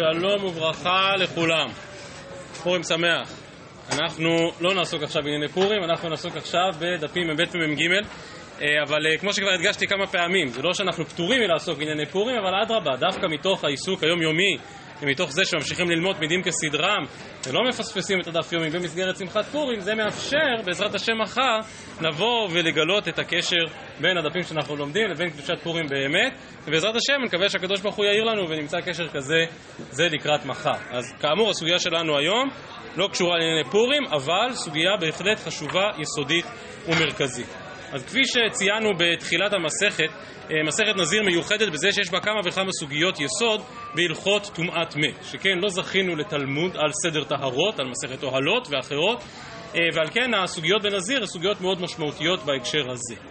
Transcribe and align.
שלום 0.00 0.44
וברכה 0.44 1.16
לכולם. 1.16 1.68
פורים 2.62 2.82
שמח. 2.82 3.32
אנחנו 3.92 4.52
לא 4.60 4.74
נעסוק 4.74 5.02
עכשיו 5.02 5.22
בענייני 5.22 5.48
פורים, 5.48 5.84
אנחנו 5.84 6.08
נעסוק 6.08 6.36
עכשיו 6.36 6.72
בדפים 6.78 7.30
מ"ב 7.30 7.42
ומ"ג, 7.54 7.92
אה, 8.62 8.66
אבל 8.82 9.06
אה, 9.06 9.18
כמו 9.18 9.32
שכבר 9.32 9.50
הדגשתי 9.50 9.86
כמה 9.86 10.06
פעמים, 10.06 10.48
זה 10.48 10.62
לא 10.62 10.74
שאנחנו 10.74 11.04
פטורים 11.04 11.40
מלעסוק 11.40 11.78
בענייני 11.78 12.06
פורים, 12.06 12.36
אבל 12.36 12.54
אדרבה, 12.62 12.96
דווקא 12.96 13.26
מתוך 13.26 13.64
העיסוק 13.64 14.02
היומיומי 14.02 14.56
ומתוך 15.02 15.32
זה 15.32 15.44
שממשיכים 15.44 15.90
ללמוד 15.90 16.16
תמידים 16.16 16.42
כסדרם 16.42 17.04
ולא 17.46 17.60
מפספסים 17.68 18.20
את 18.20 18.26
הדף 18.26 18.52
יומי 18.52 18.70
במסגרת 18.70 19.16
שמחת 19.16 19.44
פורים, 19.44 19.80
זה 19.80 19.94
מאפשר 19.94 20.62
בעזרת 20.64 20.94
השם 20.94 21.12
מחר 21.22 21.58
לבוא 22.00 22.48
ולגלות 22.50 23.08
את 23.08 23.18
הקשר 23.18 23.64
בין 24.00 24.16
הדפים 24.18 24.42
שאנחנו 24.42 24.76
לומדים 24.76 25.10
לבין 25.10 25.30
קדושת 25.30 25.58
פורים 25.62 25.86
באמת 25.90 26.32
ובעזרת 26.66 26.96
השם 26.96 27.12
אני 27.16 27.24
מקווה 27.24 27.48
שהקדוש 27.48 27.80
ברוך 27.80 27.96
הוא 27.96 28.04
יאיר 28.04 28.24
לנו 28.24 28.48
ונמצא 28.48 28.80
קשר 28.80 29.08
כזה 29.08 29.44
זה 29.78 30.08
לקראת 30.08 30.44
מחר. 30.44 30.76
אז 30.90 31.12
כאמור 31.20 31.50
הסוגיה 31.50 31.78
שלנו 31.78 32.18
היום 32.18 32.48
לא 32.96 33.08
קשורה 33.12 33.38
לענייני 33.38 33.70
פורים 33.70 34.02
אבל 34.12 34.54
סוגיה 34.54 34.96
בהחלט 35.00 35.38
חשובה, 35.38 35.90
יסודית 35.98 36.46
ומרכזית. 36.88 37.69
אז 37.92 38.04
כפי 38.04 38.20
שציינו 38.24 38.90
בתחילת 38.98 39.52
המסכת, 39.52 40.10
אה, 40.50 40.56
מסכת 40.66 40.96
נזיר 40.96 41.22
מיוחדת 41.22 41.72
בזה 41.72 41.92
שיש 41.92 42.10
בה 42.10 42.20
כמה 42.20 42.40
וכמה 42.44 42.72
סוגיות 42.80 43.20
יסוד 43.20 43.60
בהלכות 43.94 44.50
טומאת 44.54 44.96
מת, 44.96 45.24
שכן 45.24 45.58
לא 45.58 45.68
זכינו 45.68 46.16
לתלמוד 46.16 46.76
על 46.76 46.90
סדר 47.04 47.24
טהרות, 47.24 47.80
על 47.80 47.86
מסכת 47.88 48.22
אוהלות 48.22 48.68
ואחרות, 48.70 49.18
אה, 49.74 49.80
ועל 49.94 50.10
כן 50.10 50.34
הסוגיות 50.34 50.82
בנזיר 50.82 51.20
הן 51.20 51.26
סוגיות 51.26 51.60
מאוד 51.60 51.82
משמעותיות 51.82 52.44
בהקשר 52.44 52.90
הזה. 52.90 53.29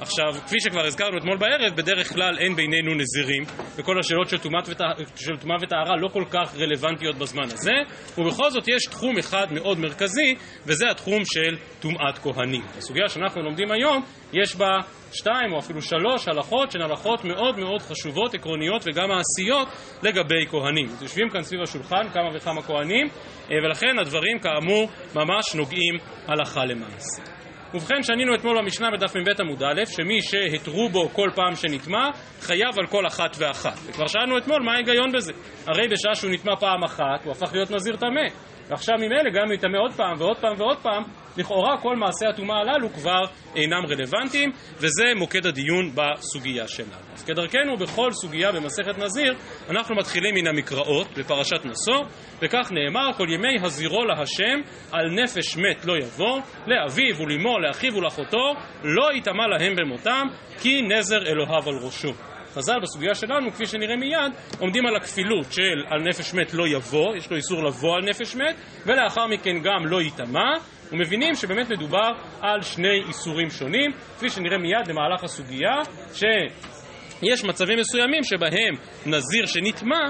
עכשיו, 0.00 0.32
כפי 0.46 0.56
שכבר 0.60 0.86
הזכרנו 0.86 1.18
אתמול 1.18 1.36
בערב, 1.36 1.76
בדרך 1.76 2.12
כלל 2.12 2.38
אין 2.38 2.56
בינינו 2.56 2.94
נזירים, 2.94 3.42
וכל 3.76 3.98
השאלות 3.98 4.28
של 4.28 4.38
טומאה 4.38 5.56
וטהרה 5.62 5.96
לא 5.96 6.08
כל 6.08 6.24
כך 6.30 6.54
רלוונטיות 6.56 7.16
בזמן 7.16 7.44
הזה, 7.44 7.72
ובכל 8.18 8.50
זאת 8.50 8.68
יש 8.68 8.82
תחום 8.90 9.18
אחד 9.18 9.46
מאוד 9.52 9.78
מרכזי, 9.78 10.34
וזה 10.66 10.90
התחום 10.90 11.22
של 11.24 11.56
טומאת 11.80 12.18
כהנים. 12.18 12.62
הסוגיה 12.78 13.08
שאנחנו 13.08 13.42
לומדים 13.42 13.72
היום, 13.72 14.02
יש 14.32 14.56
בה 14.56 14.66
שתיים 15.12 15.52
או 15.52 15.58
אפילו 15.58 15.82
שלוש 15.82 16.28
הלכות 16.28 16.70
שהן 16.70 16.82
הלכות 16.82 17.24
מאוד 17.24 17.58
מאוד 17.58 17.82
חשובות, 17.82 18.34
עקרוניות 18.34 18.82
וגם 18.86 19.08
מעשיות 19.08 19.68
לגבי 20.02 20.46
כהנים. 20.50 20.86
יושבים 21.02 21.28
כאן 21.30 21.42
סביב 21.42 21.62
השולחן 21.62 22.08
כמה 22.12 22.28
וכמה 22.34 22.62
כהנים, 22.62 23.06
אה, 23.50 23.56
ולכן 23.64 23.98
הדברים 24.00 24.38
כאמור 24.38 24.88
ממש 25.14 25.54
נוגעים 25.54 25.94
הלכה 26.28 26.64
למעשה. 26.64 27.35
ובכן, 27.76 28.02
שנינו 28.02 28.34
אתמול 28.34 28.58
במשנה 28.58 28.90
בדף 28.90 29.16
מ"ב 29.16 29.40
עמוד 29.40 29.62
א', 29.62 29.84
שמי 29.84 30.22
שהתרו 30.22 30.88
בו 30.88 31.08
כל 31.08 31.30
פעם 31.34 31.54
שנטמע, 31.54 32.08
חייב 32.40 32.78
על 32.78 32.86
כל 32.86 33.06
אחת 33.06 33.36
ואחת. 33.38 33.78
וכבר 33.86 34.06
שאלנו 34.06 34.38
אתמול 34.38 34.62
מה 34.62 34.72
ההיגיון 34.72 35.12
בזה. 35.12 35.32
הרי 35.66 35.88
בשעה 35.88 36.14
שהוא 36.14 36.30
נטמע 36.30 36.56
פעם 36.56 36.84
אחת, 36.84 37.24
הוא 37.24 37.32
הפך 37.32 37.52
להיות 37.52 37.70
נזיר 37.70 37.96
טמא. 37.96 38.28
ועכשיו 38.68 38.96
ממילא 38.96 39.30
גם 39.34 39.46
אם 39.46 39.52
יטמא 39.52 39.78
עוד 39.78 39.92
פעם 39.92 40.14
ועוד 40.18 40.36
פעם 40.36 40.54
ועוד 40.58 40.78
פעם, 40.82 41.02
לכאורה 41.36 41.76
כל 41.82 41.96
מעשי 41.96 42.26
הטומאה 42.26 42.56
הללו 42.60 42.92
כבר 42.92 43.24
אינם 43.56 43.86
רלוונטיים, 43.88 44.50
וזה 44.76 45.04
מוקד 45.16 45.46
הדיון 45.46 45.90
בסוגיה 45.94 46.68
שלנו. 46.68 47.06
אז 47.14 47.24
כדרכנו 47.24 47.76
בכל 47.76 48.12
סוגיה 48.12 48.52
במסכת 48.52 48.98
נזיר, 48.98 49.34
אנחנו 49.70 49.96
מתחילים 49.96 50.34
מן 50.34 50.46
המקראות 50.46 51.18
בפרשת 51.18 51.64
נשוא, 51.64 52.04
וכך 52.42 52.72
נאמר, 52.72 53.12
כל 53.16 53.26
ימי 53.30 53.54
הזירו 53.62 54.04
להשם, 54.04 54.60
על 54.92 55.10
נפש 55.22 55.56
מת 55.56 55.84
לא 55.84 55.94
יבוא, 55.96 56.40
לאביו 56.66 57.16
ולאמו, 57.18 57.58
לאחיו 57.58 57.94
ולאחותו, 57.94 58.54
לא 58.84 59.12
יטמע 59.14 59.46
להם 59.46 59.76
במותם, 59.76 60.26
כי 60.60 60.82
נזר 60.82 61.26
אלוהיו 61.26 61.68
על 61.68 61.74
ראשו. 61.84 62.12
חז"ל 62.54 62.80
בסוגיה 62.82 63.14
שלנו, 63.14 63.50
כפי 63.50 63.66
שנראה 63.66 63.96
מיד, 63.96 64.32
עומדים 64.58 64.86
על 64.86 64.96
הכפילות 64.96 65.52
של 65.52 65.84
על 65.86 66.00
נפש 66.08 66.34
מת 66.34 66.54
לא 66.54 66.68
יבוא, 66.68 67.16
יש 67.16 67.30
לו 67.30 67.36
איסור 67.36 67.64
לבוא 67.64 67.96
על 67.96 68.02
נפש 68.08 68.36
מת, 68.36 68.56
ולאחר 68.86 69.26
מכן 69.26 69.58
גם 69.62 69.86
לא 69.86 70.02
ייטמע, 70.02 70.50
ומבינים 70.92 71.34
שבאמת 71.34 71.70
מדובר 71.70 72.10
על 72.40 72.62
שני 72.62 73.02
איסורים 73.08 73.50
שונים, 73.50 73.90
כפי 74.16 74.30
שנראה 74.30 74.58
מיד 74.58 74.88
במהלך 74.88 75.24
הסוגיה, 75.24 75.74
שיש 76.12 77.44
מצבים 77.44 77.78
מסוימים 77.78 78.22
שבהם 78.24 78.74
נזיר 79.06 79.46
שנטמע 79.46 80.00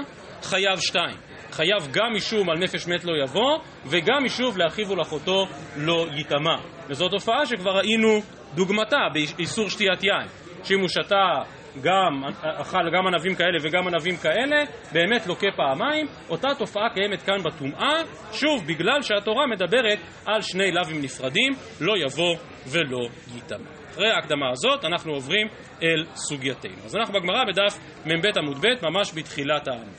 חייב 0.41 0.79
שתיים. 0.79 1.17
חייב 1.51 1.87
גם 1.91 2.13
משום 2.15 2.49
על 2.49 2.57
נפש 2.57 2.87
מת 2.87 3.03
לא 3.05 3.13
יבוא, 3.23 3.57
וגם 3.85 4.23
משוב 4.23 4.57
לאחיו 4.57 4.89
ולאחותו 4.89 5.47
לא 5.77 6.07
ייטמע. 6.15 6.55
וזו 6.89 7.09
תופעה 7.09 7.45
שכבר 7.45 7.71
ראינו 7.71 8.21
דוגמתה 8.55 8.97
באיסור 9.13 9.69
שתיית 9.69 10.03
יין. 10.03 10.27
שאם 10.63 10.79
הוא 10.79 10.87
שתה 10.87 11.41
גם 11.81 12.23
אכל 12.41 12.89
גם 12.97 13.07
ענבים 13.07 13.35
כאלה 13.35 13.57
וגם 13.61 13.87
ענבים 13.87 14.17
כאלה, 14.17 14.63
באמת 14.91 15.27
לוקה 15.27 15.47
פעמיים. 15.55 16.07
אותה 16.29 16.47
תופעה 16.57 16.89
קיימת 16.93 17.21
כאן 17.21 17.43
בטומאה, 17.43 17.93
שוב, 18.31 18.67
בגלל 18.67 19.01
שהתורה 19.01 19.47
מדברת 19.47 19.99
על 20.25 20.41
שני 20.41 20.71
לאווים 20.71 21.01
נפרדים, 21.01 21.53
לא 21.81 21.93
יבוא 21.97 22.35
ולא 22.67 23.07
ייטמע. 23.35 23.69
אחרי 23.91 24.11
ההקדמה 24.11 24.49
הזאת 24.51 24.85
אנחנו 24.85 25.13
עוברים 25.13 25.47
אל 25.83 26.05
סוגייתנו. 26.15 26.85
אז 26.85 26.95
אנחנו 26.95 27.13
בגמרא 27.13 27.43
בדף 27.47 27.79
מ"ב 28.05 28.37
עמוד 28.37 28.57
ב', 28.57 28.85
ממש 28.89 29.11
בתחילת 29.15 29.67
העמוד. 29.67 29.95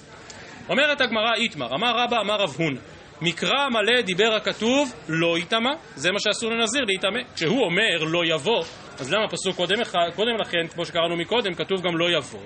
אומרת 0.69 1.01
הגמרא 1.01 1.35
איתמר, 1.35 1.75
אמר 1.75 1.93
רבא 1.97 2.17
אמר 2.21 2.35
רב 2.35 2.57
הונא 2.59 2.81
מקרא 3.23 3.69
מלא 3.69 4.01
דיבר 4.01 4.35
הכתוב 4.37 4.93
לא 5.09 5.39
יטמע, 5.39 5.71
זה 5.95 6.13
מה 6.13 6.19
שאסור 6.21 6.51
לנזיר 6.51 6.85
להיטמא. 6.85 7.21
כשהוא 7.35 7.65
אומר 7.65 8.05
לא 8.13 8.23
יבוא, 8.35 8.65
אז 9.01 9.13
למה 9.13 9.29
פסוק 9.29 9.57
קודם, 9.57 9.77
קודם 10.17 10.37
לכן, 10.41 10.67
כמו 10.75 10.85
שקראנו 10.85 11.17
מקודם, 11.17 11.55
כתוב 11.55 11.81
גם 11.83 11.97
לא 11.97 12.11
יבוא? 12.19 12.41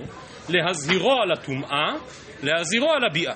להזהירו 0.49 1.13
על 1.23 1.33
הטומאה, 1.33 1.89
להזהירו 2.43 2.93
על 2.93 3.05
הביאה. 3.11 3.35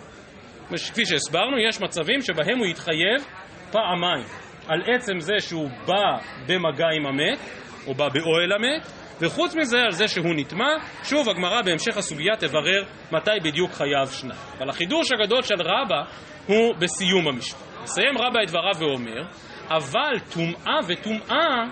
כפי 0.92 1.06
שהסברנו, 1.06 1.58
יש 1.68 1.80
מצבים 1.80 2.22
שבהם 2.22 2.58
הוא 2.58 2.66
יתחייב 2.66 3.24
פעמיים 3.70 4.24
על 4.68 4.82
עצם 4.94 5.20
זה 5.20 5.34
שהוא 5.38 5.70
בא 5.86 6.18
במגע 6.46 6.86
עם 6.96 7.06
המת, 7.06 7.38
או 7.86 7.94
בא 7.94 8.08
באוהל 8.08 8.52
המת, 8.52 8.86
וחוץ 9.20 9.54
מזה 9.54 9.80
על 9.80 9.90
זה 9.90 10.08
שהוא 10.08 10.34
נטמע, 10.36 10.68
שוב 11.04 11.28
הגמרא 11.28 11.62
בהמשך 11.62 11.96
הסוגיה 11.96 12.36
תברר 12.36 12.82
מתי 13.12 13.30
בדיוק 13.42 13.72
חייב 13.72 14.08
שניים. 14.10 14.40
אבל 14.58 14.68
החידוש 14.68 15.12
הגדול 15.12 15.42
של 15.42 15.54
רבא 15.60 16.02
הוא 16.46 16.74
בסיום 16.78 17.28
המשפט. 17.28 17.82
מסיים 17.82 18.18
רבא 18.18 18.42
את 18.42 18.48
דבריו 18.48 18.74
ואומר, 18.78 19.22
אבל 19.68 20.18
טומאה 20.32 20.78
וטומאה 20.88 21.64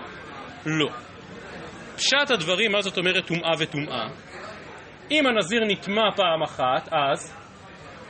לא. 0.65 1.04
פשט 1.95 2.31
הדברים, 2.31 2.71
מה 2.71 2.81
זאת 2.81 2.97
אומרת 2.97 3.27
טומאה 3.27 3.53
וטומאה? 3.59 4.07
אם 5.11 5.27
הנזיר 5.27 5.61
נטמע 5.67 6.11
פעם 6.15 6.43
אחת, 6.43 6.89
אז, 6.91 7.35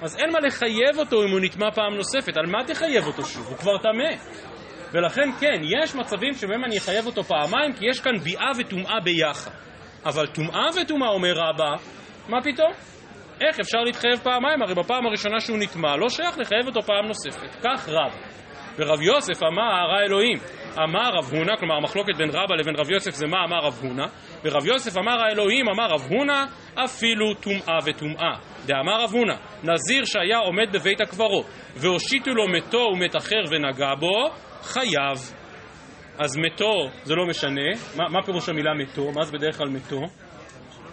אז 0.01 0.17
אין 0.17 0.33
מה 0.33 0.39
לחייב 0.39 0.97
אותו 0.97 1.23
אם 1.23 1.31
הוא 1.31 1.39
נטמע 1.39 1.71
פעם 1.71 1.95
נוספת. 1.95 2.37
על 2.37 2.45
מה 2.45 2.63
תחייב 2.67 3.07
אותו 3.07 3.25
שוב? 3.25 3.47
הוא 3.47 3.57
כבר 3.57 3.77
טמא. 3.77 4.35
ולכן 4.93 5.31
כן, 5.39 5.61
יש 5.63 5.95
מצבים 5.95 6.33
שבהם 6.33 6.65
אני 6.65 6.77
אחייב 6.77 7.05
אותו 7.05 7.23
פעמיים, 7.23 7.73
כי 7.73 7.85
יש 7.89 7.99
כאן 7.99 8.17
ביאה 8.17 8.51
וטומאה 8.59 8.99
ביחד. 9.03 9.51
אבל 10.05 10.27
טומאה 10.27 10.67
וטומאה, 10.81 11.09
אומר 11.09 11.33
רבא, 11.33 11.75
מה 12.29 12.41
פתאום? 12.41 12.71
איך 13.41 13.59
אפשר 13.59 13.77
להתחייב 13.77 14.19
פעמיים? 14.23 14.61
הרי 14.61 14.75
בפעם 14.75 15.05
הראשונה 15.05 15.39
שהוא 15.39 15.57
נטמע, 15.57 15.95
לא 15.95 16.09
שייך 16.09 16.37
לחייב 16.37 16.67
אותו 16.67 16.81
פעם 16.81 17.05
נוספת. 17.07 17.55
כך 17.63 17.89
רב. 17.89 18.15
ורב 18.77 19.01
יוסף 19.01 19.43
אמר 19.43 19.63
הרע 19.63 20.03
אלוהים. 20.05 20.37
אמר 20.83 21.09
רב 21.17 21.33
הונא, 21.33 21.55
כלומר 21.59 21.75
המחלוקת 21.75 22.15
בין 22.17 22.29
רבא 22.29 22.55
לבין 22.55 22.75
רב 22.75 22.89
יוסף 22.89 23.11
זה 23.11 23.27
מה 23.27 23.37
אמר 23.45 23.59
רב 23.65 23.79
הונא, 23.81 24.05
ורב 24.43 24.65
יוסף 24.65 24.97
אמר 24.97 25.21
האלוהים, 25.21 25.69
אמר 25.69 25.87
רב 25.89 26.01
הונא, 26.09 26.43
אפילו 26.85 27.33
טומאה 27.33 27.77
וטומאה. 27.85 28.33
דאמר 28.65 29.03
רב 29.03 29.11
הונא, 29.13 29.35
נזיר 29.63 30.05
שהיה 30.05 30.37
עומד 30.37 30.71
בבית 30.73 31.01
הקברות, 31.01 31.45
והושיטו 31.75 32.31
לו 32.31 32.47
מתו 32.47 32.77
ומת 32.93 33.15
אחר 33.15 33.41
ונגע 33.49 33.95
בו, 33.99 34.29
חייב. 34.61 35.17
אז 36.19 36.37
מתו 36.37 36.89
זה 37.03 37.15
לא 37.15 37.25
משנה, 37.27 37.95
מה, 37.95 38.09
מה 38.09 38.23
פירוש 38.25 38.49
המילה 38.49 38.73
מתו? 38.73 39.11
מה 39.11 39.25
זה 39.25 39.37
בדרך 39.37 39.57
כלל 39.57 39.69
מתו? 39.69 40.01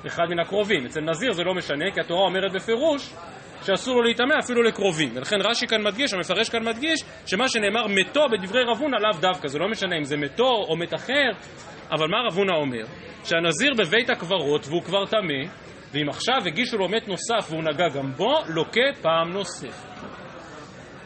אחד 0.07 0.25
מן 0.31 0.39
הקרובים. 0.39 0.87
אצל 0.87 1.01
נזיר 1.01 1.33
זה 1.33 1.43
לא 1.43 1.55
משנה, 1.55 1.91
כי 1.95 2.01
התורה 2.01 2.23
אומרת 2.23 2.53
בפירוש 2.53 3.15
שאסור 3.63 3.97
לו 3.97 4.03
להיטמא 4.03 4.35
אפילו 4.39 4.63
לקרובים. 4.63 5.11
ולכן 5.15 5.37
רש"י 5.41 5.67
כאן 5.67 5.83
מדגיש, 5.83 6.15
המפרש 6.15 6.49
כאן 6.49 6.69
מדגיש, 6.69 7.01
שמה 7.27 7.49
שנאמר 7.49 7.87
מתו 7.87 8.21
בדברי 8.33 8.63
רב 8.63 8.79
הונא 8.79 8.97
לאו 8.97 9.21
דווקא, 9.21 9.49
זה 9.49 9.59
לא 9.59 9.69
משנה 9.69 9.97
אם 9.99 10.05
זה 10.05 10.17
מתו 10.17 10.51
או 10.69 10.77
מת 10.77 10.95
אחר, 10.95 11.31
אבל 11.91 12.07
מה 12.09 12.17
רב 12.27 12.39
הונא 12.39 12.53
אומר? 12.53 12.85
שהנזיר 13.25 13.73
בבית 13.79 14.11
הקברות 14.11 14.67
והוא 14.67 14.83
כבר 14.83 15.07
טמא, 15.07 15.53
ואם 15.93 16.09
עכשיו 16.09 16.37
הגישו 16.47 16.79
לו 16.79 16.89
מת 16.89 17.09
נוסף 17.09 17.51
והוא 17.51 17.63
נגע 17.63 17.89
גם 17.89 18.13
בו, 18.13 18.33
לוקה 18.49 18.81
פעם 19.03 19.33
נוספת. 19.33 19.93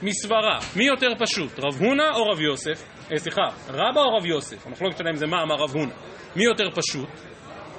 מסברה, 0.02 0.58
מי 0.76 0.84
יותר 0.84 1.10
פשוט, 1.18 1.58
רב 1.58 1.80
הונא 1.80 2.10
או 2.14 2.22
רב 2.32 2.40
יוסף? 2.40 2.88
אה, 3.12 3.18
סליחה, 3.18 3.42
רבא 3.68 4.00
או 4.00 4.16
רב 4.16 4.26
יוסף? 4.26 4.66
המחלוקת 4.66 4.98
שלהם 4.98 5.16
זה 5.16 5.26
מה 5.26 5.42
אמר 5.42 5.54
רב 5.54 5.70
הונא. 5.70 5.92
מי 6.36 6.44
יותר 6.44 6.70
פשוט? 6.70 7.08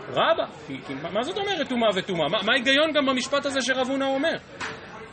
רבא. 0.10 0.46
כי, 0.68 0.74
כי, 0.88 0.94
מה 1.14 1.24
זאת 1.24 1.38
אומרת 1.38 1.70
טומאה 1.70 1.90
וטומאה? 1.96 2.28
מה, 2.30 2.38
מה 2.44 2.54
ההיגיון 2.54 2.92
גם 2.94 3.06
במשפט 3.06 3.46
הזה 3.46 3.62
שרב 3.62 3.88
הונא 3.90 4.06
אומר? 4.06 4.36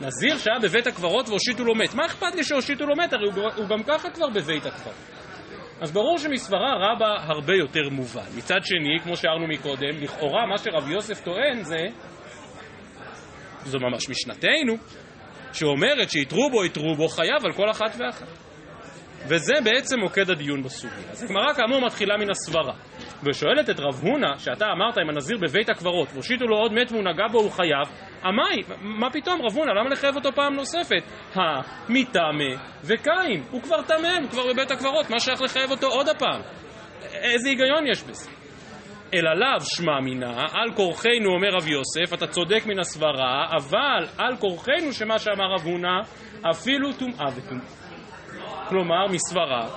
נזיר 0.01 0.37
שהיה 0.37 0.59
בבית 0.59 0.87
הקברות 0.87 1.29
והושיטו 1.29 1.65
לו 1.65 1.75
מת. 1.75 1.93
מה 1.93 2.05
אכפת 2.05 2.35
לי 2.35 2.43
שהושיטו 2.43 2.85
לו 2.85 2.95
מת? 2.95 3.13
הרי 3.13 3.29
הוא, 3.35 3.51
הוא 3.55 3.67
גם 3.67 3.83
ככה 3.83 4.09
כבר 4.09 4.29
בבית 4.29 4.65
הקברות. 4.65 4.95
אז 5.81 5.91
ברור 5.91 6.17
שמסברה 6.17 6.73
רבה 6.73 7.15
הרבה 7.19 7.55
יותר 7.55 7.89
מובן. 7.91 8.37
מצד 8.37 8.59
שני, 8.63 8.99
כמו 9.03 9.15
שהערנו 9.17 9.47
מקודם, 9.47 10.01
לכאורה 10.01 10.45
מה 10.45 10.57
שרב 10.57 10.89
יוסף 10.89 11.23
טוען 11.23 11.63
זה, 11.63 11.87
זו 13.63 13.79
ממש 13.79 14.09
משנתנו, 14.09 14.77
שאומרת 15.53 16.09
שיתרו 16.09 16.49
בו 16.49 16.65
יתרו 16.65 16.95
בו 16.95 17.07
חייב 17.07 17.45
על 17.45 17.53
כל 17.53 17.71
אחת 17.71 17.95
ואחת. 17.99 18.27
וזה 19.27 19.53
בעצם 19.63 19.99
מוקד 19.99 20.29
הדיון 20.29 20.63
בסוגיה. 20.63 21.11
אז 21.11 21.23
הגמרא 21.23 21.53
כאמור 21.53 21.85
מתחילה 21.85 22.17
מן 22.17 22.29
הסברה, 22.29 22.73
ושואלת 23.23 23.69
את 23.69 23.79
רב 23.79 23.99
הונא, 24.01 24.37
שאתה 24.37 24.65
אמרת 24.71 24.97
אם 24.97 25.09
הנזיר 25.09 25.37
בבית 25.41 25.69
הקברות, 25.69 26.07
והושיטו 26.13 26.45
לו 26.45 26.57
עוד 26.57 26.73
מת 26.73 26.91
והוא 26.91 27.03
נגע 27.03 27.27
בו 27.31 27.39
הוא 27.39 27.51
חייב, 27.51 27.87
עמי, 28.23 28.63
מה 28.81 29.09
פתאום 29.09 29.41
רב 29.41 29.53
הונא, 29.55 29.71
למה 29.71 29.89
לחייב 29.89 30.15
אותו 30.15 30.31
פעם 30.31 30.53
נוספת? 30.53 31.03
המטמא 31.35 32.55
וקין, 32.83 33.43
הוא 33.51 33.61
כבר 33.61 33.81
טמא, 33.81 34.17
הוא 34.21 34.29
כבר 34.29 34.43
בבית 34.53 34.71
הקברות, 34.71 35.09
מה 35.09 35.19
שייך 35.19 35.41
לחייב 35.41 35.71
אותו 35.71 35.87
עוד 35.87 36.09
הפעם? 36.09 36.41
איזה 37.13 37.49
היגיון 37.49 37.87
יש 37.87 38.03
בזה? 38.03 38.31
אלא 39.13 39.33
לאו 39.33 39.61
שמע 39.61 39.99
מינה, 39.99 40.45
על 40.53 40.73
כורחנו 40.75 41.33
אומר 41.35 41.49
רב 41.53 41.67
יוסף, 41.67 42.13
אתה 42.13 42.27
צודק 42.27 42.63
מן 42.65 42.79
הסברה, 42.79 43.45
אבל 43.57 44.05
על 44.17 44.37
כורחנו 44.37 44.93
שמה 44.93 45.19
שאמר 45.19 45.53
רב 45.55 45.65
הונא, 45.65 46.01
אפילו 46.51 46.93
טומאה 46.93 47.27
וטומאה. 47.35 47.65
כלומר, 48.69 49.07
מסברה, 49.07 49.67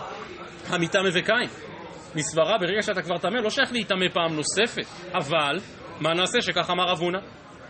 המטמא 0.68 1.08
וקין. 1.12 1.67
מסברה, 2.14 2.58
ברגע 2.58 2.82
שאתה 2.82 3.02
כבר 3.02 3.18
טמא, 3.18 3.38
לא 3.38 3.50
שייך 3.50 3.72
להיטמא 3.72 4.08
פעם 4.12 4.36
נוספת. 4.36 4.86
אבל, 5.14 5.58
מה 6.00 6.14
נעשה 6.14 6.40
שכך 6.40 6.70
אמר 6.70 6.84
רב 6.84 6.98
הונא? 7.00 7.18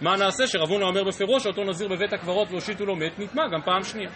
מה 0.00 0.16
נעשה 0.16 0.46
שרב 0.46 0.68
הונא 0.68 0.84
אומר 0.84 1.04
בפירוש 1.04 1.42
שאותו 1.42 1.64
נזיר 1.64 1.88
בבית 1.88 2.12
הקברות 2.12 2.50
והושיטו 2.50 2.86
לו 2.86 2.96
מת, 2.96 3.18
נטמע 3.18 3.42
גם 3.52 3.60
פעם 3.64 3.82
שנייה. 3.82 4.10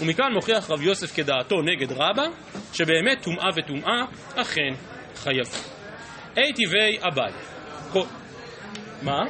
ומכאן 0.00 0.32
מוכיח 0.34 0.70
רב 0.70 0.82
יוסף 0.82 1.16
כדעתו 1.16 1.56
נגד 1.62 1.92
רבא, 1.92 2.26
שבאמת 2.72 3.22
טומאה 3.22 3.48
וטומאה 3.56 4.04
אכן 4.36 4.74
חייבים. 5.14 5.62
אי 6.36 6.52
טבעי 6.52 6.98
אביי. 7.02 7.32
מה? 9.02 9.20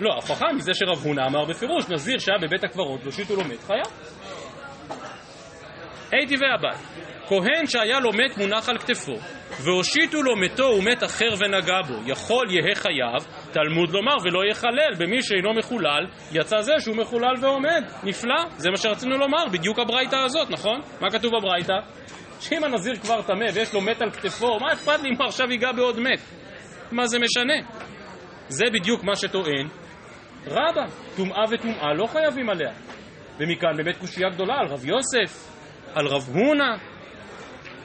לא, 0.00 0.12
ההוכחה 0.12 0.46
מזה 0.56 0.74
שרב 0.74 0.98
הונא 1.04 1.26
אמר 1.26 1.44
בפירוש, 1.44 1.88
נזיר 1.88 2.18
שהיה 2.18 2.38
בבית 2.38 2.64
הקברות 2.64 3.00
והושיטו 3.02 3.36
לו 3.36 3.44
מת 3.44 3.62
חייב. 3.66 3.86
טבעי 6.10 6.54
אביי. 6.58 6.78
כהן 7.28 7.66
שהיה 7.66 8.00
לו 8.00 8.10
מת 8.12 8.38
מונח 8.38 8.68
על 8.68 8.78
כתפו, 8.78 9.16
והושיטו 9.64 10.22
לו 10.22 10.36
מתו 10.36 10.62
ומת 10.78 11.04
אחר 11.04 11.28
ונגע 11.38 11.82
בו, 11.88 11.94
יכול 12.06 12.46
יהא 12.50 12.74
חייב, 12.74 13.26
תלמוד 13.52 13.90
לומר 13.90 14.16
ולא 14.24 14.50
יחלל, 14.50 14.94
במי 14.98 15.22
שאינו 15.22 15.54
מחולל, 15.54 16.06
יצא 16.32 16.60
זה 16.60 16.72
שהוא 16.80 16.96
מחולל 16.96 17.34
ועומד. 17.40 17.84
נפלא, 18.02 18.44
זה 18.56 18.70
מה 18.70 18.76
שרצינו 18.76 19.18
לומר, 19.18 19.44
בדיוק 19.52 19.78
הברייתא 19.78 20.16
הזאת, 20.16 20.50
נכון? 20.50 20.80
מה 21.00 21.10
כתוב 21.10 21.32
בברייתא? 21.38 21.74
שאם 22.40 22.64
הנזיר 22.64 22.96
כבר 22.96 23.22
טמא 23.22 23.46
ויש 23.54 23.74
לו 23.74 23.80
מת 23.80 24.02
על 24.02 24.10
כתפו, 24.10 24.58
מה 24.60 24.72
אכפת 24.72 25.02
לי 25.02 25.10
אם 25.10 25.22
עכשיו 25.26 25.50
ייגע 25.50 25.72
בעוד 25.72 26.00
מת? 26.00 26.20
מה 26.92 27.06
זה 27.06 27.18
משנה? 27.18 27.54
זה 28.48 28.64
בדיוק 28.72 29.04
מה 29.04 29.16
שטוען 29.16 29.68
רבא, 30.46 30.84
טומאה 31.16 31.44
וטומאה 31.50 31.94
לא 31.94 32.06
חייבים 32.06 32.50
עליה. 32.50 32.72
ומכאן 33.38 33.76
באמת 33.76 33.96
קושייה 33.96 34.28
גדולה 34.30 34.54
על 34.54 34.66
רב 34.66 34.84
יוסף, 34.84 35.57
על 35.94 36.06
רב 36.06 36.28
הונא. 36.34 36.76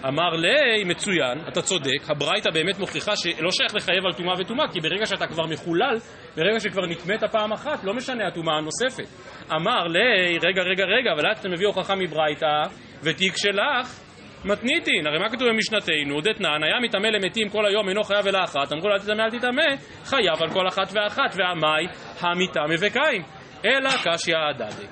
אמר 0.08 0.30
לי, 0.30 0.84
מצוין, 0.84 1.48
אתה 1.48 1.62
צודק, 1.62 2.10
הברייתא 2.10 2.50
באמת 2.54 2.80
מוכיחה 2.80 3.16
שלא 3.16 3.52
שייך 3.52 3.76
לחייב 3.76 4.06
על 4.06 4.14
טומאה 4.14 4.34
וטומאה, 4.40 4.68
כי 4.68 4.80
ברגע 4.80 5.06
שאתה 5.06 5.28
כבר 5.28 5.44
מחולל, 5.46 5.98
ברגע 6.38 6.60
שכבר 6.60 6.86
נטמאת 6.86 7.24
פעם 7.32 7.52
אחת, 7.54 7.84
לא 7.84 7.94
משנה 7.94 8.28
הטומאה 8.28 8.58
הנוספת. 8.58 9.08
אמר 9.52 9.88
לי, 9.88 10.38
רגע, 10.38 10.62
רגע, 10.62 10.84
רגע, 10.84 11.12
אבל 11.14 11.26
עד 11.26 11.38
שאתה 11.38 11.50
מביא 11.50 11.68
הוכחה 11.68 11.96
מברייתא, 11.96 12.62
ותיק 13.04 13.34
שלך, 13.38 14.00
מתניתין, 14.46 15.08
הרי 15.08 15.20
מה 15.20 15.30
כתוב 15.30 15.48
במשנתנו? 15.50 16.22
דתנן, 16.22 16.64
היה 16.64 16.80
מטמא 16.84 17.08
למתים 17.08 17.50
כל 17.50 17.66
היום, 17.66 17.90
אינו 17.90 18.04
חייב 18.04 18.28
אלא 18.28 18.44
אחת, 18.44 18.74
אמרו 18.74 18.90
אל 18.90 19.00
תטמא 19.00 19.22
אל 19.22 19.30
תטמא, 19.30 19.76
חייב 20.06 20.44
על 20.44 20.50
כל 20.50 20.68
אחת 20.68 20.92
ואחת, 20.94 21.36
והמאי 21.36 21.86
המטמא 22.20 22.76
וקיים, 22.80 23.24
אלא 23.66 23.90
קשיא 24.04 24.36
הדדי. 24.38 24.88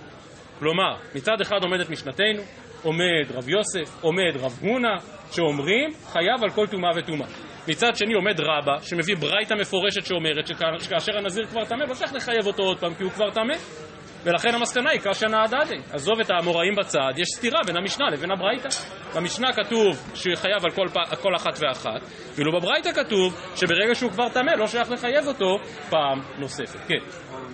כלומר, 0.60 0.96
מצד 1.16 1.42
אחד 1.42 1.64
עומדת 1.64 1.90
משנתנו, 1.90 2.42
עומד 2.84 3.32
רב 3.34 3.50
יוסף, 3.50 4.02
עומד 4.02 4.38
רב 4.40 4.60
הונא, 4.62 4.96
שאומרים 5.32 5.90
חייב 6.06 6.44
על 6.44 6.50
כל 6.50 6.68
טומאה 6.68 6.90
וטומאה. 6.98 7.28
מצד 7.68 7.96
שני 7.96 8.14
עומד 8.14 8.40
רבא, 8.40 8.80
שמביא 8.82 9.16
ברייתא 9.16 9.54
מפורשת 9.54 10.06
שאומרת 10.06 10.48
שכאשר 10.80 11.18
הנזיר 11.18 11.46
כבר 11.46 11.66
טמא, 11.66 11.84
לא 11.84 11.94
צריך 11.94 12.14
לחייב 12.14 12.48
אותו 12.48 12.64
עוד 12.64 12.80
פעם 12.80 12.94
כי 12.94 13.04
הוא 13.04 13.12
כבר 13.12 13.32
טמא. 13.32 13.54
ולכן 14.24 14.56
המסקנה 14.56 14.90
היא 14.92 15.00
קשיא 15.00 15.28
נהדדי. 15.28 15.78
עזוב 15.92 16.20
את 16.20 16.30
האמוראים 16.30 16.76
בצד, 16.76 17.14
יש 17.18 17.28
סתירה 17.36 17.60
בין 17.66 17.78
המשנה 17.78 18.06
לבין 18.10 18.32
הברייתא. 18.32 18.70
במשנה 19.16 19.54
כתוב 19.54 20.12
שחייב 20.16 20.66
על 20.66 20.72
כל, 20.72 20.88
כל 21.22 21.36
אחת 21.36 21.60
ואחת, 21.60 22.02
ואילו 22.36 22.52
בברייתא 22.52 22.92
כתוב 22.92 23.42
שברגע 23.56 23.96
שהוא 23.96 24.12
כבר 24.12 24.30
טמא 24.30 24.52
לא 24.58 24.68
שייך 24.68 24.92
לחייב 24.92 25.28
אותו 25.28 25.58
פעם 25.90 26.20
נוספת. 26.38 26.80
כן. 26.88 26.96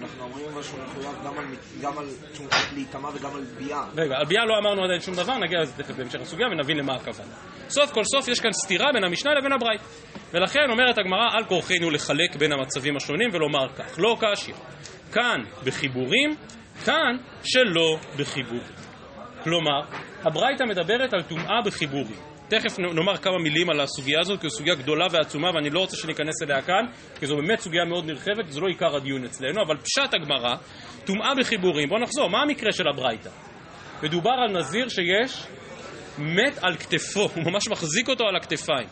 אנחנו 0.01 0.23
אומרים 0.23 0.63
שהוא 0.63 0.79
מחויב 0.83 1.15
גם 1.81 1.97
על 1.97 2.05
להיטמע 2.75 3.09
וגם 3.13 3.35
על 3.35 3.43
ביאה. 3.57 3.83
רגע, 3.97 4.15
על 4.17 4.25
ביאה 4.25 4.45
לא 4.45 4.57
אמרנו 4.57 4.83
עדיין 4.83 4.99
שום 4.99 5.15
דבר, 5.15 5.37
נגיע 5.37 5.59
לזה 5.59 5.83
תכף 5.83 5.95
בהמשך 5.95 6.21
הסוגיה 6.21 6.47
ונבין 6.47 6.77
למה 6.77 6.95
הכוונה. 6.95 7.33
סוף 7.69 7.91
כל 7.91 8.03
סוף 8.03 8.27
יש 8.27 8.39
כאן 8.39 8.51
סתירה 8.51 8.91
בין 8.93 9.03
המשנה 9.03 9.31
לבין 9.33 9.51
הברייתא. 9.51 9.83
ולכן 10.33 10.69
אומרת 10.69 10.97
הגמרא 10.97 11.27
על 11.31 11.43
כורחנו 11.43 11.89
לחלק 11.89 12.35
בין 12.35 12.51
המצבים 12.51 12.95
השונים 12.95 13.29
ולומר 13.33 13.73
כך, 13.75 13.99
לא 13.99 14.17
קשיא. 14.19 14.53
כאן 15.13 15.41
בחיבורים, 15.65 16.35
כאן 16.85 17.18
שלא 17.44 17.97
בחיבורים. 18.18 18.88
כלומר, 19.44 19.81
הברייתא 20.24 20.63
מדברת 20.63 21.13
על 21.13 21.21
טומאה 21.21 21.62
בחיבורים. 21.65 22.18
תכף 22.50 22.79
נאמר 22.79 23.18
כמה 23.18 23.38
מילים 23.44 23.69
על 23.69 23.81
הסוגיה 23.81 24.19
הזאת, 24.19 24.41
כי 24.41 24.50
זו 24.50 24.57
סוגיה 24.57 24.75
גדולה 24.75 25.06
ועצומה 25.12 25.51
ואני 25.56 25.69
לא 25.69 25.79
רוצה 25.79 25.97
שניכנס 25.97 26.44
אליה 26.44 26.62
כאן, 26.62 26.85
כי 27.19 27.27
זו 27.27 27.35
באמת 27.35 27.59
סוגיה 27.59 27.85
מאוד 27.85 28.06
נרחבת, 28.06 28.47
זה 28.47 28.62
לא 28.62 28.68
עיקר 28.68 28.95
הדיון 28.95 29.25
אצלנו, 29.25 29.62
אבל 29.68 29.77
פשט 29.77 30.13
הגמרא, 30.13 30.56
טומאה 31.06 31.35
בחיבורים. 31.39 31.89
בואו 31.89 32.01
נחזור, 32.01 32.29
מה 32.29 32.41
המקרה 32.41 32.71
של 32.71 32.88
הברייתא? 32.88 33.30
מדובר 34.03 34.31
על 34.31 34.57
נזיר 34.57 34.89
שיש 34.89 35.44
מת 36.18 36.57
על 36.62 36.77
כתפו, 36.77 37.30
הוא 37.35 37.44
ממש 37.51 37.68
מחזיק 37.68 38.09
אותו 38.09 38.23
על 38.23 38.35
הכתפיים. 38.35 38.88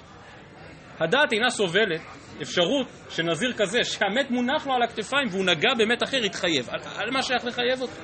הדעת 0.99 1.33
אינה 1.33 1.49
סובלת 1.49 2.01
אפשרות 2.41 2.87
שנזיר 3.09 3.53
כזה, 3.53 3.83
שהמת 3.83 4.31
מונח 4.31 4.67
לו 4.67 4.73
על 4.73 4.81
הכתפיים 4.81 5.27
והוא 5.31 5.45
נגע 5.45 5.69
במת 5.77 6.03
אחר, 6.03 6.25
יתחייב. 6.25 6.69
על, 6.69 6.79
על 6.95 7.11
מה 7.11 7.23
שייך 7.23 7.45
לחייב 7.45 7.81
אותו? 7.81 8.01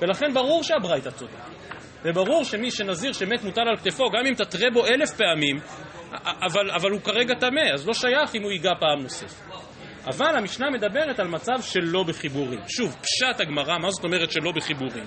ולכן 0.00 0.34
ברור 0.34 0.62
שהברייתא 0.62 1.10
צודק. 1.10 1.32
וברור 2.04 2.44
שמי 2.44 2.70
שנזיר 2.70 3.12
שמת 3.12 3.44
מוטל 3.44 3.60
על 3.60 3.76
כתפו, 3.76 4.10
גם 4.10 4.26
אם 4.26 4.34
תתרה 4.34 4.70
בו 4.72 4.86
אלף 4.86 5.10
פעמים, 5.16 5.56
אבל, 6.24 6.70
אבל 6.70 6.90
הוא 6.90 7.00
כרגע 7.00 7.34
טמא, 7.34 7.74
אז 7.74 7.86
לא 7.86 7.94
שייך 7.94 8.34
אם 8.34 8.42
הוא 8.42 8.52
ייגע 8.52 8.72
פעם 8.80 9.02
נוספת. 9.02 9.42
אבל 10.06 10.36
המשנה 10.36 10.70
מדברת 10.70 11.20
על 11.20 11.28
מצב 11.28 11.62
שלא 11.62 12.02
בחיבורים. 12.02 12.60
שוב, 12.68 12.96
פשט 13.00 13.40
הגמרא, 13.40 13.78
מה 13.78 13.90
זאת 13.90 14.04
אומרת 14.04 14.30
שלא 14.30 14.52
בחיבורים? 14.56 15.04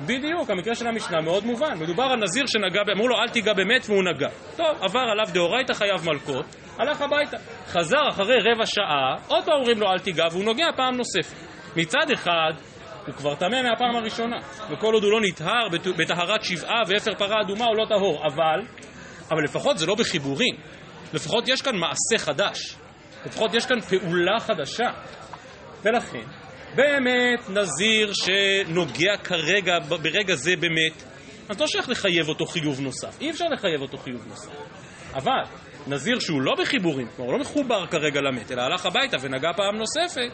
בדיוק, 0.00 0.50
המקרה 0.50 0.74
של 0.74 0.86
המשנה 0.86 1.20
מאוד 1.20 1.44
מובן. 1.44 1.78
מדובר 1.78 2.04
על 2.04 2.18
נזיר 2.22 2.46
שנגע, 2.46 2.82
אמרו 2.92 3.08
לו 3.08 3.16
אל 3.16 3.28
תיגע 3.28 3.52
במת 3.52 3.86
והוא 3.86 4.02
נגע. 4.04 4.28
טוב, 4.56 4.66
עבר 4.80 5.00
עליו 5.00 5.26
דאורייתא 5.32 5.72
חייב 5.72 6.04
מלקות, 6.04 6.46
הלך 6.78 7.00
הביתה. 7.00 7.36
חזר 7.66 8.08
אחרי 8.08 8.36
רבע 8.52 8.66
שעה, 8.66 9.16
עוד 9.28 9.44
פעם 9.44 9.54
אומרים 9.54 9.80
לו 9.80 9.86
אל 9.92 9.98
תיגע 9.98 10.24
והוא 10.32 10.44
נוגע 10.44 10.66
פעם 10.76 10.96
נוספת. 10.96 11.36
מצד 11.76 12.10
אחד, 12.14 12.52
הוא 13.06 13.14
כבר 13.14 13.34
טמא 13.34 13.62
מהפעם 13.62 13.96
הראשונה, 13.96 14.36
וכל 14.70 14.94
עוד 14.94 15.04
הוא 15.04 15.12
לא 15.12 15.20
נטהר 15.22 15.68
בטהרת 15.98 16.44
שבעה 16.44 16.82
ואפר 16.86 17.14
פרה 17.14 17.36
אדומה 17.44 17.64
הוא 17.64 17.76
לא 17.76 17.84
טהור, 17.88 18.26
אבל, 18.26 18.60
אבל 19.30 19.42
לפחות 19.44 19.78
זה 19.78 19.86
לא 19.86 19.94
בחיבורים, 19.94 20.54
לפחות 21.14 21.48
יש 21.48 21.62
כאן 21.62 21.76
מעשה 21.76 22.24
חדש, 22.24 22.76
לפחות 23.26 23.54
יש 23.54 23.66
כאן 23.66 23.80
פעולה 23.80 24.40
חדשה, 24.40 24.90
ולכן, 25.82 26.43
באמת 26.74 27.50
נזיר 27.50 28.12
שנוגע 28.12 29.16
כרגע, 29.24 29.78
ברגע 29.88 30.34
זה 30.34 30.56
באמת, 30.56 31.02
אז 31.48 31.60
לא 31.60 31.66
שייך 31.66 31.88
לחייב 31.88 32.28
אותו 32.28 32.46
חיוב 32.46 32.80
נוסף, 32.80 33.20
אי 33.20 33.30
אפשר 33.30 33.44
לחייב 33.48 33.80
אותו 33.80 33.98
חיוב 33.98 34.26
נוסף, 34.28 34.52
אבל 35.14 35.42
נזיר 35.86 36.18
שהוא 36.18 36.42
לא 36.42 36.52
בחיבורים, 36.58 37.08
כלומר 37.16 37.32
לא 37.32 37.38
מחובר 37.38 37.86
כרגע 37.86 38.20
למת, 38.20 38.52
אלא 38.52 38.62
הלך 38.62 38.86
הביתה 38.86 39.16
ונגע 39.20 39.50
פעם 39.56 39.76
נוספת, 39.76 40.30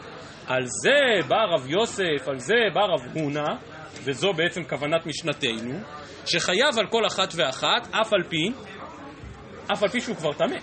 על 0.47 0.63
זה 0.65 1.27
בא 1.27 1.43
רב 1.53 1.69
יוסף, 1.69 2.27
על 2.27 2.39
זה 2.39 2.55
בא 2.73 2.81
רב 2.81 3.17
הונא, 3.17 3.53
וזו 4.03 4.33
בעצם 4.33 4.63
כוונת 4.63 5.05
משנתנו, 5.05 5.79
שחייב 6.25 6.79
על 6.79 6.87
כל 6.87 7.05
אחת 7.07 7.33
ואחת, 7.35 7.87
אף 7.91 8.13
על 8.13 8.23
פי, 8.29 8.51
אף 9.73 9.83
על 9.83 9.89
פי 9.89 10.01
שהוא 10.01 10.15
כבר 10.15 10.33
טמא. 10.33 10.57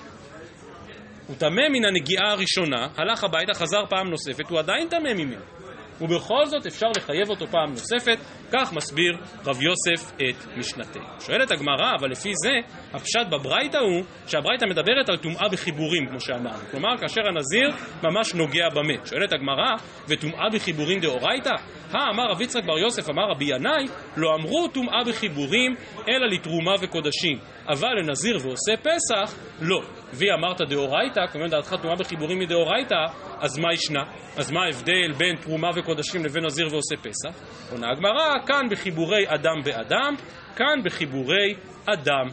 הוא 1.27 1.37
טמא 1.37 1.69
מן 1.73 1.85
הנגיעה 1.85 2.33
הראשונה, 2.33 2.89
הלך 2.97 3.25
הביתה, 3.25 3.55
חזר 3.55 3.87
פעם 3.89 4.11
נוספת, 4.11 4.51
הוא 4.51 4.59
עדיין 4.59 4.89
טמא 4.89 5.13
ממנו. 5.15 5.58
ובכל 6.01 6.47
זאת 6.47 6.67
אפשר 6.67 6.87
לחייב 6.97 7.31
אותו 7.31 7.47
פעם 7.47 7.71
נוספת, 7.71 8.19
כך 8.53 8.73
מסביר 8.73 9.17
רב 9.47 9.59
יוסף 9.63 10.13
את 10.15 10.57
משנתנו. 10.57 11.05
שואלת 11.21 11.51
הגמרא, 11.51 11.95
אבל 12.01 12.11
לפי 12.11 12.33
זה, 12.35 12.53
הפשט 12.93 13.27
בברייתא 13.31 13.79
הוא 13.79 14.05
שהברייתא 14.27 14.65
מדברת 14.65 15.09
על 15.09 15.17
טומאה 15.17 15.49
בחיבורים, 15.49 16.07
כמו 16.07 16.21
שאמרנו. 16.21 16.65
כלומר, 16.71 16.97
כאשר 17.01 17.21
הנזיר 17.29 17.71
ממש 18.03 18.35
נוגע 18.35 18.69
במת. 18.75 19.07
שואלת 19.07 19.33
הגמרא, 19.33 19.75
וטומאה 20.09 20.51
בחיבורים 20.53 21.01
דאורייתא? 21.01 21.53
הא 21.93 22.11
אמר 22.15 22.31
רב 22.31 22.41
יצחק 22.41 22.65
בר 22.65 22.79
יוסף, 22.79 23.11
אמר 23.11 23.23
רבי 23.31 23.45
ינאי, 23.45 23.87
לא 24.17 24.35
אמרו 24.35 24.69
טומאה 24.69 25.05
בחיבורים, 25.07 25.75
אלא 26.09 26.27
לתרומה 26.27 26.75
וקודשים. 26.81 27.39
אבל 27.69 27.89
לנזיר 27.99 28.37
ועושה 28.37 28.73
פסח, 28.83 29.35
לא. 29.61 29.81
והיא 30.13 30.31
אמרת 30.33 30.61
דאורייתא, 30.61 31.27
כמובן 31.33 31.49
דעתך 31.49 31.75
טומאה 31.83 31.97
בחיבורים 31.97 32.39
מדאורייתא, 32.39 33.05
אז 33.41 33.59
מה 33.59 33.73
ישנה? 33.73 34.03
אז 34.37 34.51
מה 34.51 34.65
ההבדל 34.65 35.13
בין 35.19 35.37
תרומה 35.37 35.71
וקודשים 35.75 36.25
לבין 36.25 36.45
נזיר 36.45 36.67
ועושה 36.71 36.97
פסח? 36.97 37.41
עונה 37.73 37.87
הגמרא, 37.91 38.35
כאן 38.47 38.69
בחיבורי 38.71 39.25
אדם 39.27 39.63
באדם, 39.65 40.15
כאן 40.57 40.83
בחיבורי 40.85 41.55
אדם 41.87 42.27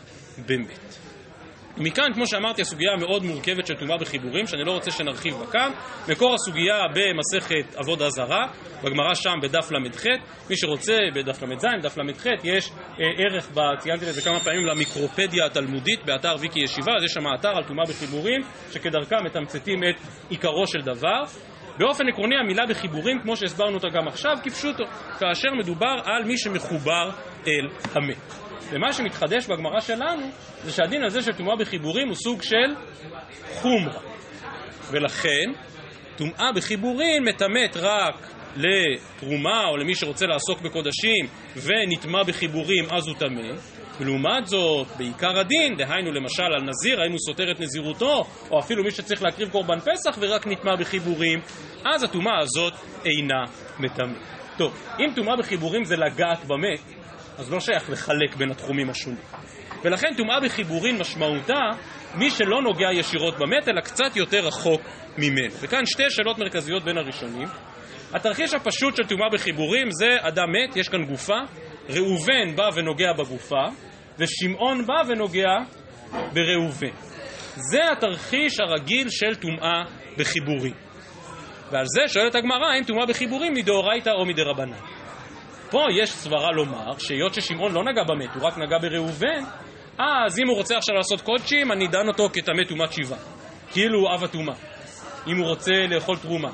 במת. 0.45 0.95
מכאן, 1.77 2.13
כמו 2.13 2.27
שאמרתי, 2.27 2.61
הסוגיה 2.61 2.91
המאוד 2.91 3.23
מורכבת 3.23 3.67
של 3.67 3.75
טומאה 3.75 3.97
בחיבורים, 3.97 4.47
שאני 4.47 4.63
לא 4.63 4.71
רוצה 4.71 4.91
שנרחיב 4.91 5.33
בה 5.35 5.45
כאן. 5.45 5.71
מקור 6.09 6.33
הסוגיה 6.33 6.75
במסכת 6.93 7.75
עבודה 7.75 8.09
זרה, 8.09 8.47
בגמרא 8.83 9.13
שם 9.13 9.33
בדף 9.41 9.71
ל"ח. 9.71 10.05
מי 10.49 10.57
שרוצה, 10.57 10.97
בדף 11.15 11.43
ל"ז, 11.43 11.65
דף 11.81 11.97
ל"ח, 11.97 12.25
יש 12.43 12.69
אה, 12.69 13.05
ערך, 13.17 13.49
ב, 13.53 13.59
ציינתי 13.79 14.05
לזה 14.05 14.21
כמה 14.21 14.39
פעמים, 14.39 14.65
למיקרופדיה 14.65 15.45
התלמודית 15.45 16.05
באתר 16.05 16.35
ויקי 16.39 16.59
ישיבה, 16.59 16.91
אז 16.97 17.03
יש 17.03 17.11
שם 17.11 17.23
אתר 17.39 17.57
על 17.57 17.63
טומאה 17.63 17.85
בחיבורים, 17.85 18.41
שכדרכם 18.71 19.25
מתמצתים 19.25 19.83
את 19.83 19.95
עיקרו 20.29 20.67
של 20.67 20.81
דבר. 20.81 21.23
באופן 21.77 22.07
עקרוני 22.07 22.35
המילה 22.35 22.65
בחיבורים, 22.65 23.19
כמו 23.21 23.37
שהסברנו 23.37 23.73
אותה 23.73 23.87
גם 23.89 24.07
עכשיו, 24.07 24.37
כפשוטו, 24.43 24.83
כאשר 25.19 25.49
מדובר 25.53 25.95
על 26.03 26.23
מי 26.23 26.37
שמחובר 26.37 27.09
אל 27.47 27.67
המת. 27.93 28.33
ומה 28.71 28.93
שמתחדש 28.93 29.47
בגמרא 29.47 29.79
שלנו, 29.79 30.29
זה 30.63 30.71
שהדין 30.71 31.03
הזה 31.03 31.21
של 31.21 31.33
טומאה 31.33 31.55
בחיבורים 31.55 32.07
הוא 32.07 32.15
סוג 32.15 32.41
של 32.41 32.75
חומרה. 33.53 33.99
ולכן, 34.91 35.51
טומאה 36.17 36.51
בחיבורים 36.55 37.23
מטמאת 37.23 37.77
רק 37.77 38.29
לתרומה 38.55 39.65
או 39.69 39.77
למי 39.77 39.95
שרוצה 39.95 40.25
לעסוק 40.25 40.61
בקודשים 40.61 41.27
ונטמע 41.55 42.23
בחיבורים 42.23 42.85
אז 42.91 43.07
הוא 43.07 43.15
טמא 43.15 43.51
ולעומת 43.99 44.47
זאת 44.47 44.87
בעיקר 44.97 45.39
הדין, 45.39 45.75
דהיינו 45.77 46.11
למשל 46.11 46.43
על 46.43 46.61
נזיר, 46.63 47.01
האם 47.01 47.11
הוא 47.11 47.19
סותר 47.19 47.51
את 47.51 47.59
נזירותו 47.59 48.23
או 48.51 48.59
אפילו 48.59 48.83
מי 48.83 48.91
שצריך 48.91 49.23
להקריב 49.23 49.49
קורבן 49.49 49.79
פסח 49.79 50.17
ורק 50.19 50.47
נטמע 50.47 50.75
בחיבורים 50.75 51.39
אז 51.93 52.03
הטומאה 52.03 52.39
הזאת 52.39 52.73
אינה 53.05 53.43
מטמאת. 53.79 54.17
טוב, 54.57 54.87
אם 54.99 55.13
טומאה 55.15 55.35
בחיבורים 55.37 55.83
זה 55.83 55.95
לגעת 55.95 56.45
במת 56.45 56.79
אז 57.37 57.53
לא 57.53 57.59
שייך 57.59 57.89
לחלק 57.89 58.35
בין 58.35 58.51
התחומים 58.51 58.89
השונים. 58.89 59.21
ולכן 59.83 60.07
טומאה 60.17 60.39
בחיבורים 60.39 60.99
משמעותה 60.99 61.61
מי 62.15 62.31
שלא 62.31 62.61
נוגע 62.61 62.87
ישירות 62.93 63.33
במת 63.39 63.67
אלא 63.67 63.81
קצת 63.81 64.15
יותר 64.15 64.47
רחוק 64.47 64.81
ממנו 65.17 65.53
וכאן 65.61 65.85
שתי 65.85 66.03
שאלות 66.09 66.37
מרכזיות 66.37 66.83
בין 66.83 66.97
הראשונים. 66.97 67.47
התרחיש 68.13 68.53
הפשוט 68.53 68.95
של 68.95 69.03
טומאה 69.03 69.29
בחיבורים 69.33 69.87
זה 69.91 70.17
אדם 70.21 70.47
מת, 70.51 70.75
יש 70.75 70.89
כאן 70.89 71.05
גופה, 71.05 71.39
ראובן 71.89 72.55
בא 72.55 72.69
ונוגע 72.75 73.13
בגופה, 73.13 73.63
ושמעון 74.19 74.85
בא 74.85 75.01
ונוגע 75.07 75.55
בראובן. 76.33 76.95
זה 77.55 77.91
התרחיש 77.91 78.59
הרגיל 78.59 79.09
של 79.09 79.35
טומאה 79.35 79.83
בחיבורים. 80.17 80.73
ועל 81.71 81.85
זה 81.85 82.01
שואלת 82.07 82.35
הגמרא 82.35 82.67
האם 82.73 82.83
טומאה 82.83 83.05
בחיבורים 83.05 83.53
מדאורייתא 83.53 84.09
או 84.09 84.25
מדרבנן. 84.25 84.77
פה 85.69 85.79
יש 86.01 86.09
סברה 86.09 86.51
לומר 86.51 86.97
שהיות 86.97 87.33
ששמעון 87.33 87.71
לא 87.71 87.83
נגע 87.83 88.03
במת, 88.03 88.35
הוא 88.35 88.43
רק 88.43 88.57
נגע 88.57 88.77
בראובן, 88.81 89.43
אז 89.99 90.39
אם 90.39 90.47
הוא 90.47 90.57
רוצה 90.57 90.77
עכשיו 90.77 90.95
לעשות 90.95 91.21
קודשים, 91.21 91.71
אני 91.71 91.87
דן 91.87 92.07
אותו 92.07 92.29
כטמא 92.33 92.63
טומאת 92.69 92.93
שבעה. 92.93 93.19
כאילו 93.71 93.99
הוא 93.99 94.13
אב 94.13 94.23
הטומאה. 94.23 94.55
אם 95.27 95.37
הוא 95.37 95.47
רוצה 95.47 95.71
לאכול 95.89 96.17
תרומה. 96.17 96.49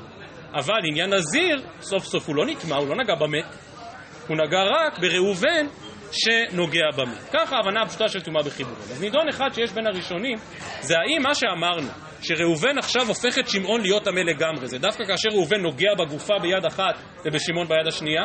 אבל 0.54 0.80
עניין 0.88 1.14
נזיר, 1.14 1.62
סוף 1.80 2.04
סוף 2.04 2.28
הוא 2.28 2.36
לא 2.36 2.46
נטמע, 2.46 2.76
הוא 2.76 2.88
לא 2.88 2.94
נגע 2.96 3.14
במת, 3.14 3.44
הוא 4.28 4.36
נגע 4.36 4.62
רק 4.62 4.98
בראובן 4.98 5.66
שנוגע 6.12 6.86
במת. 6.96 7.30
ככה 7.32 7.56
ההבנה 7.56 7.82
הפשוטה 7.82 8.08
של 8.08 8.20
טומאה 8.20 8.42
בחיבורים. 8.42 8.78
אז 8.82 9.02
נידון 9.02 9.28
אחד 9.28 9.48
שיש 9.54 9.72
בין 9.72 9.86
הראשונים, 9.86 10.38
זה 10.80 10.94
האם 10.98 11.22
מה 11.22 11.34
שאמרנו, 11.34 11.88
שראובן 12.22 12.78
עכשיו 12.78 13.08
הופך 13.08 13.38
את 13.38 13.48
שמעון 13.48 13.80
להיות 13.80 14.04
טמא 14.04 14.20
לגמרי, 14.20 14.68
זה 14.68 14.78
דווקא 14.78 15.04
כאשר 15.04 15.28
ראובן 15.32 15.60
נוגע 15.60 15.94
בגופה 15.98 16.34
ביד 16.42 16.64
אחת 16.64 16.94
ובשמעון 17.24 17.68
ביד 17.68 17.86
השנייה? 17.86 18.22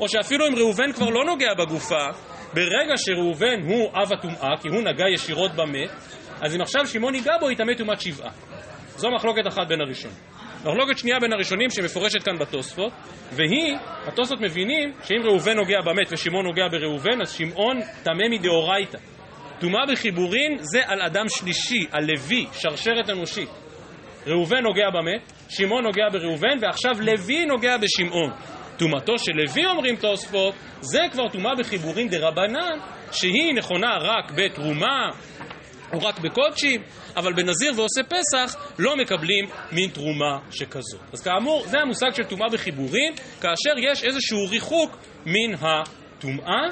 או 0.00 0.08
שאפילו 0.08 0.48
אם 0.48 0.54
ראובן 0.54 0.92
כבר 0.92 1.10
לא 1.10 1.24
נוגע 1.24 1.54
בגופה, 1.58 2.06
ברגע 2.54 2.96
שראובן 2.96 3.62
הוא 3.64 3.90
אב 3.94 4.12
הטומאה, 4.12 4.56
כי 4.62 4.68
הוא 4.68 4.82
נגע 4.82 5.04
ישירות 5.14 5.50
במת, 5.52 5.90
אז 6.42 6.56
אם 6.56 6.60
עכשיו 6.60 6.86
שמעון 6.86 7.14
ייגע 7.14 7.32
בו, 7.40 7.50
יטמא 7.50 7.74
טומאת 7.78 8.00
שבעה. 8.00 8.30
זו 8.96 9.08
מחלוקת 9.10 9.46
אחת 9.48 9.68
בין 9.68 9.80
הראשונים. 9.80 10.16
מחלוקת 10.64 10.98
שנייה 10.98 11.20
בין 11.20 11.32
הראשונים 11.32 11.70
שמפורשת 11.70 12.22
כאן 12.22 12.38
בתוספות, 12.38 12.92
והיא, 13.32 13.76
התוספות 14.06 14.40
מבינים 14.40 14.92
שאם 15.04 15.22
ראובן 15.24 15.56
נוגע 15.56 15.80
במת 15.80 16.12
ושמעון 16.12 16.46
נוגע 16.46 16.68
בראובן, 16.70 17.22
אז 17.22 17.32
שמעון 17.32 17.80
טמא 18.02 18.28
מדאורייתא. 18.30 18.98
טומאה 19.60 19.86
בחיבורין 19.92 20.58
זה 20.60 20.80
על 20.86 21.02
אדם 21.02 21.24
שלישי, 21.28 21.86
על 21.90 22.04
לוי, 22.04 22.46
שרשרת 22.52 23.10
אנושית. 23.10 23.48
ראובן 24.26 24.62
נוגע 24.62 24.90
במת, 24.90 25.32
שמעון 25.48 25.84
נוגע 25.84 26.08
בראובן, 26.12 26.58
ועכשיו 26.60 26.92
לוי 27.00 27.46
נוגע 27.46 27.76
בשמעון. 27.76 28.30
טומאתו 28.78 29.18
של 29.18 29.32
לוי, 29.32 29.66
אומרים 29.66 29.96
תוספות, 29.96 30.54
זה 30.80 31.00
כבר 31.12 31.28
טומאה 31.28 31.54
בחיבורין 31.58 32.08
דרבנן, 32.08 32.78
שהיא 33.12 33.54
נכונה 33.54 33.96
רק 34.00 34.32
בתרומה 34.32 35.10
הוא 35.92 36.02
רק 36.02 36.18
בקודשים, 36.18 36.82
אבל 37.16 37.32
בנזיר 37.32 37.72
ועושה 37.76 38.02
פסח 38.02 38.56
לא 38.78 38.96
מקבלים 38.96 39.44
מין 39.72 39.90
תרומה 39.90 40.38
שכזו. 40.50 40.98
אז 41.12 41.22
כאמור, 41.22 41.66
זה 41.66 41.78
המושג 41.78 42.14
של 42.14 42.24
טומאה 42.24 42.48
בחיבורים, 42.48 43.14
כאשר 43.40 43.92
יש 43.92 44.04
איזשהו 44.04 44.38
ריחוק 44.50 44.96
מן 45.26 45.54
הטומאה, 45.60 46.68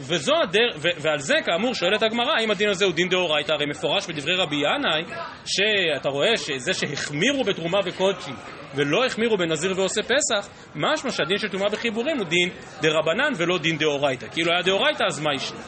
וזו 0.00 0.32
הדר... 0.42 0.68
ו... 0.76 0.88
ועל 0.98 1.18
זה 1.18 1.34
כאמור 1.46 1.74
שואלת 1.74 2.02
הגמרא, 2.02 2.32
האם 2.38 2.50
הדין 2.50 2.68
הזה 2.68 2.84
הוא 2.84 2.94
דין 2.94 3.08
דאורייתא? 3.08 3.52
הרי 3.52 3.66
מפורש 3.66 4.06
בדברי 4.06 4.36
רבי 4.36 4.56
ינאי, 4.56 5.14
שאתה 5.46 6.08
רואה 6.08 6.36
שזה 6.36 6.74
שהחמירו 6.74 7.44
בתרומה 7.44 7.78
וקודשים 7.84 8.34
ולא 8.74 9.06
החמירו 9.06 9.36
בנזיר 9.36 9.72
ועושה 9.76 10.02
פסח, 10.02 10.48
משמע 10.74 11.10
שהדין 11.10 11.38
של 11.38 11.48
טומאה 11.48 11.68
בחיבורים 11.68 12.18
הוא 12.18 12.26
דין 12.26 12.48
דרבנן 12.80 13.32
ולא 13.36 13.58
דין 13.58 13.78
דאורייתא. 13.78 14.26
כאילו 14.32 14.52
היה 14.52 14.62
דאורייתא 14.62 15.04
אז 15.08 15.20
מה 15.20 15.34
ישנה? 15.34 15.60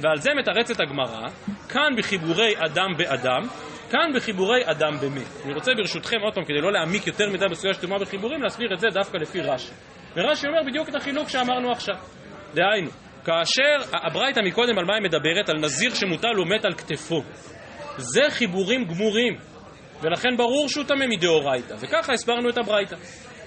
ועל 0.00 0.16
זה 0.18 0.30
מתרצת 0.34 0.80
הגמרא, 0.80 1.28
כאן 1.68 1.96
בחיבורי 1.98 2.54
אדם 2.58 2.96
באדם, 2.96 3.42
כאן 3.90 4.12
בחיבורי 4.14 4.60
אדם 4.64 4.92
במת. 5.02 5.44
אני 5.44 5.54
רוצה 5.54 5.72
ברשותכם 5.76 6.16
עוד 6.20 6.34
פעם, 6.34 6.44
כדי 6.44 6.60
לא 6.60 6.72
להעמיק 6.72 7.06
יותר 7.06 7.30
מדי 7.30 7.48
בסוגיה 7.50 7.74
של 7.74 7.80
טומאה 7.80 7.98
בחיבורים, 7.98 8.42
להסביר 8.42 8.74
את 8.74 8.80
זה 8.80 8.88
דווקא 8.94 9.16
לפי 9.16 9.40
רש"י. 9.40 9.72
ורש"י 10.16 10.46
אומר 10.46 10.62
בדיוק 10.66 10.88
את 10.88 10.94
החילוק 10.94 11.28
שאמרנו 11.28 11.72
עכשיו. 11.72 11.94
דהיינו, 12.54 12.90
כאשר 13.24 13.96
הברייתא 14.06 14.40
מקודם 14.40 14.78
על 14.78 14.84
מה 14.84 14.94
היא 14.94 15.02
מדברת? 15.02 15.48
על 15.48 15.56
נזיר 15.60 15.94
שמוטל 15.94 16.40
ומת 16.40 16.64
על 16.64 16.74
כתפו. 16.74 17.22
זה 17.96 18.22
חיבורים 18.30 18.84
גמורים, 18.84 19.38
ולכן 20.02 20.36
ברור 20.36 20.68
שהוא 20.68 20.84
טמא 20.84 21.06
מדאורייתא, 21.06 21.74
וככה 21.80 22.12
הסברנו 22.12 22.50
את 22.50 22.58
הברייתא. 22.58 22.96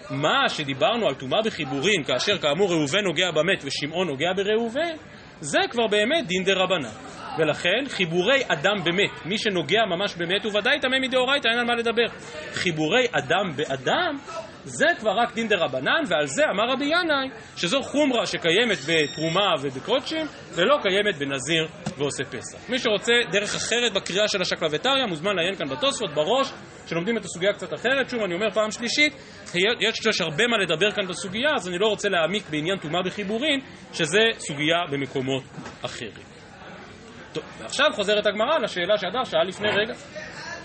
מה 0.09 0.49
שדיברנו 0.49 1.07
על 1.07 1.15
טומאה 1.15 1.41
בחיבורים, 1.41 2.03
כאשר 2.03 2.37
כאמור 2.37 2.69
ראובן 2.71 3.03
נוגע 3.03 3.31
במת 3.31 3.63
ושמעון 3.63 4.07
נוגע 4.07 4.33
בראובן, 4.35 4.95
זה 5.41 5.59
כבר 5.69 5.87
באמת 5.87 6.27
דין 6.27 6.43
דה 6.43 6.53
רבנן. 6.53 6.89
ולכן 7.37 7.83
חיבורי 7.87 8.43
אדם 8.47 8.83
במת, 8.83 9.25
מי 9.25 9.37
שנוגע 9.37 9.79
ממש 9.89 10.15
במת 10.15 10.43
הוא 10.43 10.57
ודאי 10.57 10.79
טמא 10.79 10.99
מדאורייתא, 11.01 11.47
אין 11.47 11.59
על 11.59 11.65
מה 11.65 11.75
לדבר. 11.75 12.07
חיבורי 12.53 13.07
אדם 13.11 13.55
באדם 13.55 14.17
זה 14.63 14.85
כבר 14.99 15.11
רק 15.11 15.33
דין 15.33 15.47
דה 15.47 15.55
רבנן, 15.57 16.03
ועל 16.07 16.25
זה 16.25 16.43
אמר 16.49 16.63
רבי 16.73 16.85
ינאי 16.85 17.29
שזו 17.57 17.81
חומרה 17.81 18.25
שקיימת 18.25 18.77
בתרומה 18.87 19.53
ובקודשים 19.61 20.25
ולא 20.55 20.77
קיימת 20.81 21.17
בנזיר 21.17 21.67
ועושה 21.97 22.23
פסח. 22.23 22.69
מי 22.69 22.79
שרוצה 22.79 23.13
דרך 23.31 23.55
אחרת 23.55 23.93
בקריאה 23.93 24.27
של 24.27 24.41
השקלווטריה 24.41 25.05
מוזמן 25.05 25.35
לעיין 25.35 25.55
כאן 25.55 25.69
בתוספות 25.69 26.13
בראש 26.13 26.51
שלומדים 26.87 27.17
את 27.17 27.25
הסוגיה 27.25 27.53
קצת 27.53 27.73
אחרת. 27.73 28.09
שוב 28.09 28.23
אני 28.23 28.33
אומר 28.33 28.51
פעם 28.53 28.71
שלישית, 28.71 29.13
יש, 29.55 30.05
יש 30.09 30.21
הרבה 30.21 30.47
מה 30.47 30.57
לדבר 30.57 30.91
כאן 30.91 31.07
בסוגיה 31.07 31.49
אז 31.55 31.67
אני 31.67 31.77
לא 31.77 31.87
רוצה 31.87 32.09
להעמיק 32.09 32.49
בעניין 32.49 32.77
טומאה 32.77 33.01
בחיבורין 33.05 33.59
שזה 33.93 34.19
סוגיה 34.37 34.77
במקומות 34.91 35.43
אחרים. 35.85 36.11
טוב, 37.33 37.43
ועכשיו 37.59 37.85
חוזרת 37.95 38.25
הגמרא 38.25 38.57
לשאלה 38.57 38.97
שהדר 38.97 39.23
שאל 39.23 39.47
לפני 39.47 39.67
רגע 39.67 39.93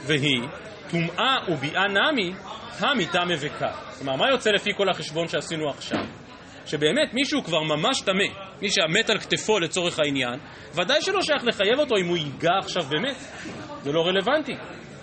והיא 0.06 0.42
טומאה 0.90 1.36
וביאה 1.48 1.84
נמי 1.88 2.32
המיתה 2.78 3.24
מבכה. 3.24 3.72
כלומר, 3.98 4.16
מה 4.16 4.30
יוצא 4.30 4.50
לפי 4.50 4.70
כל 4.76 4.88
החשבון 4.88 5.28
שעשינו 5.28 5.70
עכשיו? 5.70 6.04
שבאמת 6.66 7.14
מישהו 7.14 7.44
כבר 7.44 7.62
ממש 7.62 8.00
טמא, 8.00 8.24
מי 8.62 8.70
שהמת 8.70 9.10
על 9.10 9.18
כתפו 9.18 9.58
לצורך 9.58 9.98
העניין, 9.98 10.40
ודאי 10.74 11.02
שלא 11.02 11.22
שייך 11.22 11.44
לחייב 11.44 11.78
אותו 11.78 11.96
אם 11.96 12.06
הוא 12.06 12.16
ייגע 12.16 12.52
עכשיו 12.58 12.82
באמת. 12.82 13.16
זה 13.82 13.92
לא 13.92 14.00
רלוונטי, 14.06 14.54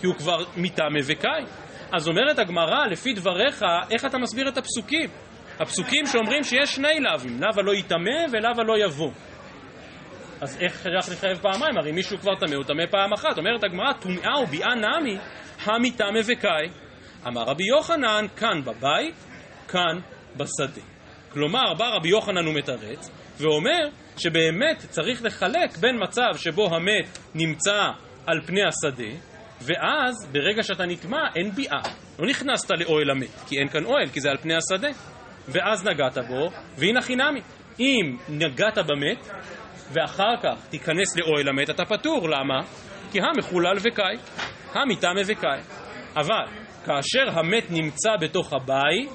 כי 0.02 0.08
הוא 0.08 0.16
כבר 0.16 0.44
מיתה 0.58 0.84
מבקאי. 0.96 1.44
אז 1.96 2.08
אומרת 2.08 2.40
הגמרא, 2.40 2.86
לפי 2.92 3.14
דבריך, 3.14 3.64
איך 3.92 4.06
אתה 4.06 4.18
מסביר 4.18 4.50
את 4.50 4.58
הפסוקים? 4.58 5.10
הפסוקים 5.60 6.06
שאומרים 6.06 6.44
שיש 6.44 6.76
שני 6.76 7.00
לאווים, 7.00 7.42
לאו 7.42 7.50
הלא 7.58 7.76
יטמא 7.76 8.26
ולאו 8.32 8.52
הלא 8.58 8.86
יבוא. 8.86 9.12
אז 10.42 10.62
איך 10.62 10.84
שייך 10.84 11.18
לחייב 11.18 11.38
פעמיים? 11.38 11.78
הרי 11.78 11.92
מישהו 11.92 12.18
כבר 12.18 12.36
טמא, 12.36 12.56
הוא 12.56 12.64
טמא 12.64 12.86
פעם 12.92 13.14
אחת. 13.14 13.38
אומרת 13.38 13.64
הגמרא, 13.64 13.94
טומאה 13.94 14.42
וביאה 14.44 14.76
נמי, 14.76 15.18
המיטמא 15.66 16.20
וקאי. 16.26 16.83
אמר 17.28 17.42
רבי 17.42 17.64
יוחנן, 17.64 18.26
כאן 18.36 18.62
בבית, 18.66 19.16
כאן 19.68 20.00
בשדה. 20.38 20.82
כלומר, 21.30 21.74
בא 21.78 21.86
רבי 21.86 22.10
יוחנן 22.10 22.48
ומתרץ, 22.48 23.12
ואומר 23.38 23.90
שבאמת 24.18 24.78
צריך 24.90 25.24
לחלק 25.24 25.78
בין 25.78 25.96
מצב 26.04 26.38
שבו 26.38 26.76
המת 26.76 27.18
נמצא 27.36 27.90
על 28.26 28.42
פני 28.46 28.62
השדה, 28.64 29.18
ואז 29.62 30.28
ברגע 30.32 30.64
שאתה 30.64 30.86
נטמע 30.86 31.28
אין 31.36 31.52
ביאה. 31.52 31.82
לא 32.20 32.28
נכנסת 32.28 32.72
לאוהל 32.72 33.10
המת, 33.10 33.40
כי 33.48 33.60
אין 33.60 33.68
כאן 33.68 33.86
אוהל, 33.86 34.10
כי 34.10 34.22
זה 34.22 34.30
על 34.30 34.38
פני 34.38 34.54
השדה. 34.56 34.90
ואז 35.48 35.88
נגעת 35.88 36.18
בו, 36.18 36.50
והנה 36.78 37.02
חינמי. 37.02 37.42
אם 37.80 38.18
נגעת 38.30 38.78
במת, 38.78 39.30
ואחר 39.92 40.36
כך 40.44 40.66
תיכנס 40.70 41.18
לאוהל 41.18 41.50
המת, 41.50 41.70
אתה 41.70 41.86
פטור. 41.86 42.30
למה? 42.30 42.62
כי 43.12 43.20
המחולל 43.22 43.78
וקאי, 43.78 44.18
המיטמא 44.74 45.22
וקאי. 45.26 45.60
אבל 46.16 46.63
כאשר 46.86 47.40
המת 47.40 47.72
נמצא 47.72 48.10
בתוך 48.22 48.54
הבית, 48.54 49.10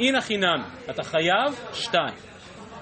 הנה 0.00 0.20
חינמי, 0.20 0.64
אתה 0.90 1.02
חייב 1.02 1.54
שתיים. 1.72 2.14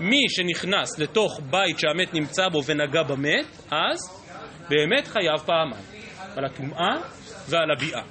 מי 0.01 0.21
שנכנס 0.29 0.99
לתוך 0.99 1.41
בית 1.51 1.79
שהמת 1.79 2.15
נמצא 2.15 2.49
בו 2.49 2.65
ונגע 2.65 3.03
במת, 3.03 3.47
אז 3.71 4.25
באמת 4.69 5.07
חייב 5.07 5.39
פעמיים. 5.47 5.97
על 6.37 6.45
הטומאה 6.45 6.97
ועל 7.49 7.71
הביאה. 7.71 8.03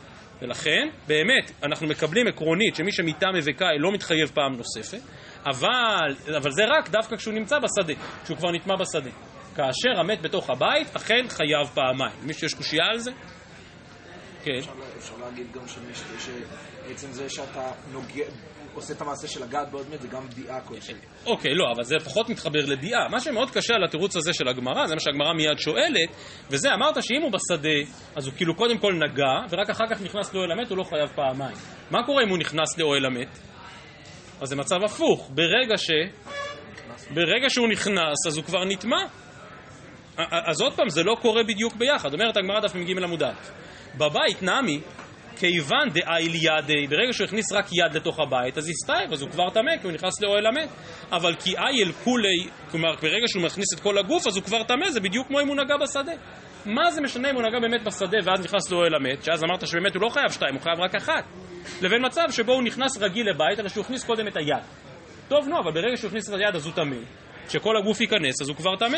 ולכן, 0.41 0.87
באמת, 1.07 1.51
אנחנו 1.63 1.87
מקבלים 1.87 2.27
עקרונית 2.27 2.75
שמי 2.75 2.91
שמיטה 2.91 3.27
מבקאי 3.33 3.79
לא 3.79 3.91
מתחייב 3.91 4.31
פעם 4.33 4.55
נוספת, 4.55 4.99
אבל, 5.45 6.15
אבל 6.37 6.51
זה 6.51 6.63
רק 6.65 6.89
דווקא 6.89 7.15
כשהוא 7.15 7.33
נמצא 7.33 7.59
בשדה, 7.59 7.93
כשהוא 8.23 8.37
כבר 8.37 8.51
נטמע 8.51 8.75
בשדה. 8.75 9.09
כאשר 9.55 9.99
המת 9.99 10.21
בתוך 10.21 10.49
הבית, 10.49 10.95
אכן 10.95 11.27
חייב 11.29 11.67
פעמיים. 11.73 12.15
מישהו 12.23 12.47
יש 12.47 12.53
קושייה 12.53 12.85
על 12.85 12.99
זה? 12.99 13.11
כן. 14.45 14.57
אפשר, 14.57 14.71
אפשר 14.97 15.13
להגיד 15.25 15.51
גם 15.51 15.67
שבעצם 15.67 17.11
זה 17.11 17.29
שאתה 17.29 17.71
נוגע, 17.91 18.23
עושה 18.73 18.93
את 18.93 19.01
המעשה 19.01 19.27
של 19.27 19.43
לגעת 19.43 19.71
בעוד 19.71 19.89
מת, 19.93 20.01
זה 20.01 20.07
גם 20.07 20.27
ביאה 20.35 20.61
כלשהי. 20.61 20.95
אוקיי, 21.25 21.55
לא, 21.55 21.65
אבל 21.75 21.83
זה 21.83 21.95
פחות 22.05 22.29
מתחבר 22.29 22.65
לביאה. 22.65 23.07
מה 23.09 23.19
שמאוד 23.19 23.51
קשה 23.51 23.73
על 23.73 23.83
התירוץ 23.83 24.15
הזה 24.15 24.33
של 24.33 24.47
הגמרא, 24.47 24.87
זה 24.87 24.93
מה 24.93 24.99
שהגמרא 24.99 25.33
מיד 25.33 25.57
שואלת, 25.57 26.09
וזה, 26.49 26.73
אמרת 26.73 27.03
שאם 27.03 27.21
הוא 27.21 27.31
בשדה, 27.31 27.91
אז 28.15 28.27
הוא 28.27 28.33
כאילו 28.37 28.55
קודם 28.55 28.77
כל 28.77 28.93
נגע, 28.93 29.33
ורק 29.49 29.69
אחר 29.69 29.85
כך 29.89 30.01
נכנס 30.01 30.33
לאוהל 30.33 30.51
המת, 30.51 30.69
הוא 30.69 30.77
לא 30.77 30.83
חייב 30.83 31.09
פעמיים. 31.15 31.57
מה 31.91 32.05
קורה 32.05 32.23
אם 32.23 32.29
הוא 32.29 32.37
נכנס 32.37 32.77
לאוהל 32.77 33.05
המת? 33.05 33.39
אז 34.41 34.49
זה 34.49 34.55
מצב 34.55 34.83
הפוך. 34.83 35.31
ברגע 35.33 35.77
ש... 35.77 35.89
ברגע 37.13 37.49
שהוא 37.49 37.67
נכנס, 37.67 38.27
אז 38.27 38.37
הוא 38.37 38.45
כבר 38.45 38.65
נטמע. 38.65 39.03
אז 40.31 40.61
עוד 40.61 40.73
פעם, 40.73 40.89
זה 40.89 41.03
לא 41.03 41.15
קורה 41.21 41.43
בדיוק 41.43 41.75
ביחד. 41.75 42.13
אומרת 42.13 42.37
הגמרא 42.37 42.59
דף 42.59 42.75
מ"ג 42.75 43.03
עמוד 43.03 43.23
א', 43.23 43.33
בבית 43.97 44.43
נמי, 44.43 44.81
כיוון 45.39 45.89
דאייל 45.89 46.35
ידי, 46.35 46.87
ברגע 46.87 47.13
שהוא 47.13 47.25
הכניס 47.25 47.51
רק 47.51 47.65
יד 47.71 47.95
לתוך 47.95 48.19
הבית, 48.19 48.57
אז 48.57 48.69
הסתייב, 48.69 49.13
אז 49.13 49.21
הוא 49.21 49.29
כבר 49.29 49.49
טמא, 49.49 49.77
כי 49.81 49.87
הוא 49.87 49.91
נכנס 49.91 50.21
לאוהל 50.21 50.45
המת. 50.45 50.69
אבל 51.11 51.35
כי 51.35 51.57
אייל 51.57 51.91
כולי, 51.91 52.49
כלומר, 52.71 52.95
ברגע 53.01 53.27
שהוא 53.27 53.43
מכניס 53.43 53.73
את 53.75 53.79
כל 53.79 53.97
הגוף, 53.97 54.27
אז 54.27 54.35
הוא 54.35 54.43
כבר 54.43 54.63
טמא, 54.63 54.89
זה 54.89 54.99
בדיוק 54.99 55.27
כמו 55.27 55.41
אם 55.41 55.47
הוא 55.47 55.55
נגע 55.55 55.77
בשדה. 55.77 56.11
מה 56.65 56.91
זה 56.91 57.01
משנה 57.01 57.29
אם 57.29 57.35
הוא 57.35 57.43
נגע 57.43 57.59
באמת 57.59 57.83
בשדה 57.83 58.17
ואז 58.23 58.45
נכנס 58.45 58.71
לאוהל 58.71 58.95
המת, 58.95 59.23
שאז 59.23 59.43
אמרת 59.43 59.67
שבאמת 59.67 59.95
הוא 59.95 60.01
לא 60.01 60.09
חייב 60.09 60.31
שתיים, 60.31 60.53
הוא 60.53 60.61
חייב 60.61 60.79
רק 60.79 60.95
אחת. 60.95 61.23
לבין 61.81 62.05
מצב 62.05 62.25
שבו 62.31 62.53
הוא 62.53 62.63
נכנס 62.63 62.97
רגיל 62.97 63.29
לבית, 63.29 63.59
אלא 63.59 63.69
שהוא 63.69 63.83
הכניס 63.83 64.03
קודם 64.03 64.27
את 64.27 64.37
היד. 64.37 64.63
טוב, 65.27 65.47
נו, 65.47 65.59
אבל 65.59 65.71
ברגע 65.71 65.97
שהוא 65.97 66.07
הכניס 66.07 66.29
את 66.29 66.33
היד 66.33 66.55
אז 66.55 66.65
הוא 66.65 66.73
טמא. 66.73 66.95
כשכל 67.47 67.77
הגוף 67.77 68.01
ייכנס 68.01 68.41
אז 68.41 68.49
הוא 68.49 68.57
כבר 68.57 68.75
טמא. 68.75 68.97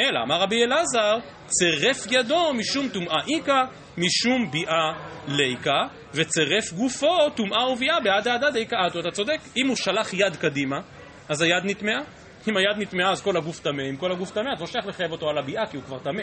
אלא, 0.00 0.20
אמר 0.22 0.40
רבי 0.40 0.64
אלעזר, 0.64 1.18
צירף 1.46 2.06
ידו 2.10 2.52
משום 2.54 2.88
טומאה 2.88 3.18
איכא, 3.34 3.62
משום 3.98 4.50
ביאה 4.50 4.92
ליקה, 5.28 5.86
וצירף 6.14 6.72
גופו 6.72 7.30
טומאה 7.36 7.68
וביאה 7.72 8.00
בעד 8.00 8.28
העדה 8.28 8.50
דיקאתו. 8.50 9.00
אתה 9.00 9.10
צודק, 9.10 9.38
אם 9.56 9.68
הוא 9.68 9.76
שלח 9.76 10.14
יד 10.14 10.36
קדימה, 10.36 10.80
אז 11.28 11.42
היד 11.42 11.64
נטמעה. 11.64 12.00
אם 12.48 12.56
היד 12.56 12.76
נטמעה 12.78 13.10
אז 13.10 13.22
כל 13.22 13.36
הגוף 13.36 13.60
טמא, 13.60 13.82
אם 13.90 13.96
כל 13.96 14.12
הגוף 14.12 14.30
טמא, 14.30 14.52
אז 14.52 14.60
לא 14.60 14.66
שייך 14.66 14.86
לחייב 14.86 15.12
אותו 15.12 15.28
על 15.28 15.38
הביאה 15.38 15.66
כי 15.66 15.76
הוא 15.76 15.84
כבר 15.84 15.98
טמא. 15.98 16.22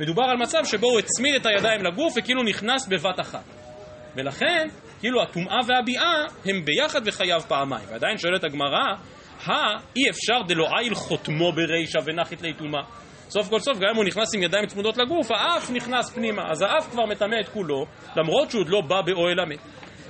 מדובר 0.00 0.22
על 0.22 0.36
מצב 0.36 0.58
שבו 0.64 0.86
הוא 0.86 0.98
הצמיד 0.98 1.34
את 1.34 1.46
הידיים 1.46 1.84
לגוף 1.84 2.14
וכאילו 2.16 2.42
נכנס 2.42 2.88
בבת 2.88 3.20
אחת. 3.20 3.44
ולכן, 4.16 4.68
כאילו 5.00 5.22
הטומאה 5.22 5.58
והביאה 5.66 6.24
הם 6.44 6.64
ביחד 6.64 7.00
וחייב 7.04 7.42
פעמיים. 7.42 7.84
ועדיין 7.88 8.18
שואלת 8.18 8.44
הגמרא, 8.44 8.94
האי 9.44 10.10
אפשר 10.10 10.42
דלא 10.46 10.66
איל 10.78 10.94
חותמו 10.94 11.52
ברישא 11.52 11.98
ונחית 12.04 12.42
לי 12.42 12.54
טומאה. 12.54 12.82
סוף 13.28 13.48
כל 13.48 13.60
סוף, 13.60 13.78
גם 13.78 13.88
אם 13.90 13.96
הוא 13.96 14.04
נכנס 14.04 14.34
עם 14.34 14.42
ידיים 14.42 14.66
צמודות 14.66 14.96
לגוף, 14.96 15.30
האף 15.30 15.70
נכנס 15.70 16.10
פנימה, 16.10 16.42
אז 16.50 16.62
האף 16.62 16.90
כבר 16.90 17.06
מטמא 17.06 17.36
את 17.40 17.48
כולו, 17.48 17.86
למרות 18.16 18.50
שהוא 18.50 18.60
עוד 18.60 18.68
לא 18.68 18.80
בא 18.80 19.00
באוהל 19.02 19.40
המת. 19.40 19.58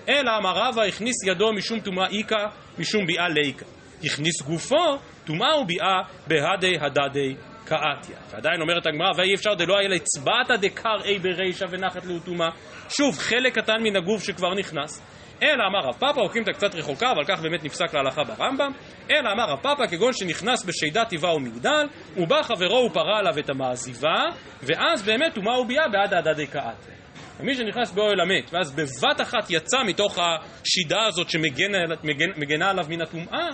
אלא 0.08 0.30
אמר 0.36 0.52
רבא 0.54 0.82
הכניס 0.82 1.16
ידו 1.26 1.52
משום 1.52 1.80
טומאה 1.80 2.06
איכא, 2.06 2.46
משום 2.78 3.06
ביאה 3.06 3.28
ליקא. 3.28 3.64
הכניס 4.04 4.42
גופו, 4.42 4.98
טומאה 5.24 5.60
וביאה 5.60 6.00
בהדי 6.26 6.76
הדדי 6.80 7.34
קאתיה. 7.64 8.18
ועדיין 8.30 8.60
אומרת 8.60 8.86
הגמרא, 8.86 9.10
ואי 9.16 9.34
אפשר 9.34 9.54
דלא 9.54 9.78
היה 9.78 9.88
לצבעתא 9.88 10.56
דקרעי 10.56 11.18
ברישא 11.18 11.64
ונחת 11.70 12.04
לאוטומא. 12.04 12.48
שוב, 12.88 13.18
חלק 13.18 13.58
קטן 13.58 13.82
מן 13.82 13.96
הגוף 13.96 14.24
שכבר 14.24 14.54
נכנס. 14.54 15.02
אלא 15.42 15.64
אמר 15.70 15.88
רב 15.88 15.94
פאפא, 15.98 16.20
אוקימתא 16.20 16.52
קצת 16.52 16.74
רחוקה, 16.74 17.10
אבל 17.10 17.24
כך 17.28 17.42
באמת 17.42 17.64
נפסק 17.64 17.94
להלכה 17.94 18.22
ברמב"ם. 18.24 18.72
אלא 19.10 19.32
אמר 19.32 19.44
רב 19.44 19.58
פאפא, 19.62 19.86
כגון 19.86 20.12
שנכנס 20.12 20.64
בשידה 20.64 21.04
טבעה 21.04 21.34
ומגדל, 21.34 21.86
ובא 22.16 22.42
חברו 22.42 22.86
ופרה 22.90 23.18
עליו 23.18 23.38
את 23.38 23.50
המעזיבה, 23.50 24.24
ואז 24.62 25.02
באמת 25.02 25.34
טומאה 25.34 25.60
וביאה 25.60 25.88
בעד 25.88 26.14
ההדדי 26.14 26.46
קאתיה. 26.46 26.94
ומי 27.40 27.54
שנכנס 27.54 27.92
באוהל 27.92 28.20
המת, 28.20 28.50
ואז 28.52 28.72
בבת 28.72 29.20
אחת 29.20 29.50
יצא 29.50 29.78
מתוך 29.86 30.18
השידה 30.18 31.06
הזאת 31.06 31.30
שמגנה 31.30 32.70
עליו 32.70 32.84
מן 32.88 33.00
הטומאה, 33.00 33.48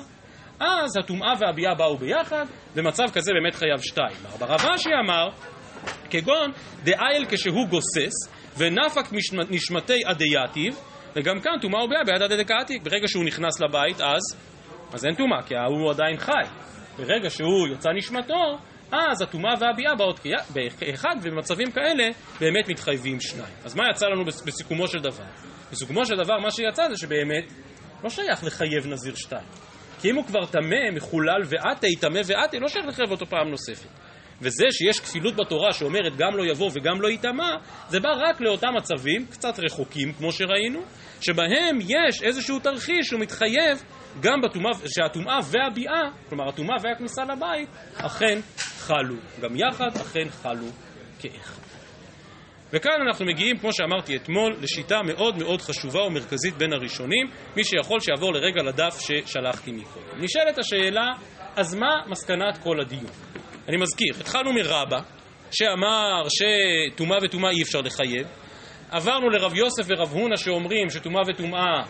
אז 0.61 0.97
הטומאה 0.97 1.33
והביאה 1.41 1.75
באו 1.75 1.97
ביחד, 1.97 2.47
במצב 2.75 3.05
כזה 3.13 3.33
באמת 3.33 3.55
חייב 3.55 3.81
שתיים. 3.81 4.17
ברב 4.39 4.61
רש"י 4.65 4.91
אמר, 5.05 5.29
כגון 6.11 6.53
דאייל 6.85 7.25
כשהוא 7.29 7.69
גוסס, 7.69 8.13
ונפק 8.59 9.13
נשמתי 9.51 10.01
אדייתיב, 10.11 10.77
וגם 11.17 11.41
כאן 11.41 11.53
טומאה 11.63 11.85
וביאה 11.85 12.05
ביד 12.05 12.23
הדדקעתיק. 12.23 12.83
ברגע 12.83 13.09
שהוא 13.09 13.25
נכנס 13.25 13.61
לבית, 13.61 14.01
אז, 14.01 14.23
אז 14.93 15.07
אין 15.07 15.15
טומאה, 15.15 15.43
כי 15.43 15.57
ההוא 15.57 15.91
עדיין 15.91 16.17
חי. 16.17 16.49
ברגע 16.99 17.31
שהוא 17.31 17.69
יוצא 17.69 17.89
נשמתו, 17.97 18.59
אז 18.93 19.23
הטומאה 19.23 19.55
והביאה 19.61 19.95
באות 19.95 20.21
כאחד, 20.79 21.17
ובמצבים 21.23 21.71
כאלה 21.71 22.09
באמת 22.41 22.69
מתחייבים 22.69 23.21
שניים. 23.21 23.55
אז 23.65 23.75
מה 23.75 23.85
יצא 23.91 24.07
לנו 24.07 24.25
בסיכומו 24.25 24.89
של 24.89 24.99
דבר? 24.99 25.25
בסיכומו 25.73 26.07
של 26.07 26.17
דבר 26.17 26.39
מה 26.39 26.51
שיצא 26.51 26.89
זה 26.89 26.97
שבאמת 26.97 27.53
לא 28.05 28.11
שייך 28.11 28.45
לחייב 28.45 28.87
נזיר 28.87 29.15
שתיים. 29.15 29.49
כי 30.01 30.11
אם 30.11 30.17
הוא 30.17 30.25
כבר 30.25 30.47
טמא, 30.47 30.91
מחולל 30.97 31.43
ועתי, 31.45 31.97
טמא 31.97 32.21
ועתי, 32.27 32.59
לא 32.59 32.69
שייך 32.69 32.87
לחייב 32.87 33.11
אותו 33.11 33.27
פעם 33.27 33.49
נוספת. 33.51 33.89
וזה 34.41 34.65
שיש 34.71 35.01
כפילות 35.01 35.37
בתורה 35.37 35.73
שאומרת 35.73 36.17
גם 36.17 36.37
לא 36.37 36.45
יבוא 36.51 36.71
וגם 36.75 37.01
לא 37.01 37.09
ייטמע, 37.09 37.57
זה 37.89 38.01
בא 38.01 38.09
רק 38.29 38.41
לאותם 38.41 38.69
מצבים, 38.77 39.27
קצת 39.27 39.59
רחוקים 39.59 40.13
כמו 40.13 40.33
שראינו, 40.33 40.81
שבהם 41.21 41.79
יש 41.81 42.23
איזשהו 42.23 42.59
תרחיש 42.59 43.07
שהוא 43.07 43.21
מתחייב 43.21 43.83
גם 44.21 44.41
בטומאה, 44.41 44.73
שהטומאה 44.87 45.39
והביאה, 45.45 46.11
כלומר 46.29 46.49
הטומאה 46.49 46.77
והכניסה 46.83 47.25
לבית, 47.25 47.69
אכן 47.97 48.39
חלו. 48.59 49.17
גם 49.41 49.57
יחד 49.57 49.97
אכן 49.97 50.29
חלו 50.31 50.67
כאחד. 51.19 51.67
וכאן 52.73 52.93
אנחנו 53.07 53.27
מגיעים, 53.27 53.59
כמו 53.59 53.73
שאמרתי 53.73 54.17
אתמול, 54.17 54.57
לשיטה 54.63 55.03
מאוד 55.03 55.39
מאוד 55.39 55.61
חשובה 55.63 56.03
ומרכזית 56.03 56.55
בין 56.55 56.73
הראשונים. 56.73 57.27
מי 57.57 57.65
שיכול 57.65 58.01
שיעבור 58.01 58.33
לרגע 58.33 58.63
לדף 58.63 59.01
ששלחתי 59.01 59.73
מקודם. 59.73 60.25
נשאלת 60.25 60.59
השאלה, 60.59 61.07
אז 61.57 61.75
מה 61.75 62.03
מסקנת 62.07 62.59
כל 62.63 62.81
הדיון? 62.81 63.11
אני 63.69 63.77
מזכיר, 63.77 64.15
התחלנו 64.21 64.53
מרבה, 64.53 64.99
שאמר 65.51 66.23
שטומאה 66.29 67.19
וטומאה 67.23 67.51
אי 67.51 67.63
אפשר 67.63 67.81
לחייב. 67.81 68.27
עברנו 68.97 69.31
לרב 69.31 69.55
יוסף 69.55 69.83
ורב 69.87 70.13
הונא 70.13 70.37
שאומרים 70.37 70.91
שטומאה 70.91 71.23
וטומאה 71.29 71.83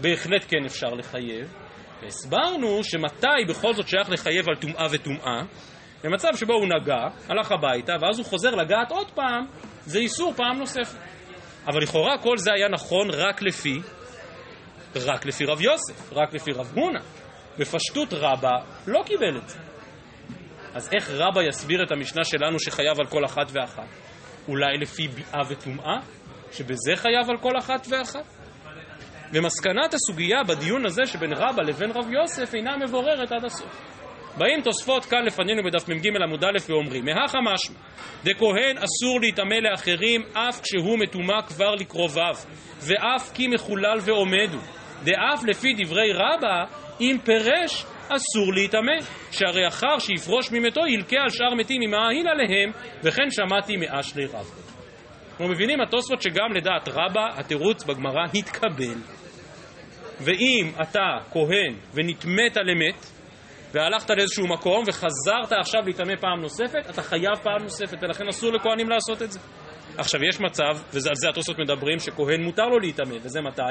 בהחלט 0.00 0.44
כן 0.48 0.64
אפשר 0.66 0.88
לחייב. 0.88 1.54
והסברנו 2.02 2.84
שמתי 2.84 3.44
בכל 3.48 3.74
זאת 3.74 3.88
שייך 3.88 4.10
לחייב 4.10 4.48
על 4.48 4.56
טומאה 4.56 4.86
וטומאה, 4.90 5.42
במצב 6.04 6.28
שבו 6.34 6.52
הוא 6.52 6.66
נגע, 6.66 7.08
הלך 7.28 7.52
הביתה, 7.52 7.92
ואז 8.00 8.18
הוא 8.18 8.26
חוזר 8.26 8.54
לגעת 8.54 8.90
עוד 8.90 9.10
פעם, 9.10 9.46
זה 9.80 9.98
איסור 9.98 10.32
פעם 10.36 10.58
נוספת. 10.58 10.98
אבל 11.66 11.82
לכאורה 11.82 12.18
כל 12.18 12.38
זה 12.38 12.52
היה 12.52 12.68
נכון 12.68 13.10
רק 13.10 13.42
לפי, 13.42 13.80
רק 14.96 15.26
לפי 15.26 15.44
רב 15.44 15.60
יוסף, 15.60 16.12
רק 16.12 16.34
לפי 16.34 16.52
רב 16.52 16.72
הונא. 16.74 17.00
בפשטות 17.58 18.08
רבה 18.12 18.56
לא 18.86 19.02
קיבל 19.06 19.36
את 19.36 19.48
זה. 19.48 19.58
אז 20.74 20.90
איך 20.92 21.10
רבא 21.10 21.42
יסביר 21.42 21.82
את 21.82 21.90
המשנה 21.92 22.24
שלנו 22.24 22.60
שחייב 22.60 23.00
על 23.00 23.06
כל 23.06 23.24
אחת 23.24 23.46
ואחת? 23.52 23.88
אולי 24.48 24.78
לפי 24.80 25.08
ביאה 25.08 25.40
וטומאה? 25.50 25.96
שבזה 26.52 26.96
חייב 26.96 27.30
על 27.30 27.36
כל 27.38 27.58
אחת 27.58 27.86
ואחת? 27.90 28.24
ומסקנת 29.32 29.94
הסוגיה 29.94 30.44
בדיון 30.48 30.86
הזה 30.86 31.06
שבין 31.06 31.32
רבא 31.32 31.62
לבין 31.62 31.90
רב 31.90 32.10
יוסף 32.10 32.54
אינה 32.54 32.76
מבוררת 32.76 33.32
עד 33.32 33.44
הסוף. 33.44 33.98
באים 34.38 34.60
תוספות 34.60 35.04
כאן 35.04 35.24
לפנינו 35.24 35.62
בדף 35.62 35.88
מ"ג 35.88 36.06
עמוד 36.22 36.44
א' 36.44 36.58
ואומרים 36.68 37.04
מהכה 37.04 37.38
משמע 37.40 37.76
דכהן 38.24 38.78
אסור 38.78 39.20
להיטמא 39.20 39.54
לאחרים 39.54 40.22
אף 40.32 40.60
כשהוא 40.60 40.98
מטומא 40.98 41.42
כבר 41.46 41.74
לקרוביו 41.74 42.34
ואף 42.80 43.32
כי 43.34 43.48
מחולל 43.48 43.98
ועומדו 44.00 44.58
דאף 45.04 45.44
לפי 45.46 45.68
דברי 45.78 46.12
רבא 46.12 46.64
אם 47.00 47.16
פירש 47.24 47.84
אסור 48.08 48.54
להיטמא 48.54 48.96
שהרי 49.30 49.68
אחר 49.68 49.98
שיפרוש 49.98 50.52
ממתו 50.52 50.86
ילקה 50.86 51.16
על 51.22 51.30
שאר 51.30 51.54
מתים 51.54 51.80
ממאהיל 51.80 52.28
עליהם 52.28 52.70
וכן 53.02 53.30
שמעתי 53.30 53.76
מאשרי 53.76 54.26
רב 54.26 54.67
אנחנו 55.38 55.54
מבינים 55.54 55.80
התוספות 55.80 56.22
שגם 56.22 56.52
לדעת 56.54 56.88
רבא 56.88 57.26
התירוץ 57.40 57.84
בגמרא 57.84 58.24
התקבל 58.34 58.98
ואם 60.20 60.72
אתה 60.82 61.32
כהן 61.32 61.74
ונטמאת 61.94 62.56
למת 62.56 63.06
והלכת 63.72 64.10
לאיזשהו 64.10 64.46
מקום 64.46 64.82
וחזרת 64.86 65.52
עכשיו 65.60 65.82
להיטמא 65.84 66.16
פעם 66.20 66.40
נוספת, 66.40 66.90
אתה 66.90 67.02
חייב 67.02 67.34
פעם 67.42 67.62
נוספת, 67.62 67.98
ולכן 68.02 68.28
אסור 68.28 68.52
לכהנים 68.52 68.88
לעשות 68.88 69.22
את 69.22 69.32
זה. 69.32 69.40
עכשיו, 69.98 70.24
יש 70.24 70.40
מצב, 70.40 70.78
ועל 70.92 71.14
זה 71.14 71.28
התוספות 71.28 71.58
מדברים, 71.58 71.98
שכהן 71.98 72.42
מותר 72.42 72.66
לו 72.66 72.78
להיטמא, 72.78 73.14
וזה 73.22 73.40
מתי? 73.40 73.62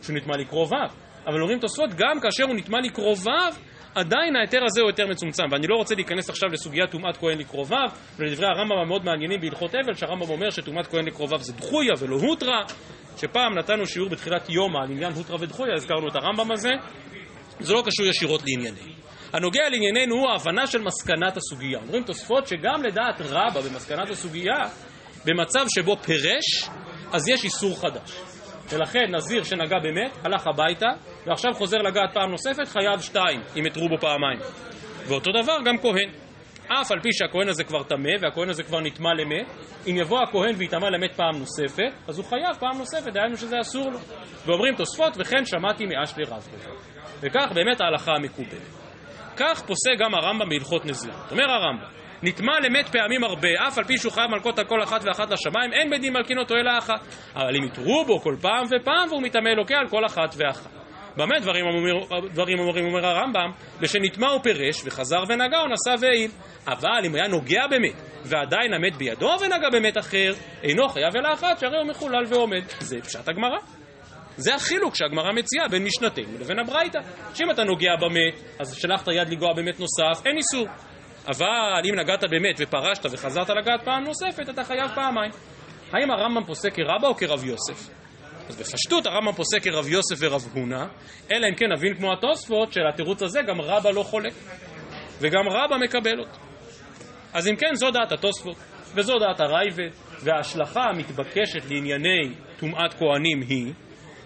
כשהוא 0.00 0.16
נטמא 0.16 0.32
לקרוביו. 0.32 0.88
אבל 1.26 1.40
אומרים 1.40 1.58
תוספות, 1.58 1.90
גם 1.90 2.20
כאשר 2.22 2.44
הוא 2.44 2.54
נטמא 2.54 2.76
לקרוביו, 2.76 3.52
עדיין 3.94 4.36
ההיתר 4.36 4.64
הזה 4.64 4.80
הוא 4.80 4.90
יותר 4.90 5.06
מצומצם. 5.06 5.42
ואני 5.50 5.66
לא 5.66 5.76
רוצה 5.76 5.94
להיכנס 5.94 6.30
עכשיו 6.30 6.48
לסוגיית 6.48 6.90
טומאת 6.90 7.16
כהן 7.16 7.38
לקרוביו, 7.38 7.88
ולדברי 8.16 8.46
הרמב"ם 8.46 8.78
המאוד 8.84 9.04
מעניינים 9.04 9.40
בהלכות 9.40 9.74
אבל, 9.74 9.94
שהרמב"ם 9.94 10.30
אומר 10.30 10.50
שטומאת 10.50 10.86
כהן 10.86 11.06
לקרוביו 11.06 11.38
זה 11.38 11.52
דחויה 11.52 11.92
ולא 11.98 12.16
הוטרה, 12.16 12.62
שפעם 13.16 13.58
נתנו 13.58 13.86
שיעור 13.86 14.08
בתחילת 14.08 14.50
יומא 14.50 14.78
על 14.78 14.90
עניין 14.90 15.12
הוטרה 15.12 15.36
ודחויה, 15.40 15.74
הזכרנו 15.74 16.08
את 16.08 16.16
הרמב"ם 16.16 16.52
הזה, 16.52 16.70
זה 17.60 17.72
לא 17.72 17.82
קשור 17.86 18.06
ישירות 18.06 18.42
לענייננו. 18.46 18.92
הנוגע 19.32 19.62
לענייננו 19.70 20.14
הוא 20.14 20.28
ההבנה 20.30 20.66
של 20.66 20.82
מסקנת 20.82 21.36
הסוגיה. 21.36 21.78
אומרים 21.78 22.04
תוספות 22.04 22.46
שגם 22.46 22.82
לדעת 22.82 23.20
רבא 23.20 23.60
במסקנת 23.60 24.10
הסוגיה, 24.10 24.58
במצב 25.24 25.66
שבו 25.68 25.96
פירש, 25.96 26.68
אז 27.12 27.28
יש 27.28 27.44
איסור 27.44 27.80
חדש. 27.80 28.29
ולכן 28.72 29.14
נזיר 29.14 29.44
שנגע 29.44 29.78
באמת, 29.78 30.12
הלך 30.24 30.46
הביתה, 30.46 30.88
ועכשיו 31.26 31.52
חוזר 31.54 31.78
לגעת 31.78 32.14
פעם 32.14 32.30
נוספת, 32.30 32.68
חייב 32.68 33.00
שתיים, 33.00 33.40
אם 33.58 33.66
יתרו 33.66 33.88
בו 33.88 33.98
פעמיים. 33.98 34.38
ואותו 35.08 35.30
דבר 35.42 35.56
גם 35.64 35.78
כהן. 35.78 36.10
אף 36.72 36.92
על 36.92 37.00
פי 37.00 37.08
שהכהן 37.12 37.48
הזה 37.48 37.64
כבר 37.64 37.82
טמא, 37.82 38.10
והכהן 38.20 38.48
הזה 38.48 38.62
כבר 38.62 38.80
נטמא 38.80 39.08
למת, 39.08 39.46
אם 39.86 39.96
יבוא 39.96 40.18
הכהן 40.22 40.54
ויטמא 40.56 40.86
למת 40.86 41.14
פעם 41.16 41.38
נוספת, 41.38 41.92
אז 42.08 42.18
הוא 42.18 42.26
חייב 42.26 42.56
פעם 42.58 42.78
נוספת, 42.78 43.12
דהיינו 43.12 43.36
שזה 43.36 43.60
אסור 43.60 43.90
לו. 43.90 43.98
ואומרים 44.46 44.74
תוספות, 44.74 45.12
וכן 45.16 45.44
שמעתי 45.44 45.86
מאשלי 45.86 46.24
רב 46.24 46.48
כזה. 46.52 46.70
וכך 47.20 47.52
באמת 47.54 47.80
ההלכה 47.80 48.12
המקובלת. 48.16 48.62
כך 49.36 49.62
פוסק 49.66 49.98
גם 49.98 50.14
הרמב"ם 50.14 50.48
בהלכות 50.48 50.86
נזירות. 50.86 51.32
אומר 51.32 51.50
הרמב"ם, 51.50 51.99
נטמע 52.22 52.52
למת 52.60 52.88
פעמים 52.88 53.24
הרבה, 53.24 53.48
אף 53.68 53.78
על 53.78 53.84
פי 53.84 53.98
שהוא 53.98 54.12
חייב 54.12 54.30
מלקות 54.30 54.58
על 54.58 54.64
כל 54.64 54.82
אחת 54.82 55.04
ואחת 55.04 55.30
לשמיים, 55.30 55.72
אין 55.72 55.90
בית 55.90 56.00
דין 56.00 56.12
מלקין 56.12 56.38
אותו 56.38 56.54
אלא 56.54 56.78
אחת. 56.78 57.00
אבל 57.34 57.56
אם 57.56 57.64
יתרו 57.64 58.04
בו 58.06 58.20
כל 58.20 58.36
פעם 58.40 58.64
ופעם, 58.66 59.08
והוא 59.08 59.22
מטמא 59.22 59.48
אלוקי 59.48 59.74
על 59.74 59.88
כל 59.88 60.06
אחת 60.06 60.34
ואחת. 60.36 60.70
במה 61.16 61.38
דברים 61.40 61.66
אומרים, 61.66 61.94
דברים 62.32 62.58
אומרים 62.58 62.84
אומר 62.84 63.06
הרמב"ם? 63.06 63.50
בשנטמע 63.80 64.28
הוא 64.28 64.42
פירש 64.42 64.82
וחזר 64.84 65.22
ונגע 65.28 65.58
או 65.58 65.66
נשא 65.66 66.04
והעיל. 66.04 66.30
אבל 66.66 67.06
אם 67.06 67.14
היה 67.14 67.28
נוגע 67.28 67.66
במת 67.70 68.02
ועדיין 68.24 68.74
המת 68.74 68.96
בידו 68.96 69.30
ונגע 69.40 69.68
במת 69.72 69.98
אחר, 69.98 70.32
אינו 70.62 70.88
חייב 70.88 71.16
אלא 71.16 71.32
אחת 71.32 71.58
שהרי 71.58 71.76
הוא 71.76 71.86
מחולל 71.86 72.24
ועומד. 72.28 72.62
זה 72.80 73.00
פשט 73.00 73.28
הגמרא. 73.28 73.58
זה 74.36 74.54
החילוק 74.54 74.94
שהגמרא 74.96 75.32
מציעה 75.32 75.68
בין 75.68 75.84
משנתנו 75.84 76.38
לבין 76.40 76.58
הברייתא. 76.58 76.98
שאם 77.34 77.50
אתה 77.50 77.64
נוגע 77.64 77.96
במת, 78.00 78.60
אז 78.60 78.74
שלחת 78.74 79.08
יד 79.08 79.28
לגוע 79.28 79.52
במת 79.56 79.80
נוסף, 79.80 80.26
אין 80.26 80.36
איסור. 80.36 80.66
אבל 81.28 81.82
אם 81.90 81.94
נגעת 81.98 82.24
במת 82.24 82.56
ופרשת 82.58 83.06
וחזרת 83.10 83.50
לגעת 83.50 83.84
פעם 83.84 84.04
נוספת, 84.04 84.48
אתה 84.48 84.64
חייב 84.64 84.90
פעמיים. 84.94 85.30
האם 85.92 86.10
הרמב"ם 86.10 86.44
פוסק 86.46 86.74
כרבא 86.74 87.08
או 87.08 87.14
כרב 87.14 87.44
יוסף? 87.44 87.90
אז 88.48 88.56
בפשטות 88.56 89.06
הרמב"ם 89.06 89.32
פוסק 89.32 89.62
כרב 89.62 89.88
יוסף 89.88 90.16
ורב 90.18 90.48
הונא, 90.54 90.84
אלא 91.32 91.46
אם 91.46 91.54
כן 91.54 91.72
נבין 91.72 91.94
כמו 91.94 92.12
התוספות 92.12 92.72
שלתירוץ 92.72 93.22
הזה 93.22 93.40
גם 93.48 93.60
רבא 93.60 93.90
לא 93.90 94.02
חולק, 94.02 94.32
וגם 95.20 95.48
רבא 95.48 95.76
מקבל 95.76 96.20
אותו. 96.20 96.38
אז 97.32 97.48
אם 97.48 97.56
כן, 97.56 97.74
זו 97.74 97.90
דעת 97.90 98.12
התוספות, 98.12 98.56
וזו 98.94 99.18
דעת 99.18 99.40
הרייבד, 99.40 99.90
וההשלכה 100.24 100.80
המתבקשת 100.82 101.70
לענייני 101.70 102.34
טומאת 102.58 102.94
כהנים 102.94 103.40
היא 103.48 103.72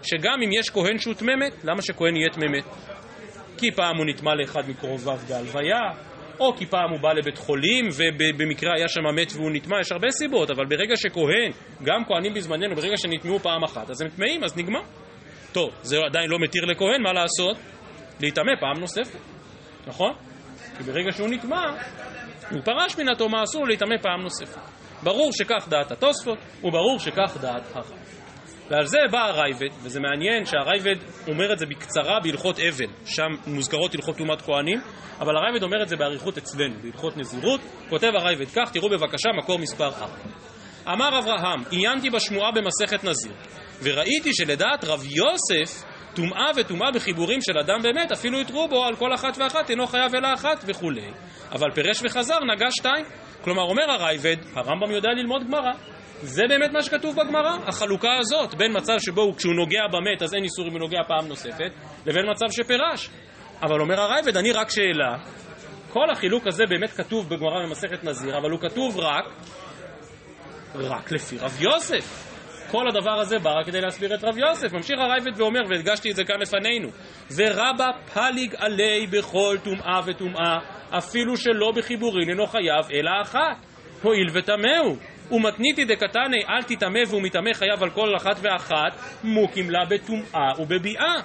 שגם 0.03 0.41
אם 0.45 0.49
יש 0.59 0.69
כהן 0.69 0.97
שהוא 0.97 1.13
תממת, 1.13 1.63
למה 1.63 1.81
שכהן 1.81 2.15
יהיה 2.15 2.29
תממת? 2.29 2.65
כי 3.57 3.71
פעם 3.71 3.97
הוא 3.97 4.05
נטמע 4.05 4.35
לאחד 4.35 4.69
מקרוביו 4.69 5.17
בהלוויה, 5.27 5.79
או 6.39 6.55
כי 6.57 6.65
פעם 6.65 6.91
הוא 6.91 6.99
בא 6.99 7.13
לבית 7.13 7.37
חולים 7.37 7.87
ובמקרה 7.97 8.73
היה 8.75 8.87
שם 8.87 9.15
מת 9.15 9.31
והוא 9.35 9.51
נטמע, 9.51 9.79
יש 9.79 9.91
הרבה 9.91 10.11
סיבות, 10.11 10.49
אבל 10.51 10.65
ברגע 10.65 10.95
שכהן, 10.95 11.51
גם 11.83 12.05
כהנים 12.07 12.33
בזמננו, 12.33 12.75
ברגע 12.75 12.97
שנטמעו 12.97 13.39
פעם 13.39 13.63
אחת, 13.63 13.89
אז 13.89 14.01
הם 14.01 14.09
טמאים, 14.09 14.43
אז 14.43 14.57
נגמר. 14.57 14.81
טוב, 15.51 15.69
זה 15.81 15.97
עדיין 16.05 16.29
לא 16.29 16.39
מתיר 16.39 16.65
לכהן, 16.65 17.01
מה 17.01 17.13
לעשות? 17.13 17.57
להיטמא 18.21 18.51
פעם 18.59 18.79
נוספת, 18.79 19.19
נכון? 19.87 20.13
כי 20.77 20.83
ברגע 20.83 21.11
שהוא 21.11 21.27
נטמע, 21.29 21.61
הוא 22.51 22.61
פרש 22.63 22.97
מן 22.97 23.09
התומה, 23.09 23.43
אסור 23.43 23.67
להיטמא 23.67 23.95
פעם 24.01 24.21
נוספת. 24.21 24.61
ברור 25.03 25.31
שכך 25.31 25.67
דעת 25.69 25.91
התוספות, 25.91 26.37
וברור 26.63 26.99
שכך 26.99 27.37
דעת 27.41 27.63
החיים. 27.75 28.04
ועל 28.69 28.85
זה 28.85 28.97
בא 29.11 29.19
הרייבד, 29.19 29.69
וזה 29.83 29.99
מעניין 29.99 30.45
שהרייבד 30.45 30.95
אומר 31.27 31.53
את 31.53 31.59
זה 31.59 31.65
בקצרה 31.65 32.19
בהלכות 32.23 32.59
אבל, 32.59 32.89
שם 33.05 33.29
מוזכרות 33.47 33.95
הלכות 33.95 34.17
טומאת 34.17 34.41
כהנים, 34.41 34.79
אבל 35.19 35.37
הרייבד 35.37 35.63
אומר 35.63 35.83
את 35.83 35.89
זה 35.89 35.95
באריכות 35.95 36.37
אצלנו, 36.37 36.75
בהלכות 36.83 37.17
נזירות, 37.17 37.61
כותב 37.89 38.11
הרייבד 38.15 38.49
כך, 38.55 38.71
תראו 38.71 38.89
בבקשה 38.89 39.29
מקור 39.37 39.59
מספר 39.59 39.87
4. 39.87 40.07
אמר 40.87 41.19
אברהם, 41.19 41.63
עיינתי 41.69 42.09
בשמועה 42.09 42.51
במסכת 42.51 43.03
נזיר, 43.03 43.33
וראיתי 43.83 44.33
שלדעת 44.33 44.83
רב 44.83 45.03
יוסף, 45.03 45.85
טומאה 46.15 46.51
וטומאה 46.55 46.91
בחיבורים 46.91 47.41
של 47.41 47.57
אדם 47.57 47.81
באמת, 47.83 48.11
אפילו 48.11 48.39
יתרו 48.39 48.67
בו 48.67 48.83
על 48.83 48.95
כל 48.95 49.13
אחת 49.13 49.37
ואחת, 49.37 49.69
אינו 49.69 49.87
חייב 49.87 50.15
אלא 50.15 50.33
אחת 50.33 50.63
וכולי. 50.67 51.11
אבל 51.51 51.71
פירש 51.73 52.01
וחזר, 52.03 52.37
נגע 52.55 52.67
שתיים. 52.71 53.05
כלומר, 53.43 53.61
אומר 53.61 53.91
הרייבד, 53.91 54.35
הרמב"ם 54.55 54.91
יודע 54.91 55.09
ללמוד 55.09 55.43
גמרא, 55.47 55.71
זה 56.21 56.43
באמת 56.49 56.71
מה 56.71 56.83
שכתוב 56.83 57.15
בגמרא, 57.15 57.57
החלוקה 57.67 58.13
הזאת, 58.19 58.55
בין 58.55 58.77
מצב 58.77 58.95
שבו 58.99 59.35
כשהוא 59.37 59.53
נוגע 59.53 59.81
במת 59.91 60.21
אז 60.21 60.33
אין 60.33 60.43
איסור 60.43 60.67
אם 60.67 60.71
הוא 60.71 60.79
נוגע 60.79 60.99
פעם 61.07 61.27
נוספת, 61.27 61.71
לבין 62.05 62.29
מצב 62.31 62.45
שפירש. 62.51 63.09
אבל 63.63 63.81
אומר 63.81 64.01
הרייבד, 64.01 64.37
אני 64.37 64.51
רק 64.51 64.69
שאלה, 64.69 65.15
כל 65.89 66.09
החילוק 66.11 66.47
הזה 66.47 66.63
באמת 66.69 66.89
כתוב 66.91 67.29
בגמרא 67.29 67.65
במסכת 67.65 68.03
נזיר, 68.03 68.37
אבל 68.37 68.51
הוא 68.51 68.59
כתוב 68.59 68.99
רק, 68.99 69.25
רק 70.75 71.11
לפי 71.11 71.37
רב 71.37 71.61
יוסף. 71.61 72.31
כל 72.71 72.87
הדבר 72.87 73.19
הזה 73.19 73.39
בא 73.39 73.59
רק 73.59 73.65
כדי 73.65 73.81
להסביר 73.81 74.15
את 74.15 74.23
רב 74.23 74.37
יוסף. 74.37 74.73
ממשיך 74.73 74.99
הרייבד 74.99 75.41
ואומר, 75.41 75.59
והדגשתי 75.69 76.11
את 76.11 76.15
זה 76.15 76.23
כאן 76.23 76.39
לפנינו, 76.41 76.89
ורבא 77.35 77.91
פליג 78.13 78.55
עלי 78.57 79.07
בכל 79.07 79.57
טומאה 79.63 79.99
וטומאה, 80.05 80.57
אפילו 80.97 81.37
שלא 81.37 81.71
בחיבורין 81.75 82.29
אינו 82.29 82.47
חייב 82.47 82.85
אלא 82.93 83.11
אחת. 83.21 83.57
הואיל 84.01 84.27
וטמאו. 84.33 85.14
ומתניתי 85.31 85.85
דקתני 85.85 86.45
אל 86.49 86.63
תטמא 86.63 86.99
והוא 87.07 87.21
מטמא 87.21 87.53
חייב 87.53 87.83
על 87.83 87.89
כל 87.89 88.15
אחת 88.17 88.37
ואחת 88.41 89.21
מוקים 89.23 89.69
לה 89.69 89.85
בטומאה 89.89 90.51
ובביאה. 90.59 91.15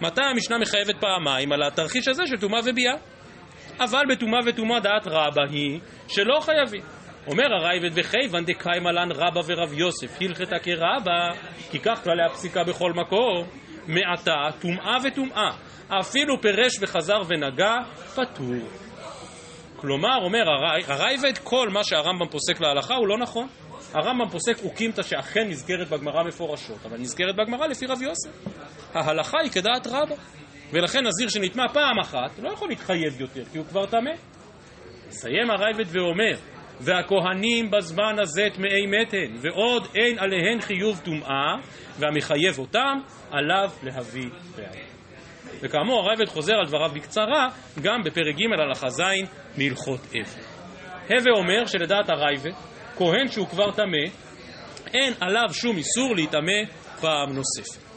מתי 0.00 0.22
המשנה 0.30 0.58
מחייבת 0.58 1.00
פעמיים? 1.00 1.52
על 1.52 1.62
התרחיש 1.62 2.08
הזה 2.08 2.22
של 2.26 2.40
טומאה 2.40 2.60
וביאה. 2.64 2.94
אבל 3.80 4.02
בטומאה 4.10 4.40
וטומאה 4.46 4.80
דעת 4.80 5.06
רבה 5.06 5.42
היא 5.50 5.80
שלא 6.08 6.40
חייבים. 6.40 6.82
אומר 7.26 7.54
הרייבד 7.60 7.90
וכיוון 7.94 8.44
דקיימה 8.44 8.92
לן 8.92 9.12
רבא 9.12 9.40
ורב 9.46 9.72
יוסף 9.72 10.18
הלכתה 10.20 10.58
כרבה 10.58 11.28
כי 11.70 11.78
כך 11.78 12.04
כללי 12.04 12.22
הפסיקה 12.24 12.64
בכל 12.64 12.92
מקום 12.92 13.46
מעתה 13.86 14.58
טומאה 14.60 14.96
וטומאה 15.04 15.50
אפילו 16.00 16.40
פירש 16.40 16.72
וחזר 16.80 17.22
ונגע 17.28 17.74
פטור 18.14 18.54
כלומר, 19.80 20.16
אומר 20.22 20.44
הרייבד, 20.86 21.38
כל 21.38 21.68
מה 21.68 21.84
שהרמב"ם 21.84 22.28
פוסק 22.30 22.60
להלכה 22.60 22.94
הוא 22.94 23.08
לא 23.08 23.18
נכון. 23.18 23.48
הרמב"ם 23.94 24.28
פוסק 24.28 24.64
אוקימתא 24.64 25.02
שאכן 25.02 25.48
נזכרת 25.48 25.88
בגמרא 25.88 26.22
מפורשות, 26.22 26.86
אבל 26.86 26.98
נזכרת 26.98 27.36
בגמרא 27.36 27.66
לפי 27.66 27.86
רב 27.86 28.02
יוסף. 28.02 28.30
ההלכה 28.94 29.38
היא 29.42 29.50
כדעת 29.50 29.86
רבא, 29.86 30.14
ולכן 30.72 31.06
נזיר 31.06 31.28
שנטמע 31.28 31.68
פעם 31.68 31.98
אחת 31.98 32.38
לא 32.38 32.52
יכול 32.52 32.68
להתחייב 32.68 33.20
יותר, 33.20 33.44
כי 33.52 33.58
הוא 33.58 33.66
כבר 33.66 33.86
טמא. 33.86 34.10
מסיים 35.08 35.50
הרייבד 35.50 35.84
ואומר, 35.88 36.36
והכהנים 36.80 37.70
בזמן 37.70 38.16
הזה 38.22 38.46
טמאי 38.54 38.86
מתן, 38.86 39.34
ועוד 39.42 39.86
אין 39.94 40.18
עליהן 40.18 40.60
חיוב 40.60 41.00
טומאה, 41.04 41.54
והמחייב 41.98 42.58
אותם, 42.58 42.98
עליו 43.30 43.70
להביא 43.82 44.28
ראיה. 44.56 44.89
וכאמור 45.62 46.00
הרייבד 46.00 46.28
חוזר 46.28 46.54
על 46.54 46.66
דבריו 46.66 46.90
בקצרה 46.94 47.48
גם 47.82 48.02
בפרק 48.04 48.36
ג' 48.36 48.60
הלכה 48.60 48.88
ז' 48.88 49.02
מהלכות 49.58 50.00
אבל. 50.00 50.42
הווה 51.10 51.32
אומר 51.36 51.66
שלדעת 51.66 52.10
הרייבד, 52.10 52.52
כהן 52.96 53.28
שהוא 53.28 53.48
כבר 53.48 53.70
טמא, 53.70 54.06
אין 54.94 55.12
עליו 55.20 55.48
שום 55.52 55.76
איסור 55.76 56.14
להיטמא 56.14 56.62
פעם 57.00 57.32
נוספת. 57.32 57.90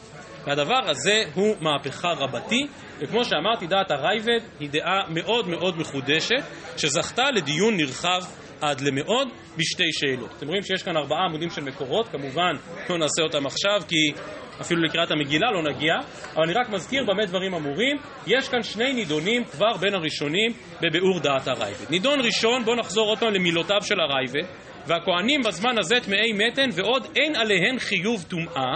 והדבר 0.46 0.80
הזה 0.90 1.24
הוא 1.34 1.56
מהפכה 1.60 2.08
רבתי, 2.08 2.66
וכמו 2.98 3.24
שאמרתי, 3.24 3.66
דעת 3.66 3.90
הרייבד 3.90 4.40
היא 4.60 4.70
דעה 4.70 5.00
מאוד 5.08 5.48
מאוד 5.48 5.78
מחודשת, 5.78 6.42
שזכתה 6.76 7.30
לדיון 7.30 7.76
נרחב 7.76 8.20
עד 8.60 8.80
למאוד 8.80 9.28
בשתי 9.56 9.92
שאלות. 9.92 10.30
אתם 10.38 10.46
רואים 10.46 10.62
שיש 10.62 10.82
כאן 10.82 10.96
ארבעה 10.96 11.24
עמודים 11.24 11.50
של 11.50 11.62
מקורות, 11.62 12.08
כמובן 12.08 12.52
לא 12.90 12.98
נעשה 12.98 13.22
אותם 13.22 13.46
עכשיו 13.46 13.80
כי 13.88 14.20
אפילו 14.60 14.82
לקראת 14.82 15.10
המגילה 15.10 15.50
לא 15.52 15.62
נגיע, 15.62 15.94
אבל 16.36 16.42
אני 16.44 16.52
רק 16.52 16.68
מזכיר 16.68 17.04
במה 17.04 17.26
דברים 17.26 17.54
אמורים. 17.54 17.96
יש 18.26 18.48
כאן 18.48 18.62
שני 18.62 18.92
נידונים 18.92 19.44
כבר 19.44 19.76
בין 19.80 19.94
הראשונים 19.94 20.52
בביאור 20.82 21.20
דעת 21.20 21.48
הרייבד. 21.48 21.90
נידון 21.90 22.20
ראשון, 22.20 22.64
בואו 22.64 22.76
נחזור 22.76 23.08
עוד 23.08 23.18
פעם 23.18 23.34
למילותיו 23.34 23.82
של 23.82 24.00
הרייבד, 24.00 24.48
והכהנים 24.86 25.40
בזמן 25.46 25.78
הזה 25.78 25.96
טמאי 26.00 26.32
מתן 26.32 26.68
ועוד 26.72 27.06
אין 27.16 27.36
עליהן 27.36 27.78
חיוב 27.78 28.24
טומאה, 28.28 28.72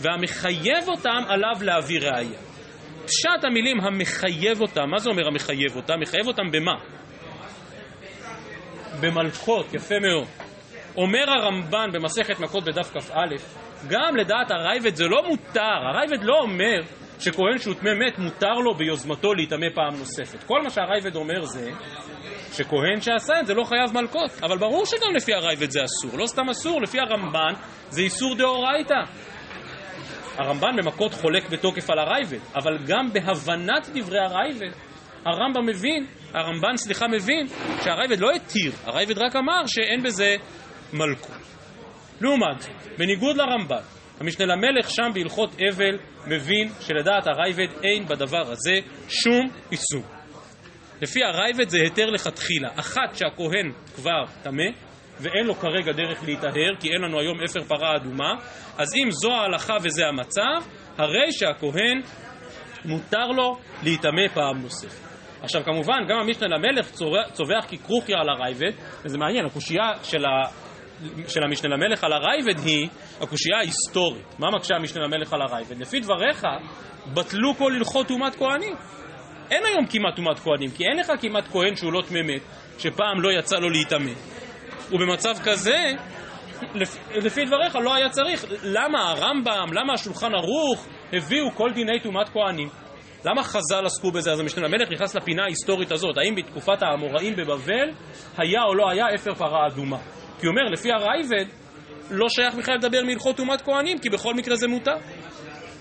והמחייב 0.00 0.88
אותם 0.88 1.22
עליו 1.28 1.54
להביא 1.62 2.00
ראייה. 2.00 2.38
פשט 3.04 3.44
המילים 3.44 3.80
המחייב 3.80 4.60
אותם, 4.60 4.90
מה 4.90 4.98
זה 4.98 5.10
אומר 5.10 5.26
המחייב 5.26 5.76
אותם? 5.76 5.94
מחייב 6.00 6.26
אותם 6.26 6.50
במה? 6.52 6.74
במלכות, 9.00 9.74
יפה 9.74 9.94
מאוד. 9.98 10.26
אומר 10.96 11.30
הרמב"ן 11.30 11.88
במסכת 11.92 12.40
מכות 12.40 12.64
בדף 12.64 12.90
כ"א, 12.92 13.34
גם 13.88 14.16
לדעת 14.16 14.50
הרייבד 14.50 14.94
זה 14.94 15.04
לא 15.04 15.22
מותר, 15.28 15.60
הרייבד 15.90 16.24
לא 16.24 16.34
אומר 16.42 16.80
שכהן 17.18 17.58
שהוא 17.58 17.74
טמא 17.74 17.90
מת 17.94 18.18
מותר 18.18 18.54
לו 18.54 18.74
ביוזמתו 18.74 19.34
להיטמא 19.34 19.66
פעם 19.74 19.98
נוספת. 19.98 20.42
כל 20.42 20.62
מה 20.62 20.70
שהרייבד 20.70 21.16
אומר 21.16 21.44
זה 21.44 21.70
שכהן 22.52 23.00
שעשה 23.00 23.40
את 23.40 23.46
זה 23.46 23.54
לא 23.54 23.64
חייב 23.64 23.92
מלכות, 23.94 24.30
אבל 24.42 24.58
ברור 24.58 24.86
שגם 24.86 25.14
לפי 25.16 25.34
הרייבד 25.34 25.70
זה 25.70 25.80
אסור, 25.84 26.18
לא 26.18 26.26
סתם 26.26 26.48
אסור, 26.50 26.82
לפי 26.82 26.98
הרמב"ן 27.00 27.52
זה 27.90 28.02
איסור 28.02 28.34
דאורייתא. 28.34 29.00
הרמב"ן 30.38 30.76
במכות 30.76 31.12
חולק 31.14 31.50
בתוקף 31.50 31.90
על 31.90 31.98
הרייבד, 31.98 32.38
אבל 32.56 32.78
גם 32.86 33.12
בהבנת 33.12 33.88
דברי 33.94 34.18
הרייבד, 34.18 34.76
הרמב"ם 35.26 35.66
מבין, 35.66 36.06
הרמב"ן 36.34 36.76
סליחה 36.76 37.06
מבין, 37.08 37.46
שהרייבד 37.84 38.20
לא 38.20 38.30
התיר, 38.30 38.72
הרייבד 38.84 39.18
רק 39.18 39.36
אמר 39.36 39.66
שאין 39.66 40.02
בזה 40.02 40.36
מלכות. 40.92 41.53
לעומת 42.20 42.66
בניגוד 42.98 43.36
לרמב"ן, 43.36 43.82
המשנה 44.20 44.46
למלך 44.46 44.90
שם 44.90 45.10
בהלכות 45.14 45.50
אבל 45.72 45.98
מבין 46.26 46.68
שלדעת 46.80 47.26
הרייבד 47.26 47.68
אין 47.82 48.06
בדבר 48.06 48.50
הזה 48.50 48.74
שום 49.08 49.50
איסור. 49.72 50.02
לפי 51.02 51.24
הרייבד 51.24 51.68
זה 51.68 51.78
היתר 51.78 52.10
לכתחילה, 52.10 52.68
אחת 52.76 53.14
שהכהן 53.14 53.72
כבר 53.94 54.24
טמא 54.42 54.64
ואין 55.20 55.46
לו 55.46 55.54
כרגע 55.54 55.92
דרך 55.92 56.24
להיטהר 56.24 56.74
כי 56.80 56.88
אין 56.92 57.00
לנו 57.00 57.20
היום 57.20 57.38
אפר 57.44 57.62
פרה 57.62 57.96
אדומה 57.96 58.32
אז 58.78 58.94
אם 58.94 59.10
זו 59.10 59.32
ההלכה 59.32 59.76
וזה 59.82 60.06
המצב, 60.06 60.70
הרי 60.98 61.32
שהכהן 61.32 62.00
מותר 62.84 63.26
לו 63.26 63.58
להיטמא 63.82 64.28
פעם 64.34 64.62
נוספת. 64.62 65.04
עכשיו 65.42 65.64
כמובן 65.64 66.06
גם 66.08 66.18
המשנה 66.18 66.48
למלך 66.48 66.90
צווח 67.32 67.64
ככרוכיה 67.72 68.16
על 68.20 68.28
הרייבד 68.28 68.72
וזה 69.04 69.18
מעניין, 69.18 69.46
הקושייה 69.46 69.92
של 70.02 70.24
ה... 70.24 70.63
של 71.28 71.44
המשנה 71.44 71.76
למלך 71.76 72.04
על 72.04 72.12
הרייבד 72.12 72.58
היא 72.64 72.88
הקושייה 73.20 73.58
ההיסטורית. 73.58 74.38
מה 74.38 74.50
מקשה 74.50 74.74
המשנה 74.74 75.02
למלך 75.02 75.32
על 75.32 75.42
הרייבד? 75.42 75.80
לפי 75.80 76.00
דבריך, 76.00 76.46
בטלו 77.14 77.54
כל 77.54 77.72
הלכות 77.76 78.08
טומאת 78.08 78.34
כהנים. 78.34 78.76
אין 79.50 79.62
היום 79.64 79.86
כמעט 79.86 80.16
טומאת 80.16 80.38
כהנים, 80.38 80.70
כי 80.70 80.84
אין 80.84 80.98
לך 80.98 81.12
כמעט 81.20 81.44
כהן 81.48 81.76
שהוא 81.76 81.92
לא 81.92 82.02
טמא 82.08 82.22
מת, 82.22 82.42
שפעם 82.78 83.20
לא 83.20 83.28
יצא 83.38 83.58
לו 83.58 83.70
להיטמא. 83.70 84.10
ובמצב 84.92 85.34
כזה, 85.44 85.92
לפ... 86.74 86.96
לפי 87.14 87.44
דבריך 87.44 87.76
לא 87.76 87.94
היה 87.94 88.08
צריך. 88.08 88.44
למה 88.62 89.10
הרמב"ם, 89.10 89.72
למה 89.72 89.92
השולחן 89.92 90.34
ערוך 90.34 90.86
הביאו 91.12 91.50
כל 91.54 91.70
דיני 91.74 92.00
טומאת 92.00 92.28
כהנים? 92.28 92.68
למה 93.24 93.42
חז"ל 93.42 93.86
עסקו 93.86 94.10
בזה? 94.10 94.32
אז 94.32 94.40
המשנה 94.40 94.68
למלך 94.68 94.90
נכנס 94.92 95.14
לפינה 95.14 95.42
ההיסטורית 95.42 95.92
הזאת, 95.92 96.18
האם 96.18 96.34
בתקופת 96.34 96.82
האמוראים 96.82 97.36
בבבל 97.36 97.90
היה 98.38 98.62
או 98.62 98.74
לא 98.74 98.90
היה 98.90 99.04
אפר 99.14 99.34
פרה 99.34 99.66
אדומה? 99.66 99.98
כי 100.40 100.46
הוא 100.46 100.52
אומר, 100.52 100.62
לפי 100.72 100.92
הרייבד, 100.92 101.44
לא 102.10 102.28
שייך 102.28 102.54
בכלל 102.54 102.74
לדבר 102.74 103.02
מהלכות 103.04 103.36
טומאת 103.36 103.62
כהנים, 103.62 103.98
כי 103.98 104.10
בכל 104.10 104.34
מקרה 104.34 104.56
זה 104.56 104.68
מותר. 104.68 104.96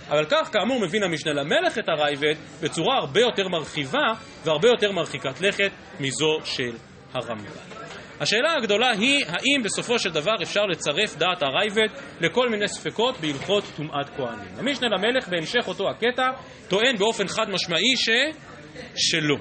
אבל 0.09 0.25
כך, 0.25 0.49
כאמור, 0.53 0.81
מבין 0.81 1.03
המשנה 1.03 1.33
למלך 1.33 1.77
את 1.77 1.89
הרייבד 1.89 2.35
בצורה 2.61 2.97
הרבה 2.97 3.19
יותר 3.21 3.47
מרחיבה 3.47 4.07
והרבה 4.45 4.67
יותר 4.67 4.91
מרחיקת 4.91 5.41
לכת 5.41 5.71
מזו 5.99 6.37
של 6.43 6.75
הרמב"ן. 7.13 7.51
השאלה 8.19 8.53
הגדולה 8.57 8.91
היא, 8.91 9.25
האם 9.27 9.63
בסופו 9.63 9.99
של 9.99 10.09
דבר 10.09 10.31
אפשר 10.43 10.65
לצרף 10.65 11.15
דעת 11.17 11.43
הרייבד 11.43 11.87
לכל 12.21 12.49
מיני 12.49 12.67
ספקות 12.67 13.19
בהלכות 13.19 13.63
טומאת 13.75 14.09
כהנים. 14.17 14.49
המשנה 14.57 14.87
למלך 14.87 15.27
בהמשך 15.27 15.67
אותו 15.67 15.89
הקטע 15.89 16.31
טוען 16.67 16.97
באופן 16.97 17.27
חד 17.27 17.49
משמעי 17.49 17.95
ש... 17.95 18.09
שלא. 18.95 19.35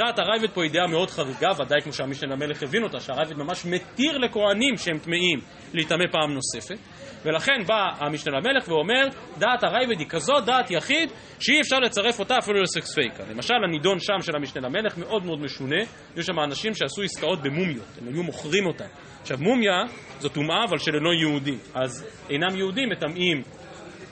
דעת 0.00 0.18
הרייבד 0.18 0.50
פה 0.50 0.62
היא 0.62 0.70
דעה 0.70 0.86
מאוד 0.86 1.10
חריגה, 1.10 1.48
ודאי 1.58 1.80
כמו 1.80 1.92
שהמשנה 1.92 2.34
למלך 2.34 2.62
הבין 2.62 2.82
אותה, 2.82 3.00
שהרייבד 3.00 3.36
ממש 3.36 3.66
מתיר 3.66 4.18
לכהנים 4.18 4.76
שהם 4.76 4.98
טמאים 4.98 5.38
להיטמא 5.74 6.04
פעם 6.12 6.34
נוספת, 6.34 6.78
ולכן 7.24 7.64
בא 7.66 7.74
המשנה 7.98 8.32
למלך 8.38 8.68
ואומר, 8.68 9.04
דעת 9.38 9.64
הרייבד 9.64 9.98
היא 9.98 10.08
כזאת 10.08 10.44
דעת 10.44 10.70
יחיד, 10.70 11.12
שאי 11.40 11.60
אפשר 11.60 11.78
לצרף 11.78 12.18
אותה 12.18 12.38
אפילו 12.38 12.62
לסקס 12.62 12.94
פייקה. 12.94 13.22
למשל, 13.30 13.54
הנידון 13.68 13.98
שם 13.98 14.20
של 14.20 14.36
המשנה 14.36 14.68
למלך 14.68 14.98
מאוד 14.98 15.24
מאוד 15.24 15.40
משונה, 15.40 15.82
יש 16.16 16.26
שם 16.26 16.40
אנשים 16.44 16.74
שעשו 16.74 17.02
עסקאות 17.02 17.42
במומיות, 17.42 17.98
הם 18.00 18.08
היו 18.08 18.22
מוכרים 18.22 18.66
אותן. 18.66 18.88
עכשיו, 19.20 19.38
מומיה 19.40 19.82
זו 20.18 20.28
טומאה 20.28 20.64
אבל 20.68 20.78
של 20.78 20.94
אינו 20.94 21.12
יהודי, 21.12 21.56
אז 21.74 22.06
אינם 22.30 22.56
יהודים 22.56 22.88
מטמאים 22.88 23.42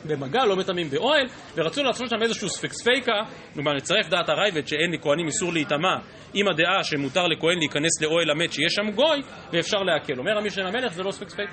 במגע, 0.05 0.45
לא 0.45 0.57
מטמאים 0.57 0.91
באוהל, 0.91 1.27
ורצו 1.57 1.83
לעשות 1.83 2.11
שם 2.11 2.23
איזשהו 2.23 2.49
ספקס 2.49 2.83
פייקה, 2.83 3.13
כלומר 3.55 3.73
לצרף 3.73 4.09
דעת 4.09 4.29
הרייבד 4.29 4.67
שאין 4.67 4.93
לכהנים 4.93 5.27
איסור 5.27 5.53
להיטמע 5.53 5.97
עם 6.35 6.49
הדעה 6.49 6.85
שמותר 6.85 7.27
לכהן 7.27 7.59
להיכנס 7.59 8.03
לאוהל 8.03 8.31
המת 8.31 8.53
שיש 8.53 8.75
שם 8.75 8.91
גוי, 8.91 9.23
ואפשר 9.53 9.79
להקל. 9.79 10.19
אומר 10.19 10.39
המשנה 10.39 10.65
למלך 10.65 10.93
זה 10.93 11.03
לא 11.03 11.11
ספקס 11.11 11.35
פייקה. 11.35 11.53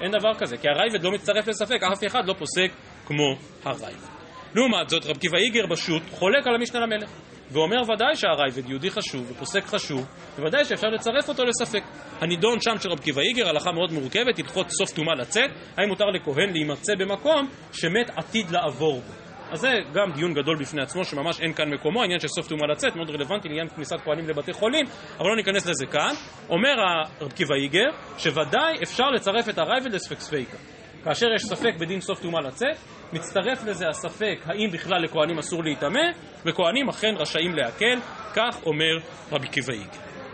אין 0.00 0.10
דבר 0.10 0.34
כזה, 0.38 0.56
כי 0.56 0.68
הרייבד 0.68 1.02
לא 1.02 1.12
מצטרף 1.12 1.48
לספק, 1.48 1.82
אף 1.92 2.06
אחד 2.06 2.28
לא 2.28 2.34
פוסק 2.38 2.70
כמו 3.06 3.36
הרייבד. 3.64 4.08
לעומת 4.54 4.88
זאת, 4.88 5.06
רב 5.06 5.16
קיבא 5.16 5.38
איגר 5.38 5.66
בשו"ת 5.70 6.02
חולק 6.10 6.46
על 6.46 6.54
המשנה 6.54 6.80
למלך. 6.80 7.10
ואומר 7.54 7.82
ודאי 7.82 8.16
שהרייבד 8.16 8.70
יהודי 8.70 8.90
חשוב 8.90 9.30
ופוסק 9.30 9.64
חשוב, 9.64 10.06
וודאי 10.38 10.64
שאפשר 10.64 10.88
לצרף 10.88 11.28
אותו 11.28 11.44
לספק. 11.44 11.82
הנידון 12.20 12.60
שם 12.60 12.78
של 12.80 12.88
רב 12.90 12.98
קיבא 12.98 13.20
איגר, 13.20 13.48
הלכה 13.48 13.72
מאוד 13.72 13.92
מורכבת, 13.92 14.38
הלכות 14.38 14.70
סוף 14.70 14.90
טומאה 14.90 15.14
לצאת, 15.14 15.50
האם 15.76 15.88
מותר 15.88 16.04
לכהן 16.04 16.52
להימצא 16.52 16.92
במקום 16.98 17.48
שמת 17.72 18.10
עתיד 18.16 18.50
לעבור 18.50 19.00
בו. 19.00 19.12
אז 19.52 19.60
זה 19.60 19.72
גם 19.92 20.12
דיון 20.12 20.34
גדול 20.34 20.56
בפני 20.60 20.82
עצמו, 20.82 21.04
שממש 21.04 21.40
אין 21.40 21.52
כאן 21.52 21.68
מקומו, 21.74 22.00
העניין 22.00 22.20
של 22.20 22.28
סוף 22.28 22.48
טומאה 22.48 22.66
לצאת, 22.66 22.96
מאוד 22.96 23.10
רלוונטי 23.10 23.48
לעניין 23.48 23.68
כניסת 23.68 23.96
כהנים 24.04 24.28
לבתי 24.28 24.52
חולים, 24.52 24.86
אבל 25.18 25.28
לא 25.28 25.36
ניכנס 25.36 25.66
לזה 25.66 25.86
כאן. 25.86 26.14
אומר 26.48 26.74
הרב 27.20 27.32
קיבא 27.32 27.54
איגר, 27.54 27.90
שוודאי 28.18 28.82
אפשר 28.82 29.10
לצרף 29.10 29.48
את 29.48 29.58
הרייבד 29.58 29.92
לספק 29.92 30.20
ספייקה. 30.20 30.73
כאשר 31.04 31.26
יש 31.34 31.42
ספק 31.42 31.74
בדין 31.80 32.00
סוף 32.00 32.20
טומאה 32.20 32.40
לצאת, 32.40 32.76
מצטרף 33.12 33.64
לזה 33.64 33.88
הספק 33.88 34.38
האם 34.46 34.70
בכלל 34.72 35.02
לכהנים 35.02 35.38
אסור 35.38 35.64
להיטמא, 35.64 36.00
וכהנים 36.46 36.88
אכן 36.88 37.14
רשאים 37.16 37.54
להקל, 37.54 37.98
כך 38.34 38.66
אומר 38.66 38.98
רבי 39.32 39.48
קיבאי. 39.48 39.84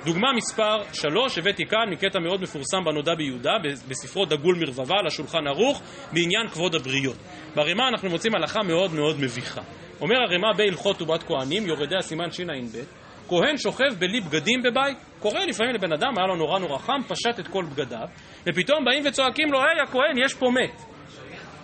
דוגמה 0.05 0.33
מספר 0.37 0.83
שלוש 0.93 1.39
הבאתי 1.39 1.67
כאן 1.67 1.91
מקטע 1.91 2.19
מאוד 2.19 2.43
מפורסם 2.43 2.85
בנודע 2.85 3.15
ביהודה, 3.15 3.53
בספרו 3.89 4.25
דגול 4.27 4.57
מרבבה 4.59 4.95
על 4.99 5.07
השולחן 5.07 5.47
ערוך, 5.47 5.83
בעניין 6.13 6.49
כבוד 6.49 6.75
הבריות. 6.75 7.17
ברימה 7.55 7.89
אנחנו 7.89 8.11
מוצאים 8.11 8.35
הלכה 8.35 8.63
מאוד 8.63 8.95
מאוד 8.95 9.17
מביכה. 9.21 9.61
אומר 10.01 10.17
הרימה 10.23 10.53
בהלכות 10.57 11.03
ובת 11.03 11.23
כהנים, 11.23 11.67
יורדי 11.67 11.97
הסימן 11.99 12.31
שע"ב, 12.31 13.00
כהן 13.31 13.57
שוכב 13.57 13.95
בלי 13.99 14.21
בגדים 14.21 14.63
בבית. 14.63 14.99
קורה 15.19 15.47
לפעמים 15.47 15.75
לבן 15.75 15.93
אדם, 15.93 16.13
היה 16.19 16.27
לו 16.27 16.37
נורא 16.37 16.59
נורא 16.59 16.79
חם, 16.79 17.03
פשט 17.09 17.41
את 17.41 17.49
כל 17.49 17.65
בגדיו, 17.65 18.09
ופתאום 18.47 18.85
באים 18.85 19.03
וצועקים 19.07 19.53
לו, 19.53 19.59
היי 19.59 19.81
הכהן, 19.83 20.25
יש 20.25 20.35
פה 20.35 20.51
מת. 20.51 20.83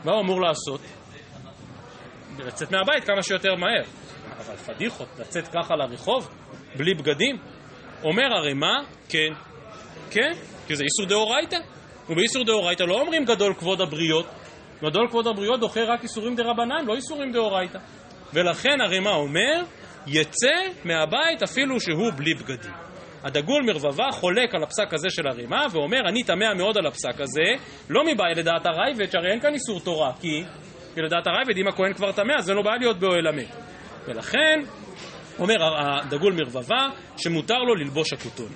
מה 0.05 0.13
הוא 0.13 0.21
אמור 0.21 0.41
לעשות? 0.41 0.81
לצאת 2.39 2.73
מהבית 2.73 3.05
כמה 3.05 3.23
שיותר 3.23 3.55
מהר. 3.55 3.83
אבל 4.39 4.57
פדיחות, 4.57 5.09
לצאת 5.19 5.49
ככה 5.49 5.77
לרחוב, 5.77 6.31
בלי 6.77 6.95
בגדים? 6.95 7.37
אומר 8.05 8.37
הרי 8.37 8.55
מה? 8.55 8.79
כן. 9.09 9.33
כן, 10.11 10.33
כי 10.67 10.77
זה 10.77 10.85
איסור 10.85 11.07
דאורייתא. 11.07 11.59
ובאיסור 12.09 12.45
דאורייתא 12.45 12.83
לא 12.83 13.01
אומרים 13.01 13.25
גדול 13.25 13.55
כבוד 13.55 13.81
הבריות. 13.81 14.27
גדול 14.83 15.09
כבוד 15.09 15.27
הבריות 15.27 15.61
דוחה 15.61 15.81
רק 15.81 16.03
איסורים 16.03 16.37
דרבנן, 16.37 16.85
לא 16.87 16.95
איסורים 16.95 17.33
דאורייתא. 17.33 17.79
ולכן 18.35 18.81
הרי 18.81 19.01
מה 19.01 19.11
אומר? 19.11 19.63
יצא 20.07 20.57
מהבית 20.85 21.43
אפילו 21.43 21.81
שהוא 21.81 22.13
בלי 22.17 22.35
בגדים. 22.35 22.73
הדגול 23.25 23.63
מרבבה 23.67 24.05
חולק 24.13 24.55
על 24.55 24.63
הפסק 24.63 24.95
הזה 24.95 25.09
של 25.11 25.29
הרימה 25.29 25.67
ואומר 25.73 26.01
אני 26.09 26.23
תמה 26.23 26.55
מאוד 26.55 26.79
על 26.79 26.87
הפסק 26.87 27.21
הזה 27.21 27.65
לא 27.91 28.03
מבעיה 28.05 28.35
לדעת 28.37 28.67
הרייבד 28.67 29.11
שהרי 29.11 29.31
אין 29.31 29.41
כאן 29.41 29.55
איסור 29.55 29.81
תורה 29.81 30.13
כי 30.21 30.45
כי 30.97 31.03
לדעת 31.03 31.27
הרייבד, 31.27 31.57
אם 31.57 31.69
הכהן 31.69 31.95
כבר 31.95 32.13
טמא, 32.13 32.33
אז 32.39 32.49
אין 32.49 32.57
לו 32.57 32.63
בעיה 32.63 32.77
להיות 32.77 32.99
באוהל 32.99 33.27
המת. 33.27 33.57
ולכן, 34.07 34.61
אומר 35.39 35.55
הדגול 35.61 36.33
מרבבה, 36.33 36.89
שמותר 37.17 37.59
לו 37.59 37.75
ללבוש 37.75 38.13
הכותון. 38.13 38.49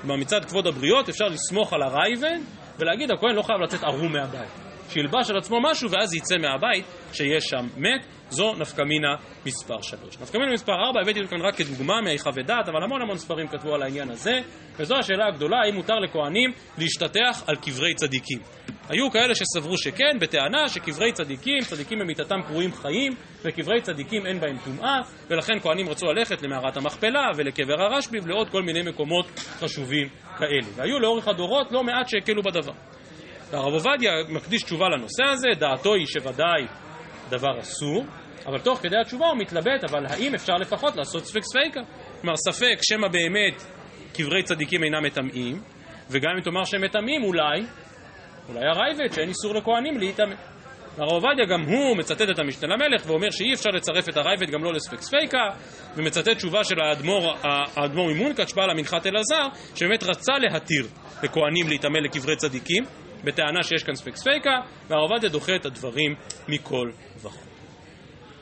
כלומר, 0.00 0.16
מצד 0.16 0.44
כבוד 0.44 0.66
הבריות 0.66 1.08
אפשר 1.08 1.24
לסמוך 1.24 1.72
על 1.72 1.82
הרייבד 1.82 2.38
ולהגיד, 2.78 3.10
הכהן 3.10 3.34
לא 3.34 3.42
חייב 3.42 3.60
לצאת 3.60 3.82
ערום 3.82 4.12
מהבית. 4.12 4.63
שילבש 4.88 5.30
על 5.30 5.36
עצמו 5.36 5.60
משהו 5.60 5.90
ואז 5.90 6.14
יצא 6.14 6.36
מהבית 6.38 6.84
שיש 7.12 7.44
שם 7.44 7.66
מת. 7.76 8.06
זו 8.28 8.54
נפקא 8.54 8.82
מינה 8.82 9.14
מספר 9.46 9.82
3. 9.82 10.18
נפקא 10.20 10.38
מינה 10.38 10.52
מספר 10.52 10.72
4 10.72 11.00
הבאתי 11.00 11.20
את 11.20 11.30
כאן 11.30 11.40
רק 11.40 11.54
כדוגמה 11.54 12.00
מהיכה 12.00 12.30
ודעת, 12.34 12.68
אבל 12.68 12.82
המון 12.82 13.02
המון 13.02 13.18
ספרים 13.18 13.48
כתבו 13.48 13.74
על 13.74 13.82
העניין 13.82 14.10
הזה, 14.10 14.40
וזו 14.76 14.96
השאלה 14.96 15.26
הגדולה, 15.26 15.56
האם 15.64 15.74
מותר 15.74 15.94
לכהנים 15.94 16.52
להשתטח 16.78 17.42
על 17.46 17.56
קברי 17.56 17.94
צדיקים. 17.94 18.38
היו 18.88 19.10
כאלה 19.10 19.34
שסברו 19.34 19.78
שכן, 19.78 20.18
בטענה 20.20 20.68
שקברי 20.68 21.12
צדיקים, 21.12 21.58
צדיקים 21.60 21.98
במיתתם 21.98 22.42
קרויים 22.46 22.72
חיים, 22.72 23.12
וקברי 23.44 23.80
צדיקים 23.80 24.26
אין 24.26 24.40
בהם 24.40 24.56
טומאה, 24.64 25.00
ולכן 25.30 25.60
כהנים 25.62 25.88
רצו 25.88 26.06
ללכת 26.06 26.42
למערת 26.42 26.76
המכפלה 26.76 27.30
ולקבר 27.36 27.82
הרשב"י 27.82 28.18
ולעוד 28.22 28.48
כל 28.48 28.62
מיני 28.62 28.82
מקומות 28.82 29.26
חשובים 29.36 30.08
כאלה. 30.38 30.66
והיו 30.76 30.98
לאורך 30.98 31.28
הדורות 31.28 31.72
לא 31.72 31.82
מעט 31.84 32.08
שהקלו 32.08 32.42
בדבר. 32.42 32.72
והרב 33.54 33.72
עובדיה 33.72 34.12
מקדיש 34.28 34.62
תשובה 34.62 34.88
לנושא 34.88 35.24
הזה, 35.24 35.48
דעתו 35.58 35.94
היא 35.94 36.06
שוודאי 36.06 36.66
דבר 37.28 37.60
אסור, 37.60 38.04
אבל 38.46 38.58
תוך 38.58 38.78
כדי 38.82 38.96
התשובה 39.00 39.26
הוא 39.26 39.38
מתלבט, 39.38 39.84
אבל 39.90 40.06
האם 40.06 40.34
אפשר 40.34 40.52
לפחות 40.52 40.96
לעשות 40.96 41.24
ספק 41.24 41.42
ספיקה? 41.42 41.80
כלומר, 42.20 42.36
ספק 42.36 42.78
שמא 42.82 43.08
באמת 43.08 43.62
קברי 44.14 44.42
צדיקים 44.42 44.84
אינם 44.84 45.04
מטמאים, 45.04 45.60
וגם 46.10 46.30
אם 46.36 46.40
תאמר 46.40 46.64
שהם 46.64 46.84
מטמאים, 46.84 47.22
אולי, 47.24 47.60
אולי 48.48 48.66
הרייבד, 48.66 49.12
שאין 49.12 49.28
איסור 49.28 49.54
לכהנים 49.54 49.98
להיטמא. 49.98 50.34
הרב 50.98 51.10
עובדיה 51.10 51.46
גם 51.46 51.62
הוא 51.62 51.96
מצטט 51.96 52.30
את 52.30 52.38
המשנה 52.38 52.74
למלך 52.74 53.02
ואומר 53.06 53.30
שאי 53.30 53.54
אפשר 53.54 53.70
לצרף 53.70 54.08
את 54.08 54.16
הרייבד 54.16 54.50
גם 54.50 54.64
לא 54.64 54.72
לספק 54.72 55.00
ספיקה 55.00 55.38
ומצטט 55.96 56.28
תשובה 56.28 56.64
של 56.64 56.74
האדמו"ר 57.76 58.12
ממונקאץ' 58.14 58.52
בעל 58.52 58.70
המנחת 58.70 59.06
אלעזר 59.06 59.48
שבאמת 59.74 60.02
רצה 60.02 60.32
להתיר 60.38 60.86
לכהנים 61.22 61.68
להיטמא 61.68 61.98
לקברי 61.98 62.36
צדיקים 62.36 62.84
בטענה 63.24 63.62
שיש 63.62 63.82
כאן 63.82 63.94
ספק 63.94 64.16
ספיקה 64.16 64.60
והרב 64.88 65.10
עובדיה 65.10 65.30
דוחה 65.30 65.56
את 65.56 65.66
הדברים 65.66 66.14
מכל 66.48 66.90
וכו'. 67.16 67.54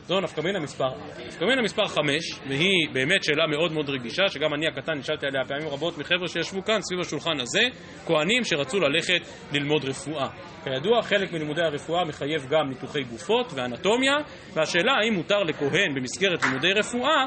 זו 0.06 0.20
נפקא 0.20 0.40
מינה 0.40 0.60
מספר 0.60 0.84
4. 0.84 0.96
נפקא 1.26 1.44
מינה 1.44 1.62
מספר 1.62 1.86
5, 1.86 2.38
והיא 2.48 2.88
באמת 2.92 3.24
שאלה 3.24 3.46
מאוד 3.46 3.72
מאוד 3.72 3.90
רגישה, 3.90 4.22
שגם 4.28 4.54
אני 4.54 4.66
הקטן 4.68 4.92
נשאלתי 4.92 5.26
עליה 5.26 5.44
פעמים 5.48 5.68
רבות 5.68 5.98
מחבר'ה 5.98 6.28
שישבו 6.28 6.64
כאן 6.64 6.78
סביב 6.80 7.00
השולחן 7.00 7.40
הזה, 7.40 7.62
כהנים 8.06 8.44
שרצו 8.44 8.80
ללכת 8.80 9.20
ללמוד 9.52 9.84
רפואה. 9.84 10.28
כידוע, 10.64 11.02
חלק 11.02 11.32
מלימודי 11.32 11.62
הרפואה 11.62 12.04
מחייב 12.04 12.46
גם 12.50 12.68
ניתוחי 12.68 13.02
גופות 13.02 13.52
ואנטומיה, 13.54 14.14
והשאלה 14.54 14.92
האם 14.92 15.14
מותר 15.14 15.42
לכהן 15.42 15.94
במסגרת 15.94 16.44
לימודי 16.44 16.72
רפואה 16.72 17.26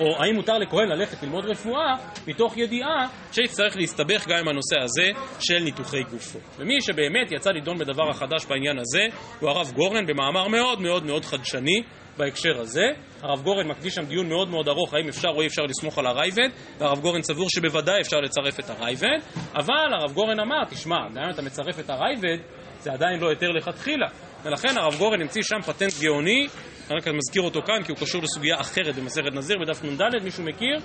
או 0.00 0.22
האם 0.22 0.34
מותר 0.34 0.58
לכהן 0.58 0.88
ללכת 0.88 1.22
ללמוד 1.22 1.44
רפואה 1.44 1.94
מתוך 2.26 2.56
ידיעה 2.56 3.08
שיצטרך 3.32 3.76
להסתבך 3.76 4.28
גם 4.28 4.36
עם 4.38 4.48
הנושא 4.48 4.76
הזה 4.84 5.10
של 5.40 5.58
ניתוחי 5.64 6.02
גופו. 6.02 6.38
ומי 6.58 6.80
שבאמת 6.80 7.32
יצא 7.32 7.50
לדון 7.50 7.78
בדבר 7.78 8.10
החדש 8.10 8.46
בעניין 8.46 8.78
הזה 8.78 9.02
הוא 9.40 9.50
הרב 9.50 9.72
גורן 9.74 10.06
במאמר 10.06 10.48
מאוד 10.48 10.80
מאוד 10.80 11.06
מאוד 11.06 11.24
חדשני 11.24 11.82
בהקשר 12.16 12.60
הזה. 12.60 12.86
הרב 13.22 13.42
גורן 13.42 13.68
מקדיש 13.68 13.94
שם 13.94 14.04
דיון 14.04 14.28
מאוד 14.28 14.48
מאוד 14.48 14.68
ארוך 14.68 14.94
האם 14.94 15.08
אפשר 15.08 15.28
או 15.28 15.42
אי 15.42 15.46
אפשר 15.46 15.62
לסמוך 15.62 15.98
על 15.98 16.06
הרייבד 16.06 16.48
והרב 16.78 17.00
גורן 17.00 17.22
סבור 17.22 17.46
שבוודאי 17.50 18.00
אפשר 18.00 18.16
לצרף 18.16 18.60
את 18.60 18.70
הרייבד 18.70 19.18
אבל 19.54 19.94
הרב 20.00 20.12
גורן 20.12 20.40
אמר, 20.40 20.64
תשמע, 20.70 20.96
גם 21.14 21.22
אם 21.24 21.30
אתה 21.30 21.42
מצרף 21.42 21.78
את 21.78 21.90
הרייבד 21.90 22.38
זה 22.80 22.92
עדיין 22.92 23.20
לא 23.20 23.30
היתר 23.30 23.48
לכתחילה 23.48 24.06
ולכן 24.42 24.78
הרב 24.78 24.94
גורן 24.98 25.20
המציא 25.20 25.42
שם 25.42 25.60
פטנט 25.60 25.92
גאוני 26.02 26.46
אני 26.90 26.98
רק 26.98 27.08
מזכיר 27.08 27.42
אותו 27.42 27.62
כאן 27.62 27.82
כי 27.82 27.92
הוא 27.92 27.98
קשור 27.98 28.22
לסוגיה 28.22 28.60
אחרת 28.60 28.94
במסכת 28.94 29.32
נזיר 29.32 29.58
בדף 29.58 29.84
נ"ד, 29.84 30.22
מישהו 30.24 30.44
מכיר? 30.44 30.78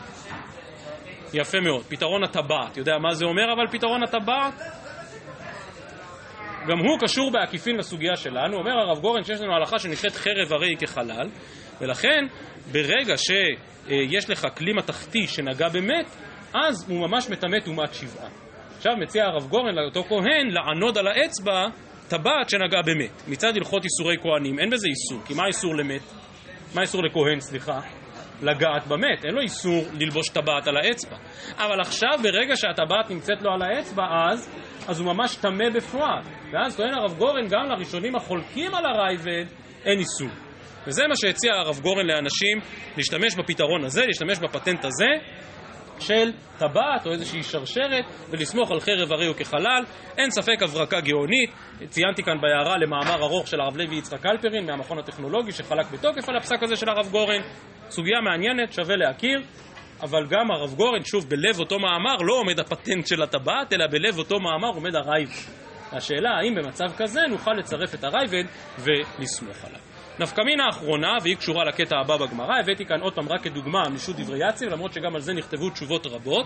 יפה 1.33 1.59
מאוד. 1.59 1.83
פתרון 1.83 2.23
הטבעת. 2.23 2.77
יודע 2.77 2.97
מה 2.97 3.13
זה 3.13 3.25
אומר 3.25 3.53
אבל 3.53 3.67
פתרון 3.71 4.03
הטבעת? 4.03 4.53
גם 6.67 6.79
הוא 6.79 6.99
קשור 6.99 7.31
בעקיפין 7.31 7.75
לסוגיה 7.77 8.15
שלנו. 8.15 8.57
אומר 8.57 8.71
הרב 8.71 8.99
גורן 8.99 9.23
שיש 9.23 9.41
לנו 9.41 9.55
הלכה 9.55 9.79
שנקראת 9.79 10.15
חרב 10.15 10.53
הרי 10.53 10.75
כחלל, 10.79 11.29
ולכן 11.81 12.25
ברגע 12.71 13.13
שיש 13.17 14.29
לך 14.29 14.47
כלי 14.57 14.73
מתכתי 14.73 15.27
שנגע 15.27 15.69
במת, 15.69 16.05
אז 16.53 16.89
הוא 16.89 17.07
ממש 17.07 17.29
מטמא 17.29 17.59
טומאת 17.65 17.93
שבעה. 17.93 18.29
עכשיו 18.77 18.93
מציע 19.01 19.25
הרב 19.25 19.49
גורן 19.49 19.75
לאותו 19.75 20.03
כהן 20.03 20.47
לענוד 20.49 20.97
על 20.97 21.07
האצבע 21.07 21.65
טבעת 22.07 22.49
שנגעה 22.49 22.81
במת. 22.81 23.23
מצד 23.27 23.57
הלכות 23.57 23.83
איסורי 23.83 24.15
כהנים 24.21 24.59
אין 24.59 24.69
בזה 24.69 24.87
איסור, 24.87 25.25
כי 25.25 25.33
מה 25.33 25.47
איסור 25.47 25.75
למת? 25.75 26.01
מה 26.75 26.81
איסור 26.81 27.01
לכהן, 27.03 27.39
סליחה? 27.39 27.79
לגעת 28.41 28.87
במת, 28.87 29.25
אין 29.25 29.33
לו 29.33 29.41
איסור 29.41 29.85
ללבוש 29.99 30.29
טבעת 30.29 30.67
על 30.67 30.77
האצבע. 30.77 31.17
אבל 31.57 31.81
עכשיו, 31.81 32.09
ברגע 32.23 32.55
שהטבעת 32.55 33.09
נמצאת 33.09 33.41
לו 33.41 33.51
על 33.51 33.61
האצבע, 33.61 34.03
אז, 34.31 34.49
אז 34.87 34.99
הוא 34.99 35.13
ממש 35.13 35.35
טמא 35.35 35.69
בפועל. 35.75 36.21
ואז 36.53 36.77
טוען 36.77 36.93
הרב 36.93 37.17
גורן, 37.17 37.47
גם 37.47 37.65
לראשונים 37.69 38.15
החולקים 38.15 38.75
על 38.75 38.85
הרייבד, 38.85 39.45
אין 39.85 39.99
איסור. 39.99 40.29
וזה 40.87 41.03
מה 41.07 41.15
שהציע 41.15 41.53
הרב 41.53 41.79
גורן 41.79 42.05
לאנשים 42.05 42.57
להשתמש 42.97 43.35
בפתרון 43.35 43.83
הזה, 43.85 44.05
להשתמש 44.05 44.39
בפטנט 44.39 44.85
הזה, 44.85 45.07
של 45.99 46.31
טבעת 46.57 47.05
או 47.05 47.11
איזושהי 47.11 47.43
שרשרת 47.43 48.05
ולסמוך 48.29 48.71
על 48.71 48.79
חרב 48.79 49.11
הרי 49.11 49.27
הוא 49.27 49.35
כחלל. 49.35 49.83
אין 50.17 50.31
ספק 50.31 50.61
הברקה 50.61 51.01
גאונית. 51.01 51.51
ציינתי 51.89 52.23
כאן 52.23 52.37
בהערה 52.41 52.77
למאמר 52.77 53.23
ארוך 53.23 53.47
של 53.47 53.61
הרב 53.61 53.77
לוי 53.77 53.97
יצחק 53.97 54.25
אלפרין 54.25 54.65
מהמכון 54.65 54.99
הטכנולוגי 54.99 55.51
שחלק 55.51 55.85
בתוקף 55.91 56.29
על 56.29 56.37
הפסק 56.37 56.63
הזה 56.63 56.75
של 56.75 56.89
הרב 56.89 57.11
גורן. 57.11 57.41
סוגיה 57.89 58.21
מעניינת, 58.21 58.73
שווה 58.73 58.95
להכיר. 58.95 59.41
אבל 60.01 60.25
גם 60.29 60.51
הרב 60.51 60.75
גורן, 60.75 61.03
שוב, 61.03 61.29
בלב 61.29 61.59
אותו 61.59 61.79
מאמר 61.79 62.15
לא 62.21 62.33
עומד 62.39 62.59
הפטנט 62.59 63.07
של 63.07 63.21
הטבעת, 63.21 63.73
אלא 63.73 63.87
בלב 63.87 64.17
אותו 64.17 64.39
מאמר 64.39 64.69
עומד 64.75 64.95
הרייבד. 64.95 65.31
השאלה 65.91 66.29
האם 66.29 66.55
במצב 66.55 66.85
כזה 66.97 67.21
נוכל 67.29 67.51
לצרף 67.51 67.95
את 67.95 68.03
הרייבד 68.03 68.43
ולסמוך 68.79 69.65
עליו. 69.65 69.86
נפקמינה 70.19 70.65
האחרונה, 70.65 71.17
והיא 71.23 71.35
קשורה 71.37 71.65
לקטע 71.65 71.95
הבא 71.99 72.17
בגמרא, 72.17 72.59
הבאתי 72.59 72.85
כאן 72.85 73.01
עוד 73.01 73.13
פעם 73.13 73.29
רק 73.29 73.41
כדוגמה 73.43 73.89
משו"ת 73.89 74.15
דברי 74.15 74.49
יציב, 74.49 74.69
למרות 74.69 74.93
שגם 74.93 75.15
על 75.15 75.21
זה 75.21 75.33
נכתבו 75.33 75.69
תשובות 75.69 76.07
רבות, 76.07 76.45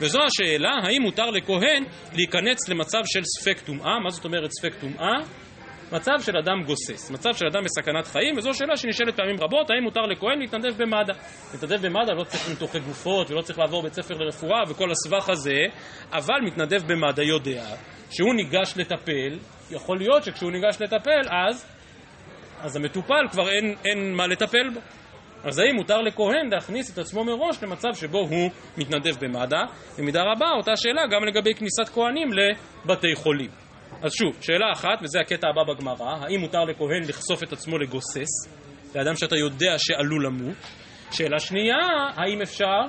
וזו 0.00 0.18
השאלה, 0.22 0.72
האם 0.82 1.02
מותר 1.02 1.30
לכהן 1.30 1.84
להיכנס 2.12 2.68
למצב 2.68 3.00
של 3.04 3.20
ספק 3.24 3.60
טומאה, 3.60 3.98
מה 4.04 4.10
זאת 4.10 4.24
אומרת 4.24 4.50
ספק 4.50 4.74
טומאה? 4.80 5.16
מצב 5.92 6.12
של 6.20 6.36
אדם 6.36 6.62
גוסס, 6.66 7.10
מצב 7.10 7.30
של 7.34 7.46
אדם 7.46 7.64
בסכנת 7.64 8.06
חיים, 8.06 8.38
וזו 8.38 8.54
שאלה 8.54 8.76
שנשאלת 8.76 9.16
פעמים 9.16 9.36
רבות, 9.40 9.70
האם 9.70 9.82
מותר 9.82 10.00
לכהן 10.00 10.38
להתנדב 10.38 10.82
במד"א? 10.82 11.12
להתנדב 11.52 11.86
במד"א 11.86 12.12
לא 12.12 12.24
צריך 12.24 12.48
ניתוחי 12.48 12.80
גופות 12.80 13.30
ולא 13.30 13.40
צריך 13.40 13.58
לעבור 13.58 13.82
בית 13.82 13.92
ספר 13.92 14.14
לרפואה 14.14 14.60
וכל 14.68 14.90
הסבך 14.90 15.28
הזה, 15.28 15.58
אבל 16.12 16.40
מתנדב 16.46 16.92
במד"א 16.92 17.22
יודע. 17.22 17.64
שהוא 18.10 18.34
ניגש 18.34 18.74
לטפל, 18.76 19.38
יכול 19.70 19.98
להיות 19.98 20.24
שכשהוא 20.24 20.50
ניגש 20.52 20.76
לטפל 20.80 21.28
אז 21.30 21.79
אז 22.62 22.76
המטופל 22.76 23.28
כבר 23.30 23.48
אין, 23.50 23.74
אין 23.84 24.14
מה 24.14 24.26
לטפל 24.26 24.70
בו. 24.74 24.80
אז 25.44 25.58
האם 25.58 25.76
מותר 25.76 26.00
לכהן 26.00 26.50
להכניס 26.52 26.92
את 26.92 26.98
עצמו 26.98 27.24
מראש 27.24 27.62
למצב 27.62 27.88
שבו 27.94 28.18
הוא 28.18 28.50
מתנדב 28.78 29.16
במד"א? 29.20 29.56
במידה 29.98 30.20
רבה 30.22 30.46
אותה 30.56 30.76
שאלה 30.76 31.02
גם 31.10 31.24
לגבי 31.24 31.54
כניסת 31.54 31.88
כהנים 31.94 32.28
לבתי 32.32 33.14
חולים. 33.14 33.50
אז 34.02 34.12
שוב, 34.12 34.42
שאלה 34.42 34.72
אחת, 34.72 35.02
וזה 35.02 35.20
הקטע 35.20 35.46
הבא 35.48 35.74
בגמרא, 35.74 36.16
האם 36.20 36.40
מותר 36.40 36.64
לכהן 36.64 37.02
לחשוף 37.08 37.42
את 37.42 37.52
עצמו 37.52 37.78
לגוסס, 37.78 38.48
לאדם 38.94 39.16
שאתה 39.16 39.36
יודע 39.36 39.74
שעלול 39.78 40.26
למות? 40.26 40.56
שאלה 41.12 41.38
שנייה, 41.38 41.76
האם 42.16 42.42
אפשר 42.42 42.80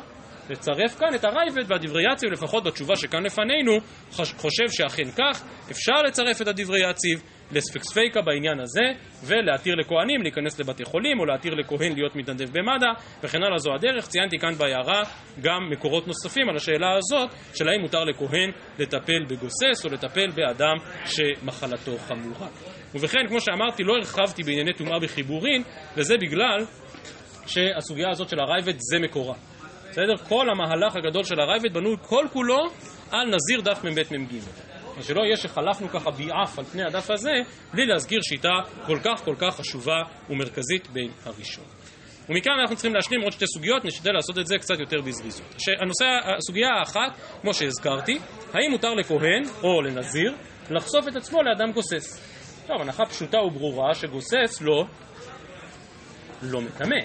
לצרף 0.50 1.00
כאן 1.00 1.16
את 1.16 1.24
הרייבד 1.24 1.72
והדברי 1.72 2.04
יציב, 2.14 2.32
לפחות 2.32 2.64
בתשובה 2.64 2.96
שכאן 2.96 3.24
לפנינו, 3.24 3.78
חושב 4.12 4.66
שאכן 4.70 5.12
כך, 5.12 5.44
אפשר 5.72 6.02
לצרף 6.08 6.42
את 6.42 6.48
הדברי 6.48 6.90
יציב, 6.90 7.24
לספק 7.54 7.84
ספיקה 7.84 8.22
בעניין 8.22 8.60
הזה, 8.60 8.82
ולהתיר 9.26 9.76
לכהנים 9.76 10.22
להיכנס 10.22 10.60
לבתי 10.60 10.86
חולים, 10.86 11.20
או 11.20 11.26
להתיר 11.26 11.54
לכהן 11.54 11.94
להיות 11.94 12.16
מתנדב 12.16 12.50
במד"א, 12.50 12.88
וכן 13.24 13.44
הלאה 13.44 13.58
זו 13.58 13.74
הדרך. 13.74 14.08
ציינתי 14.08 14.40
כאן 14.40 14.54
בהערה 14.54 15.04
גם 15.42 15.70
מקורות 15.72 16.08
נוספים 16.08 16.50
על 16.50 16.56
השאלה 16.56 16.98
הזאת, 16.98 17.30
של 17.56 17.68
האם 17.68 17.82
מותר 17.82 18.04
לכהן 18.04 18.52
לטפל 18.80 19.24
בגוסס, 19.30 19.86
או 19.86 19.90
לטפל 19.90 20.28
באדם 20.36 20.76
שמחלתו 21.06 21.98
חמורה. 21.98 22.48
ובכן, 22.96 23.28
כמו 23.28 23.42
שאמרתי, 23.42 23.84
לא 23.84 23.94
הרחבתי 23.94 24.44
בענייני 24.44 24.74
טומאה 24.74 25.00
בחיבורין, 25.00 25.64
וזה 25.98 26.16
בגלל 26.18 26.66
שהסוגיה 27.48 28.10
הזאת 28.10 28.30
של 28.30 28.40
הרייבד 28.40 28.80
זה 28.80 29.00
מקורה. 29.00 29.36
בסדר? 29.90 30.18
כל 30.18 30.46
המהלך 30.50 30.96
הגדול 30.96 31.24
של 31.24 31.40
הרייבד 31.40 31.74
בנוי 31.74 31.96
כל 32.02 32.26
כולו 32.34 32.70
על 33.12 33.28
נזיר 33.28 33.62
דף 33.62 33.84
מ"ב 33.84 34.18
מ"ג. 34.18 34.34
אז 35.02 35.08
שלא 35.08 35.22
יהיה 35.22 35.38
שחלפנו 35.38 35.90
ככה 35.90 36.12
ביעף 36.12 36.60
על 36.60 36.66
פני 36.66 36.84
הדף 36.84 37.12
הזה, 37.12 37.32
בלי 37.74 37.86
להזכיר 37.86 38.20
שיטה 38.22 38.50
כל 38.86 38.98
כך 39.04 39.26
כל 39.26 39.36
כך 39.40 39.56
חשובה 39.56 40.02
ומרכזית 40.30 40.88
בין 40.90 41.12
הראשון. 41.26 41.66
ומכאן 42.30 42.52
אנחנו 42.62 42.76
צריכים 42.76 42.94
להשלים 42.94 43.22
עוד 43.22 43.32
שתי 43.32 43.46
סוגיות, 43.48 43.86
נשתדל 43.86 44.12
לעשות 44.12 44.38
את 44.40 44.48
זה 44.48 44.58
קצת 44.58 44.80
יותר 44.80 45.02
בזריזות. 45.02 45.56
הנושא, 45.82 46.06
הסוגיה 46.38 46.70
האחת, 46.80 47.18
כמו 47.42 47.54
שהזכרתי, 47.54 48.20
האם 48.54 48.72
מותר 48.72 48.94
לכהן 48.94 49.44
או 49.64 49.82
לנזיר 49.82 50.34
לחשוף 50.70 51.08
את 51.08 51.16
עצמו 51.16 51.42
לאדם 51.44 51.72
גוסס? 51.72 52.22
טוב, 52.68 52.82
הנחה 52.82 53.06
פשוטה 53.06 53.38
וברורה 53.38 53.94
שגוסס 53.94 54.62
לא, 54.62 54.86
לא 56.42 56.62
מטמא, 56.62 57.00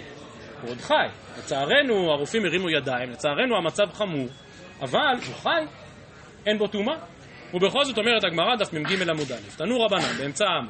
הוא 0.62 0.70
עוד 0.70 0.80
חי. 0.80 1.06
לצערנו 1.38 2.10
הרופאים 2.10 2.44
הרימו 2.44 2.70
ידיים, 2.70 3.10
לצערנו 3.10 3.56
המצב 3.56 3.92
חמור, 3.92 4.28
אבל 4.80 5.14
הוא 5.26 5.34
חי, 5.34 5.64
אין 6.46 6.58
בו 6.58 6.66
טומאה. 6.66 7.15
ובכל 7.54 7.84
זאת 7.84 7.98
אומרת 7.98 8.24
הגמרא 8.24 8.56
דף 8.56 8.72
מ"ג 8.72 9.08
עמוד 9.10 9.32
א', 9.32 9.56
תנו 9.56 9.80
רבנן, 9.80 10.18
באמצע 10.18 10.44
העם, 10.44 10.66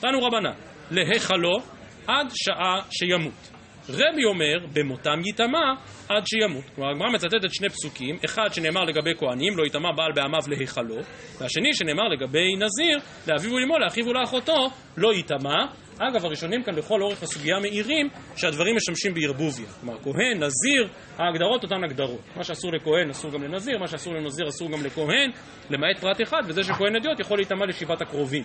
תנו 0.00 0.22
רבנן, 0.22 0.52
להיכלו 0.90 1.58
עד 2.06 2.26
שעה 2.34 2.80
שימות. 2.90 3.52
רבי 3.88 4.24
אומר, 4.24 4.66
במותם 4.72 5.20
ייטמע 5.24 5.74
עד 6.08 6.26
שימות. 6.26 6.64
כלומר, 6.74 6.90
הגמרא 6.90 7.10
מצטטת 7.10 7.54
שני 7.54 7.68
פסוקים, 7.68 8.18
אחד 8.24 8.48
שנאמר 8.52 8.84
לגבי 8.84 9.10
כהנים, 9.18 9.56
לא 9.56 9.64
ייטמע 9.64 9.92
בעל 9.96 10.12
בעמיו 10.14 10.40
להיכלו, 10.48 10.96
והשני 11.40 11.74
שנאמר 11.74 12.08
לגבי 12.08 12.54
נזיר, 12.56 12.98
לאביו 13.28 13.52
ולאמו, 13.52 13.78
לאחיו 13.78 14.06
ולאחותו, 14.06 14.70
לא 14.96 15.12
ייטמע. 15.14 15.66
אגב, 15.98 16.24
הראשונים 16.24 16.62
כאן 16.62 16.74
לכל 16.74 17.02
אורך 17.02 17.22
הסוגיה 17.22 17.58
מעירים 17.58 18.08
שהדברים 18.36 18.76
משמשים 18.76 19.14
בערבוביה. 19.14 19.66
כלומר, 19.80 19.98
כהן, 20.02 20.42
נזיר, 20.42 20.88
ההגדרות 21.18 21.62
אותן 21.62 21.84
הגדרות. 21.84 22.20
מה 22.36 22.44
שאסור 22.44 22.72
לכהן 22.72 23.10
אסור 23.10 23.30
גם 23.30 23.42
לנזיר, 23.42 23.78
מה 23.78 23.88
שאסור 23.88 24.14
לנזיר 24.14 24.48
אסור 24.48 24.70
גם 24.70 24.84
לכהן, 24.84 25.30
למעט 25.70 25.98
פרט 26.00 26.22
אחד, 26.22 26.42
וזה 26.46 26.62
שכהן 26.62 26.96
אדיוט 26.96 27.20
יכול 27.20 27.38
להיטמע 27.38 27.66
לשבעת 27.66 28.02
הקרובים. 28.02 28.44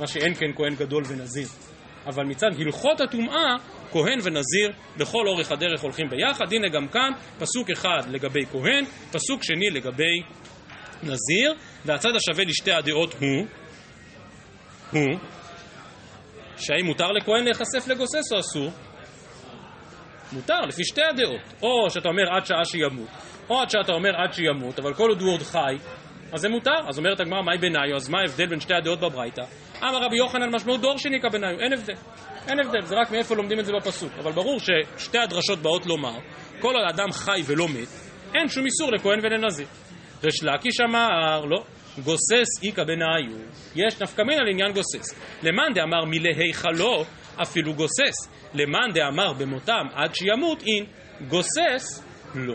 מה 0.00 0.06
שאין 0.06 0.34
כן 0.34 0.52
כהן 0.56 0.74
גדול 0.74 1.02
ונזיר. 1.08 1.48
אבל 2.06 2.24
מצד 2.24 2.46
הלכות 2.58 3.00
הטומאה, 3.00 3.56
כהן 3.92 4.18
ונזיר 4.22 4.72
לכל 4.98 5.26
אורך 5.26 5.52
הדרך 5.52 5.80
הולכים 5.80 6.06
ביחד. 6.10 6.52
הנה 6.52 6.68
גם 6.68 6.88
כאן, 6.88 7.12
פסוק 7.38 7.70
אחד 7.70 8.02
לגבי 8.10 8.46
כהן, 8.52 8.84
פסוק 9.12 9.42
שני 9.42 9.70
לגבי 9.70 10.22
נזיר, 11.02 11.54
והצד 11.84 12.10
השווה 12.16 12.44
לשתי 12.44 12.72
הדעות 12.72 13.14
הוא, 13.14 13.46
הוא, 14.90 15.18
שהאם 16.58 16.86
מותר 16.86 17.12
לכהן 17.12 17.44
להיחשף 17.44 17.88
לגוסס 17.88 18.32
או 18.32 18.38
אסור? 18.40 18.70
מותר, 20.32 20.60
לפי 20.60 20.84
שתי 20.84 21.02
הדעות. 21.02 21.62
או 21.62 21.90
שאתה 21.90 22.08
אומר 22.08 22.22
עד 22.36 22.46
שעה 22.46 22.64
שימות, 22.64 23.08
או 23.50 23.60
עד 23.60 23.70
שאתה 23.70 23.92
אומר 23.92 24.10
עד 24.16 24.32
שימות, 24.32 24.78
אבל 24.78 24.94
כל 24.94 25.08
עוד 25.08 25.20
הוא 25.20 25.32
עוד 25.32 25.42
חי, 25.42 25.76
אז 26.32 26.40
זה 26.40 26.48
מותר. 26.48 26.88
אז 26.88 26.98
אומרת 26.98 27.20
הגמרא, 27.20 27.42
מהי 27.42 27.58
ביניו? 27.58 27.96
אז 27.96 28.08
מה 28.08 28.18
ההבדל 28.20 28.46
בין 28.46 28.60
שתי 28.60 28.74
הדעות 28.74 29.00
בברייתא? 29.00 29.42
אמר 29.82 30.02
רבי 30.02 30.16
יוחנן 30.16 30.54
משמעות 30.54 30.80
דור 30.80 30.98
שניקה 30.98 31.28
ביניו, 31.28 31.60
אין 31.60 31.72
הבדל. 31.72 31.94
אין 32.48 32.60
הבדל, 32.60 32.80
זה 32.82 32.96
רק 32.96 33.10
מאיפה 33.10 33.34
לומדים 33.34 33.60
את 33.60 33.64
זה 33.64 33.72
בפסוק. 33.72 34.12
אבל 34.18 34.32
ברור 34.32 34.58
ששתי 34.60 35.18
הדרשות 35.18 35.58
באות 35.58 35.86
לומר, 35.86 36.18
כל 36.60 36.74
עוד 36.74 36.84
האדם 36.86 37.12
חי 37.12 37.40
ולא 37.46 37.68
מת, 37.68 37.88
אין 38.34 38.48
שום 38.48 38.64
איסור 38.64 38.92
לכהן 38.92 39.18
ולנזיר. 39.22 39.66
ריש 40.24 40.44
לקיש 40.44 40.80
אמר, 40.80 41.40
לא, 41.44 41.64
גוסס 42.04 42.64
איכא 42.64 42.84
בנאיו, 42.84 43.38
יש 43.76 44.02
נפקא 44.02 44.22
מינה 44.22 44.42
לעניין 44.42 44.72
גוסס. 44.72 45.14
למאן 45.42 45.72
דאמר 45.74 46.04
מלהיכלו, 46.04 47.04
אפילו 47.42 47.74
גוסס. 47.74 48.28
למאן 48.54 48.90
דאמר 48.94 49.32
במותם 49.32 49.86
עד 49.94 50.14
שימות, 50.14 50.62
אין 50.62 50.84
גוסס, 51.28 52.02
לא. 52.34 52.54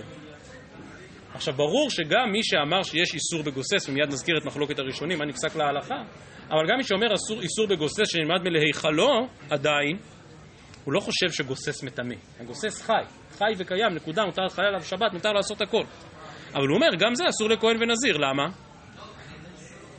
עכשיו 1.34 1.54
ברור 1.54 1.90
שגם 1.90 2.32
מי 2.32 2.44
שאמר 2.44 2.84
שיש 2.84 3.14
איסור 3.14 3.44
בגוסס, 3.44 3.90
ומיד 3.90 4.08
נזכיר 4.08 4.38
את 4.38 4.46
מחלוקת 4.46 4.80
הראשונים, 4.80 5.20
מה 5.20 5.26
נפסק 5.26 5.56
להלכה, 5.56 5.96
אבל 6.50 6.70
גם 6.70 6.78
מי 6.78 6.84
שאומר 6.84 7.14
אסור, 7.14 7.42
איסור 7.42 7.68
בגוסס 7.68 8.12
שנלמד 8.12 8.42
מלהיכלו, 8.44 9.28
עדיין, 9.50 9.98
הוא 10.84 10.94
לא 10.94 11.00
חושב 11.00 11.32
שגוסס 11.32 11.84
מטמא. 11.84 12.16
הגוסס 12.40 12.82
חי, 12.82 13.04
חי 13.38 13.52
וקיים, 13.58 13.94
נקודה, 13.96 14.26
מותר 14.26 14.42
לחלל 14.42 14.66
עליו 14.66 14.84
שבת, 14.84 15.14
מותר 15.14 15.32
לעשות 15.32 15.62
הכל. 15.62 15.84
אבל 16.54 16.68
הוא 16.68 16.76
אומר, 16.76 16.90
גם 17.00 17.16
זה 17.16 17.24
אסור 17.30 17.50
לכהן 17.50 17.78
ונזיר, 17.82 18.18
למה? 18.18 18.44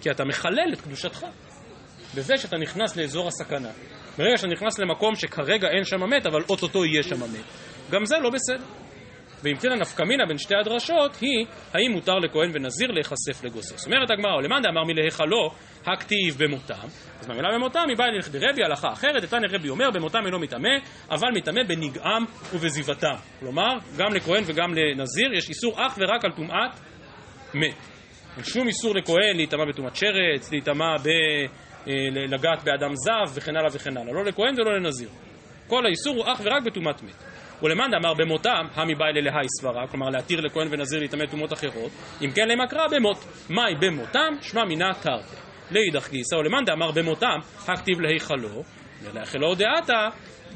כי 0.05 0.11
אתה 0.11 0.25
מחלל 0.25 0.73
את 0.73 0.81
קדושתך. 0.81 1.27
בזה 2.15 2.39
שאתה 2.39 2.57
נכנס 2.57 2.97
לאזור 2.97 3.29
הסכנה. 3.29 3.69
ברגע 4.19 4.37
שאתה 4.37 4.49
נכנס 4.49 4.79
למקום 4.79 5.15
שכרגע 5.15 5.69
אין 5.69 5.85
שם 5.85 6.01
מת, 6.11 6.27
אבל 6.27 6.43
אוטוטו 6.49 6.85
יהיה 6.85 7.03
שם 7.03 7.21
מת. 7.21 7.45
גם 7.91 8.05
זה 8.05 8.17
לא 8.23 8.31
בסדר. 8.31 8.65
ואם 9.43 9.57
כן 9.57 9.73
הנפקמינה 9.73 10.27
בין 10.29 10.39
שתי 10.39 10.55
הדרשות 10.61 11.17
היא 11.21 11.47
האם 11.73 11.93
מותר 11.93 12.15
לכהן 12.15 12.51
ונזיר 12.55 12.91
להיחשף 12.91 13.45
לגוסס. 13.45 13.87
אומרת 13.87 14.11
הגמרא, 14.11 14.41
למאן 14.43 14.63
דאמר 14.63 14.85
מלהיכלו 14.85 15.51
הכתיב 15.87 16.37
במותם, 16.39 16.89
אז 17.21 17.29
מהמילה 17.29 17.49
במותם 17.55 17.85
היא 17.89 17.97
באה 17.99 18.07
לכדי 18.19 18.39
רבי 18.39 18.65
הלכה 18.65 18.93
אחרת, 18.93 19.23
איתן 19.23 19.45
רבי 19.51 19.69
אומר 19.69 19.91
במותם 19.91 20.19
אינו 20.27 20.39
מטמא, 20.39 20.69
אבל 21.11 21.29
מטמא 21.35 21.63
בנגעם 21.69 22.25
ובזיבתם. 22.53 23.15
כלומר, 23.41 23.73
גם 23.97 24.15
לכהן 24.15 24.43
וגם 24.47 24.75
לנזיר 24.75 25.33
יש 25.35 25.49
איסור 25.49 25.87
אך 25.87 25.99
ורק 25.99 26.25
על 26.25 26.33
טומאת 26.37 26.81
מת. 27.55 27.94
אין 28.37 28.45
שום 28.45 28.69
איסור 28.69 28.95
לכהן 28.95 29.37
להיטמע 29.37 29.65
בטומאת 29.65 29.97
שרץ, 29.97 30.53
להיטמע 30.53 30.97
ב... 31.03 31.09
לגעת 32.29 32.65
באדם 32.65 32.95
זב 32.95 33.33
וכן 33.35 33.57
הלאה 33.57 33.69
וכן 33.73 33.97
הלאה. 33.97 34.13
לא 34.13 34.25
לכהן 34.25 34.61
ולא 34.61 34.73
לנזיר. 34.77 35.09
כל 35.69 35.87
האיסור 35.87 36.17
הוא 36.17 36.33
אך 36.33 36.41
ורק 36.45 36.63
בטומאת 36.63 37.03
מת. 37.03 37.15
ולמאן 37.63 37.91
דאמר 37.91 38.15
במותם, 38.15 38.67
המי 38.75 38.95
באי 38.95 39.13
ללהי 39.13 39.47
סברה, 39.61 39.87
כלומר 39.87 40.07
להתיר 40.11 40.41
לכהן 40.41 40.69
ונזיר 40.71 40.99
להיטמא 40.99 41.27
טומאות 41.31 41.53
אחרות, 41.53 41.91
אם 42.23 42.31
כן 42.35 42.49
למקרא 42.49 42.87
במות. 42.91 43.25
מהי 43.49 43.75
במותם? 43.81 44.35
שמע 44.43 44.65
מינה 44.65 44.91
תרתי. 45.03 45.37
לאידך 45.71 46.11
גיסא, 46.11 46.35
ולמאן 46.35 46.65
דאמר 46.65 46.91
במותם, 46.91 47.39
הכתיב 47.69 48.01
להיכלו, 48.01 48.63
ולהיכלו 49.03 49.55
דעתה, 49.55 50.09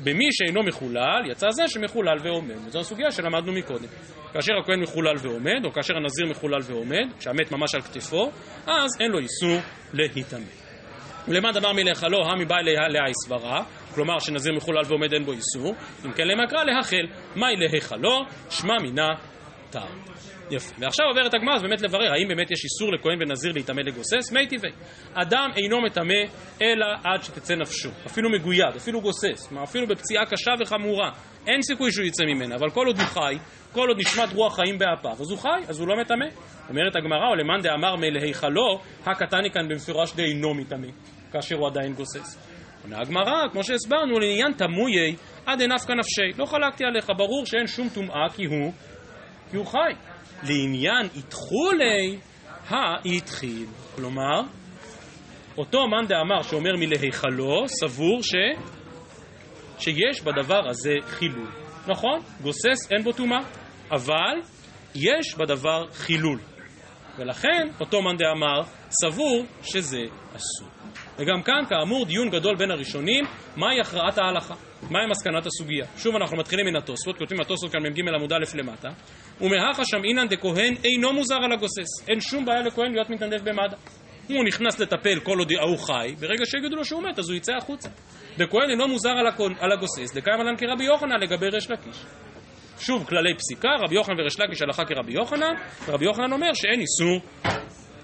במי 0.05 0.28
שאינו 0.32 0.62
מחולל, 0.62 1.22
יצא 1.30 1.46
זה 1.51 1.68
שמחולל 1.68 2.16
ועומד. 2.22 2.57
וזו 2.66 2.80
הסוגיה 2.80 3.11
שלמדנו 3.11 3.53
מקודם. 3.53 3.88
כאשר 4.32 4.53
הכהן 4.62 4.80
מחולל 4.80 5.14
ועומד, 5.18 5.64
או 5.64 5.72
כאשר 5.72 5.94
הנזיר 5.96 6.26
מחולל 6.30 6.61
ועומד, 6.62 7.07
כשהמת 7.18 7.53
ממש 7.53 7.74
על 7.74 7.80
כתפו, 7.80 8.30
אז 8.66 8.90
אין 9.01 9.11
לו 9.11 9.18
איסור 9.18 9.59
להיטמא. 9.92 10.44
ולמאן 11.28 11.53
דבר 11.53 11.72
מלהיכלו, 11.72 12.18
המי 12.30 12.44
באי 12.44 12.62
להי 12.64 13.12
סברה, 13.24 13.62
כלומר 13.94 14.18
שנזיר 14.18 14.55
מחולל 14.55 14.82
ועומד 14.88 15.12
אין 15.12 15.24
בו 15.24 15.32
איסור, 15.32 15.74
אם 16.07 16.12
כן 16.12 16.28
למקרא 16.28 16.64
להחל, 16.64 17.07
מהי 17.36 17.57
להיכלו, 17.57 18.24
שמע 18.51 18.74
מינה 18.82 19.09
תר. 19.70 19.86
יפה. 20.51 20.74
ועכשיו 20.78 21.07
עוברת 21.07 21.34
הגמרא, 21.34 21.55
אז 21.55 21.62
באמת 21.62 21.80
לברר, 21.80 22.12
האם 22.12 22.28
באמת 22.28 22.51
יש 22.51 22.64
איסור 22.64 22.92
לכהן 22.92 23.18
ונזיר 23.22 23.53
להיטמא 23.53 23.80
לגוסס? 23.80 24.32
מי 24.32 24.46
טבעי. 24.46 24.70
אדם 25.14 25.51
אינו 25.57 25.80
מטמא 25.80 26.22
אלא 26.62 26.86
עד 27.05 27.22
שתצא 27.22 27.55
נפשו, 27.55 27.88
אפילו 28.07 28.30
מגויד, 28.30 28.76
אפילו 28.76 29.01
גוסס, 29.01 29.46
כלומר 29.49 29.64
אפילו 29.64 29.86
בפציעה 29.86 30.26
קשה 30.26 30.51
וחמורה, 30.61 31.11
אין 31.46 31.62
סיכוי 31.62 31.92
שהוא 31.92 32.07
יצא 32.07 32.24
ממנה, 32.24 32.55
אבל 32.55 32.70
כל 32.70 32.86
עוד 32.86 32.99
הוא 32.99 33.07
חי, 33.07 33.38
כל 33.72 33.88
עוד 33.88 33.99
נשמת 33.99 34.32
רוח 34.32 34.57
חיים 34.57 34.78
באפיו, 34.78 35.12
אז 35.12 35.30
הוא 35.30 35.38
חי, 35.38 35.61
אז 35.68 35.80
הוא 35.80 35.88
לא 35.88 35.94
מטמא. 36.01 36.26
אומרת 36.68 36.96
הגמרא, 36.96 37.28
או 37.30 37.34
למאן 37.34 37.61
דאמר 37.62 37.96
מלהיכלו, 37.96 38.80
הקטני 39.07 39.51
כאן 39.51 39.68
במפורש 39.68 40.14
דאינו 40.14 40.55
מטמא, 40.55 40.88
כאשר 41.32 41.57
הוא 41.57 41.66
עדיין 41.68 41.92
גוסס. 41.92 42.38
עונה 42.82 43.01
הגמרא, 43.01 43.49
כמו 43.53 43.64
שהסברנו, 43.64 44.18
לעניין 44.18 44.53
תמויי 44.53 45.16
עד 45.46 45.62
נפקא 45.62 45.92
נפשי. 45.92 46.38
לא 46.38 46.44
חלקתי 46.46 46.84
עליך, 46.84 47.11
ברור 47.16 47.46
שאין 47.46 47.66
שום 47.66 47.88
טומאה 47.94 48.28
כי 48.36 48.44
הוא, 48.44 48.72
כי 49.51 49.57
הוא 49.57 49.66
חי. 49.66 50.08
לעניין 50.43 51.09
איתחולי, 51.14 52.18
האיתחיל. 52.68 53.66
כלומר, 53.97 54.41
אותו 55.59 55.89
מאן 55.89 56.07
דאמר 56.07 56.43
שאומר 56.43 56.76
מלהיכלו, 56.78 57.68
סבור 57.68 58.22
ש... 58.22 58.34
שיש 59.78 60.20
בדבר 60.20 60.68
הזה 60.68 60.95
חילול. 61.07 61.49
נכון, 61.89 62.20
גוסס 62.43 62.93
אין 62.93 63.03
בו 63.03 63.12
טומאה, 63.12 63.39
אבל 63.91 64.41
יש 64.95 65.34
בדבר 65.39 65.86
חילול. 65.93 66.39
ולכן 67.18 67.68
אותו 67.80 68.03
מאן 68.03 68.16
דאמר 68.16 68.62
סבור 68.91 69.45
שזה 69.62 70.03
אסור. 70.36 70.68
וגם 71.18 71.43
כאן, 71.43 71.64
כאמור, 71.68 72.07
דיון 72.07 72.30
גדול 72.30 72.57
בין 72.57 72.70
הראשונים, 72.70 73.24
מהי 73.57 73.80
הכרעת 73.80 74.18
ההלכה? 74.18 74.55
מהי 74.91 75.07
מסקנת 75.11 75.47
הסוגיה? 75.47 75.86
שוב 75.97 76.16
אנחנו 76.16 76.36
מתחילים 76.36 76.66
מן 76.66 76.76
התוספות, 76.76 77.18
כותבים 77.18 77.41
התוספות 77.41 77.72
כאן 77.72 77.82
מ"ג 77.82 78.09
עמוד 78.14 78.32
א' 78.32 78.45
למטה, 78.55 78.89
ומהכה 79.41 79.84
שם 79.84 80.05
אינן 80.05 80.28
דכהן 80.28 80.74
אינו 80.84 81.12
מוזר 81.12 81.39
על 81.45 81.53
הגוסס. 81.53 82.09
אין 82.09 82.20
שום 82.20 82.45
בעיה 82.45 82.61
לכהן 82.61 82.93
להיות 82.93 83.11
מתנדב 83.11 83.49
במד"א. 83.49 83.76
הוא 84.28 84.45
נכנס 84.45 84.78
לטפל 84.80 85.20
כל 85.20 85.39
עוד 85.39 85.53
ההוא 85.53 85.78
חי, 85.78 86.14
ברגע 86.20 86.47
שיגידו 86.47 86.76
לו 86.76 86.84
שהוא 86.84 87.03
מת, 87.03 87.18
אז 87.18 87.28
הוא 87.28 87.36
יצא 87.36 87.53
החוצה. 87.57 87.89
דכהן 88.39 88.70
אינו 88.70 88.89
מוזר 88.89 89.11
על, 89.61 89.72
הגוסס, 89.72 90.14
דקיים 90.14 90.41
עלן 90.41 90.57
כרבי 90.57 90.84
יוחנן 90.84 91.20
לגבי 91.20 91.49
ריש 91.49 91.70
לקיש. 91.70 91.97
שוב 92.80 93.07
כללי 93.07 93.34
פסיקה, 93.34 93.68
רבי 93.84 93.95
יוחנן 93.95 94.20
וריש 94.20 94.41
לקיש 94.41 94.62
הלכה 94.62 94.84
כרבי 94.84 95.12
יוחנן, 95.12 95.55
ורבי 95.86 96.05
יוחנן 96.05 96.32
אומר 96.32 96.55
שאין 96.55 96.80
איסור 96.80 97.20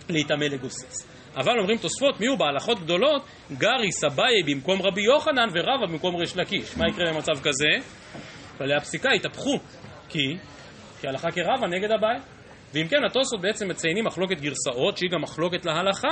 להיטמא 0.09 0.45
לגוסס. 0.45 1.09
אבל 1.37 1.59
אומרים 1.59 1.79
תוספות, 1.79 2.21
מי 2.21 2.27
הוא 2.27 2.39
בהלכות 2.39 2.81
גדולות, 2.81 3.23
גרי 3.53 3.93
סביי 3.93 4.43
במקום 4.47 4.83
רבי 4.83 5.03
יוחנן 5.03 5.49
ורבא 5.53 5.87
במקום 5.87 6.17
ריש 6.17 6.37
לקיש. 6.37 6.77
מה 6.77 6.85
יקרה 6.89 7.13
במצב 7.13 7.33
כזה? 7.43 7.69
כללי 8.59 8.75
הפסיקה 8.75 9.09
יתהפכו, 9.17 9.59
כי, 10.09 10.37
כי 11.05 11.09
הלכה 11.09 11.31
כרבא 11.31 11.67
נגד 11.67 11.91
אביי. 11.91 12.19
ואם 12.75 12.89
כן, 12.89 13.05
התוספות 13.07 13.41
בעצם 13.41 13.69
מציינים 13.69 14.05
מחלוקת 14.05 14.41
גרסאות, 14.41 14.97
שהיא 14.97 15.11
גם 15.11 15.23
מחלוקת 15.23 15.65
להלכה, 15.65 16.09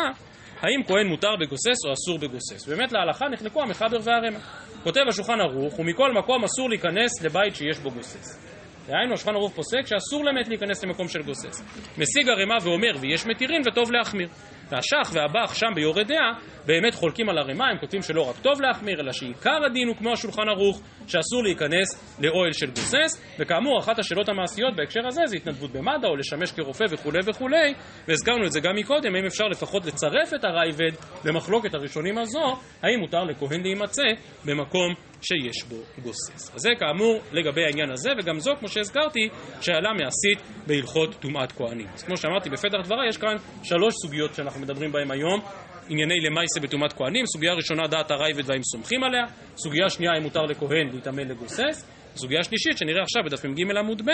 האם 0.61 0.83
כהן 0.87 1.07
מותר 1.07 1.37
בגוסס 1.41 1.85
או 1.87 1.93
אסור 1.93 2.19
בגוסס. 2.19 2.69
באמת 2.69 2.93
להלכה 2.93 3.29
נחלקו 3.29 3.63
המחבר 3.63 3.97
והרמ"א. 4.03 4.39
כותב 4.83 5.01
השולחן 5.09 5.41
ערוך, 5.41 5.79
ומכל 5.79 6.13
מקום 6.13 6.45
אסור 6.45 6.69
להיכנס 6.69 7.23
לבית 7.23 7.57
שיש 7.57 7.79
בו 7.79 7.91
גוסס. 7.91 8.39
דהיינו, 8.87 9.15
השולחן 9.15 9.35
ערוך 9.35 9.53
פוסק 9.55 9.87
שאסור 9.87 10.25
למת 10.25 10.49
להיכנס 10.49 10.85
למקום 10.85 11.09
של 11.09 11.23
גוסס. 11.23 11.63
משיג 11.99 12.29
הרמ"א 12.29 12.69
ואומר, 12.69 12.93
ויש 13.01 13.27
מתירין 13.27 13.63
וטוב 13.67 13.93
להחמיר. 13.93 14.29
והשח 14.73 15.11
והבח 15.13 15.55
שם 15.55 15.67
ביורד 15.75 16.09
דעה 16.09 16.33
באמת 16.67 16.95
חולקים 16.95 17.29
על 17.29 17.39
הרמה, 17.39 17.69
הם 17.71 17.79
כותבים 17.79 18.03
שלא 18.03 18.31
רק 18.31 18.37
טוב 18.43 18.61
להחמיר, 18.61 19.01
אלא 19.01 19.13
שעיקר 19.13 19.65
הדין 19.67 19.89
הוא 19.89 19.97
כמו 19.97 20.13
השולחן 20.13 20.49
ערוך, 20.49 20.83
שאסור 21.07 21.43
להיכנס 21.43 22.19
לאוהל 22.21 22.53
של 22.53 22.67
גוסס, 22.67 23.37
וכאמור, 23.39 23.79
אחת 23.79 23.99
השאלות 23.99 24.29
המעשיות 24.29 24.77
בהקשר 24.77 25.01
הזה 25.07 25.21
זה 25.27 25.37
התנדבות 25.37 25.73
במד"א, 25.73 26.07
או 26.07 26.17
לשמש 26.17 26.53
כרופא 26.53 26.85
וכולי 26.91 27.19
וכולי, 27.27 27.75
והזכרנו 28.09 28.47
את 28.47 28.53
זה 28.53 28.61
גם 28.61 28.77
מקודם, 28.77 29.15
האם 29.15 29.25
אפשר 29.27 29.45
לפחות 29.45 29.87
לצרף 29.87 30.35
את 30.35 30.45
הרייבד 30.45 30.93
למחלוקת 31.25 31.75
הראשונים 31.75 32.19
הזו, 32.19 32.57
האם 32.83 33.01
מותר 33.01 33.25
לכהן 33.25 33.63
להימצא 33.63 34.07
במקום 34.45 34.95
שיש 35.23 35.65
בו 35.69 35.77
גוסס. 36.03 36.55
אז 36.55 36.61
זה 36.61 36.71
כאמור 36.79 37.21
לגבי 37.33 37.65
העניין 37.65 37.91
הזה, 37.91 38.11
וגם 38.19 38.41
זו, 38.41 38.53
כמו 38.59 38.69
שהזכרתי, 38.69 39.29
שאלה 39.61 39.93
מעשית 39.93 40.67
בהלכות 40.67 41.15
טומאת 41.21 41.53
כהנים. 41.53 41.87
אז 41.95 42.03
כמו 42.03 42.17
שאמרתי 42.17 42.51
בפתח 42.51 42.79
דבריי, 42.85 43.09
יש 43.09 43.17
כאן 43.17 43.37
שלוש 43.63 43.95
סוגיות 44.03 44.35
שאנחנו 44.35 44.61
מדברים 44.61 44.93
בהן 44.93 45.11
היום. 45.11 45.41
ענייני 45.89 46.21
למייסה 46.21 46.61
בטומאת 46.61 46.93
כהנים, 46.93 47.27
סוגיה 47.27 47.53
ראשונה 47.55 47.83
דעת 47.87 48.11
הרייבד 48.11 48.51
והאם 48.51 48.63
סומכים 48.63 49.05
עליה, 49.05 49.23
סוגיה 49.57 49.89
שנייה 49.89 50.13
אם 50.19 50.23
מותר 50.23 50.43
לכהן 50.43 50.89
להתאמן 50.93 51.29
לגוסס, 51.29 51.87
סוגיה 52.17 52.43
שלישית 52.43 52.79
שנראה 52.79 53.03
עכשיו 53.03 53.23
בדף 53.25 53.45
מ"ג 53.45 53.77
עמוד 53.77 54.03
ב', 54.05 54.11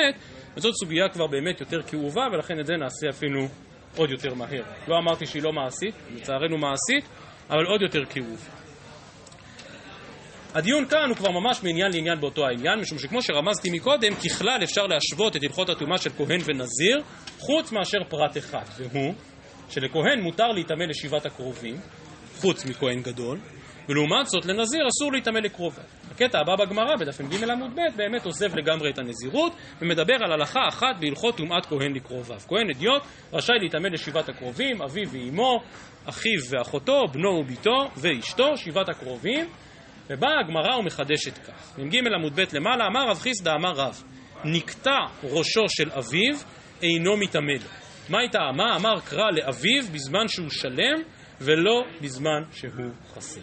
וזאת 0.56 0.74
סוגיה 0.74 1.08
כבר 1.08 1.26
באמת 1.26 1.60
יותר 1.60 1.82
כאובה 1.82 2.22
ולכן 2.32 2.60
את 2.60 2.66
זה 2.66 2.72
נעשה 2.76 3.08
אפילו 3.10 3.40
עוד 3.96 4.10
יותר 4.10 4.34
מהר. 4.34 4.62
לא 4.88 4.96
אמרתי 4.98 5.26
שהיא 5.26 5.42
לא 5.42 5.52
מעשית, 5.52 5.94
לצערנו 6.14 6.58
מעשית, 6.58 7.08
אבל 7.50 7.64
עוד 7.64 7.82
יותר 7.82 8.04
כאובה. 8.04 8.67
הדיון 10.58 10.88
כאן 10.88 11.08
הוא 11.08 11.16
כבר 11.16 11.30
ממש 11.30 11.62
מעניין 11.62 11.92
לעניין 11.92 12.20
באותו 12.20 12.46
העניין, 12.46 12.80
משום 12.80 12.98
שכמו 12.98 13.22
שרמזתי 13.22 13.70
מקודם, 13.70 14.14
ככלל 14.14 14.58
אפשר 14.64 14.86
להשוות 14.86 15.36
את 15.36 15.42
הלכות 15.42 15.68
הטומאה 15.68 15.98
של 15.98 16.10
כהן 16.10 16.40
ונזיר, 16.44 17.02
חוץ 17.38 17.72
מאשר 17.72 17.98
פרט 18.08 18.36
אחד, 18.36 18.64
והוא 18.76 19.14
שלכהן 19.68 20.20
מותר 20.22 20.46
להיטמא 20.46 20.84
לשבעת 20.84 21.26
הקרובים, 21.26 21.76
חוץ 22.36 22.66
מכהן 22.66 23.02
גדול, 23.02 23.38
ולעומת 23.88 24.26
זאת 24.26 24.46
לנזיר 24.46 24.80
אסור 24.88 25.12
להיטמא 25.12 25.38
לקרוביו. 25.38 25.84
הקטע 26.10 26.38
הבא 26.38 26.56
בגמרא, 26.56 26.96
בדף 27.00 27.20
מ"ג 27.20 27.50
עמוד 27.50 27.70
ב', 27.74 27.96
באמת 27.96 28.24
עוזב 28.24 28.56
לגמרי 28.56 28.90
את 28.90 28.98
הנזירות, 28.98 29.52
ומדבר 29.82 30.14
על 30.24 30.32
הלכה 30.32 30.60
אחת 30.68 30.96
בהלכות 31.00 31.36
טומאת 31.36 31.66
כהן 31.66 31.92
לקרוביו. 31.94 32.40
כהן 32.48 32.70
אדיוט 32.70 33.02
רשאי 33.32 33.58
להיטמא 33.58 33.88
לשבעת 33.88 34.28
הקרובים, 34.28 34.82
אביו 34.82 35.10
ואימו, 35.10 35.60
אחיו 36.04 36.40
ואחותו, 36.50 37.04
בנו 37.12 37.40
וביתו 37.40 37.90
ואשתו, 37.96 38.56
שבעת 38.56 38.88
הקרובים, 38.88 39.48
ובאה 40.10 40.40
הגמרא 40.40 40.76
ומחדשת 40.76 41.38
כך. 41.38 41.78
מ"ג 41.78 41.96
עמוד 42.14 42.40
ב' 42.40 42.44
למעלה, 42.52 42.86
אמר 42.86 43.10
רב 43.10 43.18
חיסדא 43.18 43.54
אמר 43.54 43.72
רב, 43.72 44.02
נקטע 44.44 44.98
ראשו 45.22 45.68
של 45.68 45.90
אביו, 45.90 46.36
אינו 46.82 47.16
מתעמל. 47.16 47.58
מה 48.08 48.18
הייתה 48.18 48.38
אמה? 48.50 48.76
אמר 48.76 49.00
קרא 49.00 49.30
לאביו 49.30 49.82
בזמן 49.92 50.28
שהוא 50.28 50.50
שלם, 50.50 51.02
ולא 51.40 51.84
בזמן 52.00 52.42
שהוא 52.52 52.90
חסר. 53.14 53.40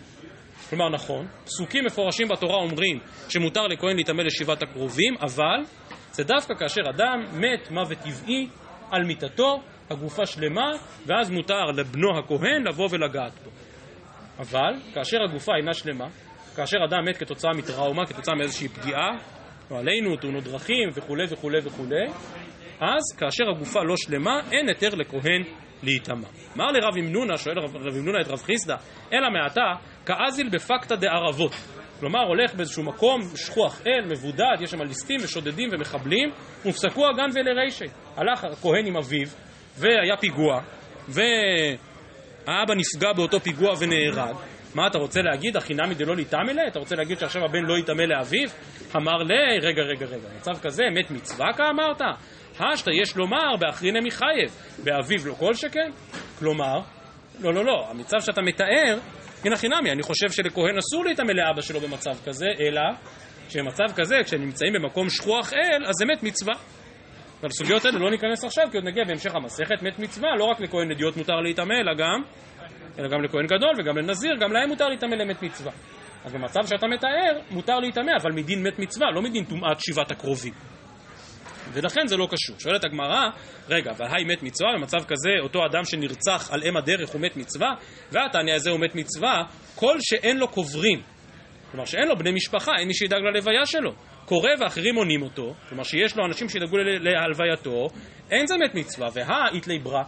כלומר, 0.70 0.89
נכון, 0.89 1.28
פסוקים 1.45 1.86
מפורשים 1.86 2.28
בתורה 2.28 2.55
אומרים 2.55 2.99
שמותר 3.30 3.68
לכהן 3.68 3.95
להתעמל 3.95 4.24
לשבעת 4.26 4.63
הקרובים, 4.63 5.13
אבל 5.22 5.63
זה 6.11 6.24
דווקא 6.24 6.53
כאשר 6.53 6.82
אדם 6.89 7.24
מת 7.34 7.72
מוות 7.72 7.97
טבעי 7.97 8.47
על 8.91 9.03
מיטתו, 9.03 9.61
הגופה 9.89 10.26
שלמה, 10.26 10.72
ואז 11.05 11.30
מותר 11.30 11.66
לבנו 11.76 12.20
הכהן 12.20 12.68
לבוא 12.68 12.88
ולגעת 12.91 13.34
בו. 13.43 13.49
אבל 14.39 14.74
כאשר 14.93 15.18
הגופה 15.30 15.51
אינה 15.55 15.74
שלמה, 15.74 16.07
כאשר 16.56 16.78
אדם 16.89 17.06
מת 17.06 17.18
כתוצאה 17.18 17.51
מטראומה, 17.53 18.06
כתוצאה 18.06 18.36
מאיזושהי 18.36 18.68
פגיעה, 18.68 19.12
לא 19.72 19.80
עלינו, 19.80 20.16
תאונות 20.16 20.43
דרכים 20.43 20.89
וכולי 20.95 21.24
וכולי 21.30 21.58
וכולי, 21.64 22.06
אז 22.80 23.18
כאשר 23.18 23.43
הגופה 23.56 23.80
לא 23.84 23.95
שלמה, 23.97 24.39
אין 24.51 24.70
היתר 24.70 24.95
לכהן 24.95 25.43
להיטמע. 25.84 26.28
אמר 26.56 26.66
לרב 26.66 26.97
ימנונה, 26.97 27.38
שואל 27.38 27.60
רב 27.60 27.97
ימנונה 27.97 28.22
את 28.22 28.28
רב 28.28 28.41
חיסדא, 28.41 28.76
אלא 29.14 29.30
מעתה, 29.30 29.74
כאזיל 30.06 30.49
בפקתא 30.49 30.95
דערבות. 30.95 31.51
כלומר, 31.99 32.20
הולך 32.28 32.56
באיזשהו 32.56 32.84
מקום, 32.84 33.22
שכוח 33.36 33.82
אל, 33.88 34.06
מבודד, 34.06 34.62
יש 34.62 34.72
שם 34.72 34.82
ליסטים 34.82 35.18
ושודדים 35.24 35.70
ומחבלים, 35.72 36.30
ופסקו 36.66 37.08
הגן 37.08 37.30
ולרישי. 37.34 37.86
הלך 38.18 38.43
הכהן 38.43 38.86
עם 38.86 38.97
אביו, 38.97 39.28
והיה 39.78 40.18
פיגוע, 40.18 40.62
והאבא 41.08 42.74
נפגע 42.76 43.14
באותו 43.14 43.39
פיגוע 43.39 43.74
ונהרג. 43.80 44.36
מה 44.76 44.88
אתה 44.88 44.97
רוצה 44.97 45.21
להגיד, 45.21 45.57
החינמי 45.57 45.95
דלא 45.95 46.15
ליטמא 46.15 46.51
לה? 46.51 46.67
אתה 46.67 46.80
רוצה 46.80 46.95
להגיד 46.95 47.19
שעכשיו 47.19 47.45
הבן 47.45 47.63
לא 47.63 47.78
יטמא 47.78 48.01
לאביו? 48.01 48.49
אמר 48.95 49.17
לי, 49.17 49.59
רגע, 49.61 49.82
רגע, 49.82 50.05
רגע, 50.05 50.28
מצב 50.38 50.59
כזה, 50.61 50.84
מת 50.91 51.11
מצווה 51.11 51.53
כאמרת? 51.53 52.01
השתא 52.59 52.89
יש 53.01 53.15
לומר 53.15 53.55
באחרינא 53.59 53.99
מחייב, 54.03 54.49
באביו 54.84 55.28
לא 55.28 55.34
כל 55.34 55.53
שכן? 55.53 55.91
כלומר, 56.39 56.80
לא, 57.39 57.53
לא, 57.53 57.65
לא, 57.65 57.88
המצב 57.89 58.17
שאתה 58.19 58.41
מתאר, 58.41 58.97
הנה 59.45 59.57
חינמי, 59.57 59.91
אני 59.91 60.03
חושב 60.03 60.32
שלכהן 60.32 60.78
אסור 60.78 61.05
להיטמא 61.05 61.32
לאבא 61.32 61.61
שלו 61.61 61.80
במצב 61.80 62.13
כזה, 62.26 62.47
אלא 62.59 62.82
שבמצב 63.49 63.95
כזה, 63.95 64.15
כשהם 64.23 64.41
נמצאים 64.41 64.73
במקום 64.73 65.09
שכוח 65.09 65.53
אל, 65.53 65.86
אז 65.86 65.93
זה 65.99 66.05
מת 66.05 66.23
מצווה. 66.23 66.53
אבל 67.41 67.49
סוגיות 67.49 67.86
האלה 67.86 67.99
לא 67.99 68.11
ניכנס 68.11 68.43
עכשיו, 68.43 68.65
כי 68.71 68.78
עוד 68.78 68.86
נגיע 68.86 69.03
בהמשך 69.07 69.36
המסכת, 69.36 69.82
מת 69.82 69.99
מצווה, 69.99 70.30
לא 70.39 70.43
רק 70.43 70.59
לכהן 70.59 70.91
אדיוט 70.91 71.17
מותר 71.17 71.36
להיטמא, 71.36 71.73
אלא 71.73 71.93
גם, 71.93 72.23
אלא 73.00 73.08
גם 73.08 73.24
לכהן 73.24 73.46
גדול 73.46 73.74
וגם 73.80 73.98
לנזיר, 73.98 74.36
גם 74.41 74.52
להם 74.54 74.70
מותר 74.70 74.88
להיטמא 74.88 75.16
למת 75.16 75.43
מצווה. 75.43 75.72
אז 76.26 76.34
במצב 76.34 76.60
שאתה 76.66 76.88
מתאר, 76.88 77.39
מותר 77.52 77.80
להיטמא, 77.80 78.12
אבל 78.22 78.32
מדין 78.32 78.68
מת 78.68 78.80
מצווה, 78.80 79.12
לא 79.12 79.22
מדין 79.22 79.46
טומאת 79.46 79.80
שבעת 79.80 80.12
הקרובים. 80.12 80.54
ולכן 81.74 82.08
זה 82.08 82.18
לא 82.18 82.28
קשור. 82.32 82.60
שואלת 82.60 82.86
הגמרא, 82.86 83.30
רגע, 83.70 83.91
אבל 83.91 84.06
היי 84.12 84.24
מת 84.24 84.43
מצווה, 84.43 84.70
במצב 84.78 84.98
כזה 84.98 85.30
אותו 85.43 85.66
אדם 85.66 85.84
שנרצח 85.84 86.50
על 86.52 86.64
אם 86.64 86.78
הדרך 86.78 87.10
הוא 87.10 87.22
מת 87.22 87.38
מצווה, 87.38 87.70
והתניא 88.12 88.54
הזה 88.54 88.70
הוא 88.70 88.80
מת 88.80 88.96
מצווה, 88.96 89.43
כל 89.76 89.98
שאין 90.02 90.38
לו 90.38 90.48
קוברים. 90.48 91.02
כלומר 91.72 91.86
שאין 91.86 92.08
לו 92.08 92.18
בני 92.18 92.32
משפחה, 92.32 92.72
אין 92.80 92.88
מי 92.88 92.93
שידאג 92.93 93.22
ללוויה 93.22 93.66
שלו. 93.66 93.91
קורא 94.26 94.50
ואחרים 94.60 94.96
עונים 94.96 95.22
אותו, 95.22 95.54
כלומר 95.70 95.84
שיש 95.84 96.18
לו 96.18 96.26
אנשים 96.26 96.50
שידאגו 96.50 96.78
להלווייתו, 96.78 97.88
אין 98.32 98.48
זה 98.48 98.56
מת 98.58 98.76
מצווה, 98.76 99.08
והא 99.14 99.48
איתלי 99.54 99.80
ברא. 99.80 100.04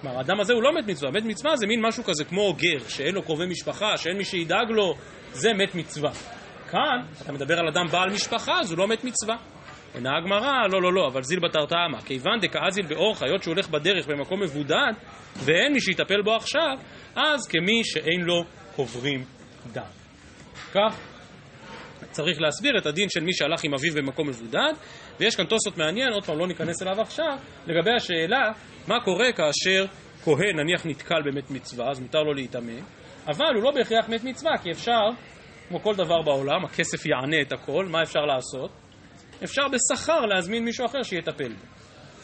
כלומר, 0.00 0.18
האדם 0.18 0.40
הזה 0.40 0.52
הוא 0.52 0.62
לא 0.62 0.74
מת 0.74 0.86
מצווה, 0.86 1.10
מת 1.10 1.24
מצווה 1.24 1.56
זה 1.56 1.66
מין 1.66 1.80
משהו 1.86 2.04
כזה 2.04 2.24
כמו 2.24 2.52
גר, 2.52 2.88
שאין 2.88 3.14
לו 3.14 3.22
קרובי 3.22 3.46
משפחה, 3.46 3.96
שאין 3.96 4.16
מי 4.16 4.24
שידאג 4.24 4.70
לו, 4.70 4.94
זה 5.32 5.52
מת 5.52 5.74
מצווה. 5.74 6.10
כאן, 6.70 7.02
אתה 7.22 7.32
מדבר 7.32 7.58
על 7.58 7.68
אדם 7.68 7.86
בעל 7.92 8.10
משפחה, 8.10 8.60
אז 8.60 8.70
הוא 8.70 8.78
לא 8.78 8.88
מת 8.88 9.04
מצווה. 9.04 9.36
עונה 9.94 10.10
הגמרא, 10.16 10.66
לא, 10.72 10.82
לא, 10.82 10.92
לא, 10.92 11.06
אבל 11.06 11.22
זיל 11.22 11.40
בתרתעמה. 11.40 12.02
כיוון 12.02 12.40
דקאזיל 12.40 12.86
באורח, 12.86 13.22
היות 13.22 13.42
שהוא 13.42 13.54
הולך 13.54 13.68
בדרך 13.68 14.06
במקום 14.06 14.42
מבודד, 14.42 14.92
ואין 15.36 15.72
מי 15.72 15.80
שיטפל 15.80 16.22
בו 16.22 16.34
עכשיו, 16.36 16.76
אז 17.16 17.46
כמי 17.48 17.84
שאין 17.84 18.20
לו 18.20 18.44
קוברים 18.76 19.24
דם. 19.72 19.82
כך 20.74 20.98
צריך 22.16 22.40
להסביר 22.40 22.78
את 22.78 22.86
הדין 22.86 23.08
של 23.08 23.20
מי 23.20 23.32
שהלך 23.32 23.64
עם 23.64 23.74
אביו 23.74 23.94
במקום 23.94 24.28
מבודד, 24.28 24.72
ויש 25.20 25.36
כאן 25.36 25.44
תוספות 25.44 25.78
מעניין, 25.78 26.12
עוד 26.12 26.24
פעם 26.24 26.38
לא 26.38 26.46
ניכנס 26.46 26.82
אליו 26.82 27.00
עכשיו, 27.00 27.38
לגבי 27.66 27.90
השאלה 27.96 28.52
מה 28.88 29.00
קורה 29.04 29.32
כאשר 29.32 29.84
כהן 30.24 30.56
נניח 30.56 30.86
נתקל 30.86 31.22
במת 31.24 31.50
מצווה, 31.50 31.90
אז 31.90 32.00
מותר 32.00 32.22
לו 32.22 32.34
להיטמא, 32.34 32.72
אבל 33.28 33.54
הוא 33.54 33.62
לא 33.62 33.70
בהכרח 33.70 34.08
מת 34.08 34.24
מצווה, 34.24 34.52
כי 34.62 34.70
אפשר, 34.70 35.02
כמו 35.68 35.80
כל 35.82 35.94
דבר 35.94 36.22
בעולם, 36.22 36.64
הכסף 36.64 37.06
יענה 37.06 37.40
את 37.40 37.52
הכל, 37.52 37.86
מה 37.90 38.02
אפשר 38.02 38.20
לעשות? 38.20 38.70
אפשר 39.44 39.62
בשכר 39.68 40.20
להזמין 40.20 40.64
מישהו 40.64 40.86
אחר 40.86 41.02
שיטפל 41.02 41.48
בו. 41.48 41.64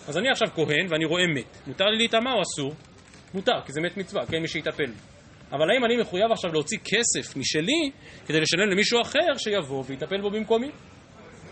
אז 0.09 0.19
אני 0.19 0.31
עכשיו 0.31 0.49
כהן 0.55 0.87
ואני 0.91 1.05
רואה 1.05 1.27
מת, 1.27 1.59
מותר 1.67 1.85
לי 1.85 1.97
להיטמע 1.97 2.33
או 2.33 2.43
אסור? 2.43 2.75
מותר, 3.35 3.61
כי 3.67 3.73
זה 3.73 3.81
מת 3.81 3.97
מצווה, 3.97 4.27
כן 4.27 4.39
מי 4.39 4.49
שיטפל 4.49 4.87
בו. 4.87 5.12
אבל 5.53 5.71
האם 5.71 5.85
אני 5.85 5.97
מחויב 5.97 6.33
עכשיו 6.33 6.53
להוציא 6.53 6.79
כסף 6.79 7.37
משלי 7.37 7.91
כדי 8.27 8.41
לשלם 8.41 8.71
למישהו 8.71 9.01
אחר 9.01 9.39
שיבוא 9.39 9.85
ויטפל 9.87 10.21
בו 10.21 10.31
במקומי? 10.31 10.71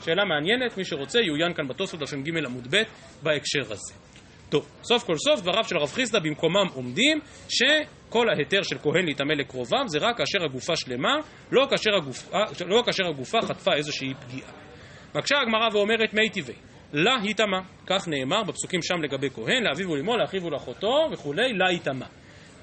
שאלה 0.04 0.24
מעניינת, 0.24 0.76
מי 0.76 0.84
שרוצה 0.84 1.20
יעוין 1.20 1.54
כאן 1.54 1.68
בתוספות 1.68 2.00
דף 2.00 2.12
מ"ג 2.14 2.46
עמוד 2.46 2.68
ב' 2.70 2.82
בהקשר 3.22 3.72
הזה. 3.72 3.94
טוב, 4.48 4.66
סוף 4.82 5.04
כל 5.04 5.16
סוף 5.16 5.40
דבריו 5.40 5.64
של 5.64 5.76
הרב 5.76 5.88
חיסדא 5.88 6.18
במקומם 6.18 6.66
עומדים 6.74 7.20
שכל 7.48 8.28
ההיתר 8.28 8.62
של 8.62 8.78
כהן 8.78 9.04
להיטמא 9.04 9.32
לקרובם 9.32 9.86
זה 9.86 9.98
רק 9.98 10.16
כאשר 10.18 10.44
הגופה 10.44 10.76
שלמה, 10.76 11.14
לא 11.52 11.66
כאשר 11.70 11.90
הגופה, 11.96 12.38
לא 12.66 12.82
כאשר 12.86 13.06
הגופה 13.06 13.38
חטפה 13.42 13.74
איזושהי 13.74 14.14
פגיעה. 14.14 14.50
מקשה 15.14 15.36
הגמרא 15.40 15.68
ואומרת 15.72 16.14
מי 16.14 16.30
טבעי, 16.30 16.54
לה 16.92 17.14
היטמא, 17.22 17.58
כך 17.86 18.08
נאמר 18.08 18.42
בפסוקים 18.42 18.82
שם 18.82 19.02
לגבי 19.02 19.30
כהן, 19.30 19.62
לאביו 19.62 19.90
ולאמו, 19.90 20.16
לאחיו 20.16 20.44
ולאחותו 20.44 21.08
וכולי, 21.12 21.52
לה 21.52 21.68
היטמא. 21.68 22.06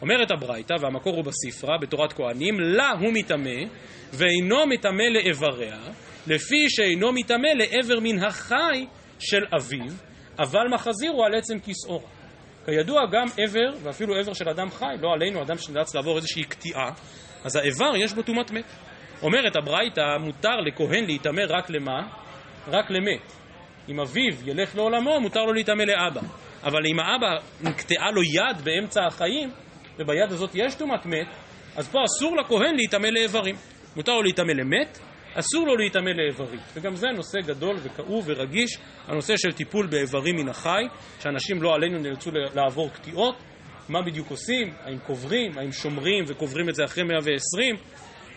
אומרת 0.02 0.32
הברייתא, 0.32 0.76
והמקור 0.82 1.16
הוא 1.16 1.24
בספרה, 1.24 1.78
בתורת 1.82 2.14
כהנים, 2.14 2.60
לה 2.60 2.92
הוא 3.00 3.14
מטמא, 3.14 3.60
ואינו 4.14 4.68
מטמא 4.68 5.04
לאיבריה, 5.14 5.78
לפי 6.28 6.70
שאינו 6.70 7.12
מטמא 7.14 7.48
לעבר 7.48 8.00
מן 8.02 8.24
החי 8.24 8.86
של 9.20 9.46
אביו, 9.56 9.94
אבל 10.40 10.68
מחזיר 10.72 11.12
הוא 11.12 11.26
על 11.26 11.36
עצם 11.36 11.60
כיסאו. 11.60 12.02
כידוע 12.66 13.02
גם 13.12 13.28
עבר, 13.38 13.78
ואפילו 13.84 14.16
עבר 14.16 14.34
של 14.34 14.50
אדם 14.50 14.70
חי, 14.72 14.96
לא 15.02 15.14
עלינו, 15.14 15.42
אדם 15.42 15.58
שנאלץ 15.58 15.96
לעבור 15.96 16.16
איזושהי 16.18 16.44
קטיעה, 16.44 16.92
אז 17.44 17.56
האיבר 17.56 17.96
יש 17.96 18.14
בו 18.14 18.22
טומאת 18.22 18.52
מת. 18.52 18.66
אומרת 19.22 19.56
הברייתא, 19.56 20.18
מותר 20.20 20.56
לכהן 20.56 21.06
להיטמא 21.06 21.42
רק 21.50 21.70
למה? 21.70 22.08
רק 22.68 22.92
למת. 22.92 23.34
אם 23.90 24.00
אביו 24.00 24.34
ילך 24.46 24.76
לעולמו, 24.76 25.20
מותר 25.20 25.46
לו 25.46 25.54
להיטמא 25.54 25.84
לאבא. 25.84 26.22
אבל 26.64 26.80
אם 26.86 27.00
האבא 27.00 27.44
נקטעה 27.62 28.12
לו 28.12 28.24
יד 28.24 28.62
באמצע 28.64 29.06
החיים, 29.06 29.52
וביד 30.00 30.32
הזאת 30.32 30.50
יש 30.54 30.76
טומאת 30.76 31.06
מת, 31.06 31.28
אז 31.76 31.90
פה 31.90 32.00
אסור 32.06 32.38
לכהן 32.38 32.76
להיטמא 32.76 33.08
לאיברים. 33.08 33.56
מותר 33.96 34.12
לו 34.12 34.22
להיטמא 34.22 34.52
למת, 34.52 35.00
אסור 35.34 35.68
לו 35.68 35.76
להיטמא 35.76 36.10
לאיברים. 36.10 36.60
וגם 36.74 36.96
זה 36.96 37.08
נושא 37.16 37.40
גדול 37.42 37.76
וכאוב 37.84 38.24
ורגיש, 38.28 38.78
הנושא 39.08 39.38
של 39.38 39.52
טיפול 39.52 39.88
באיברים 39.88 40.36
מן 40.36 40.50
החי, 40.50 40.84
שאנשים 41.20 41.62
לא 41.62 41.76
עלינו 41.76 42.00
נאלצו 42.00 42.32
לעבור 42.56 42.90
קטיעות, 42.90 43.36
מה 43.90 44.02
בדיוק 44.02 44.32
עושים, 44.32 44.74
האם 44.84 45.00
קוברים, 45.00 45.58
האם 45.58 45.72
שומרים 45.72 46.24
וקוברים 46.28 46.70
את 46.70 46.76
זה 46.76 46.86
אחרי 46.86 47.04
120, 47.04 47.76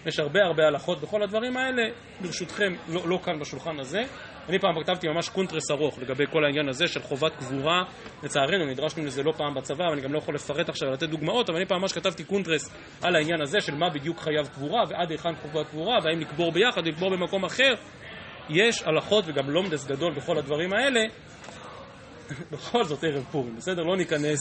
יש 0.07 0.19
הרבה 0.19 0.41
הרבה 0.45 0.67
הלכות 0.67 1.01
בכל 1.01 1.23
הדברים 1.23 1.57
האלה, 1.57 1.83
ברשותכם, 2.21 2.73
לא, 2.89 3.09
לא 3.09 3.19
כאן 3.25 3.41
בשולחן 3.41 3.81
הזה. 3.81 4.03
אני 4.51 4.59
פעם 4.59 4.83
כתבתי 4.83 5.09
ממש 5.09 5.29
קונטרס 5.29 5.71
ארוך 5.71 5.99
לגבי 5.99 6.25
כל 6.33 6.45
העניין 6.45 6.69
הזה 6.69 6.89
של 6.89 7.03
חובת 7.03 7.33
קבורה. 7.37 7.83
לצערנו, 8.23 8.67
נדרשנו 8.67 9.05
לזה 9.05 9.23
לא 9.23 9.33
פעם 9.33 9.55
בצבא, 9.55 9.85
ואני 9.85 10.01
גם 10.01 10.13
לא 10.13 10.19
יכול 10.19 10.35
לפרט 10.35 10.69
עכשיו 10.69 10.89
ולתת 10.89 11.09
דוגמאות, 11.09 11.51
אבל 11.51 11.59
אני 11.59 11.67
פעם 11.67 11.81
ממש 11.81 11.93
כתבתי 11.93 12.25
קונטרס 12.25 12.71
על 13.03 13.17
העניין 13.17 13.41
הזה 13.41 13.61
של 13.61 13.75
מה 13.75 13.91
בדיוק 13.91 14.21
חייב 14.21 14.47
קבורה, 14.47 14.83
ועד 14.89 15.11
היכן 15.11 15.35
חובת 15.43 15.69
קבורה, 15.69 15.99
והאם 16.05 16.21
לקבור 16.21 16.53
ביחד 16.53 16.87
או 16.87 16.91
לקבור 16.91 17.11
במקום 17.11 17.45
אחר. 17.45 17.73
יש 18.49 18.83
הלכות 18.83 19.25
וגם 19.29 19.51
לומדס 19.51 19.87
גדול 19.87 20.15
בכל 20.15 20.39
הדברים 20.39 20.73
האלה. 20.73 21.01
בכל 22.53 22.85
זאת 22.85 23.05
ערב 23.05 23.25
פורים, 23.31 23.57
בסדר? 23.57 23.83
לא 23.83 23.97
ניכנס 23.97 24.39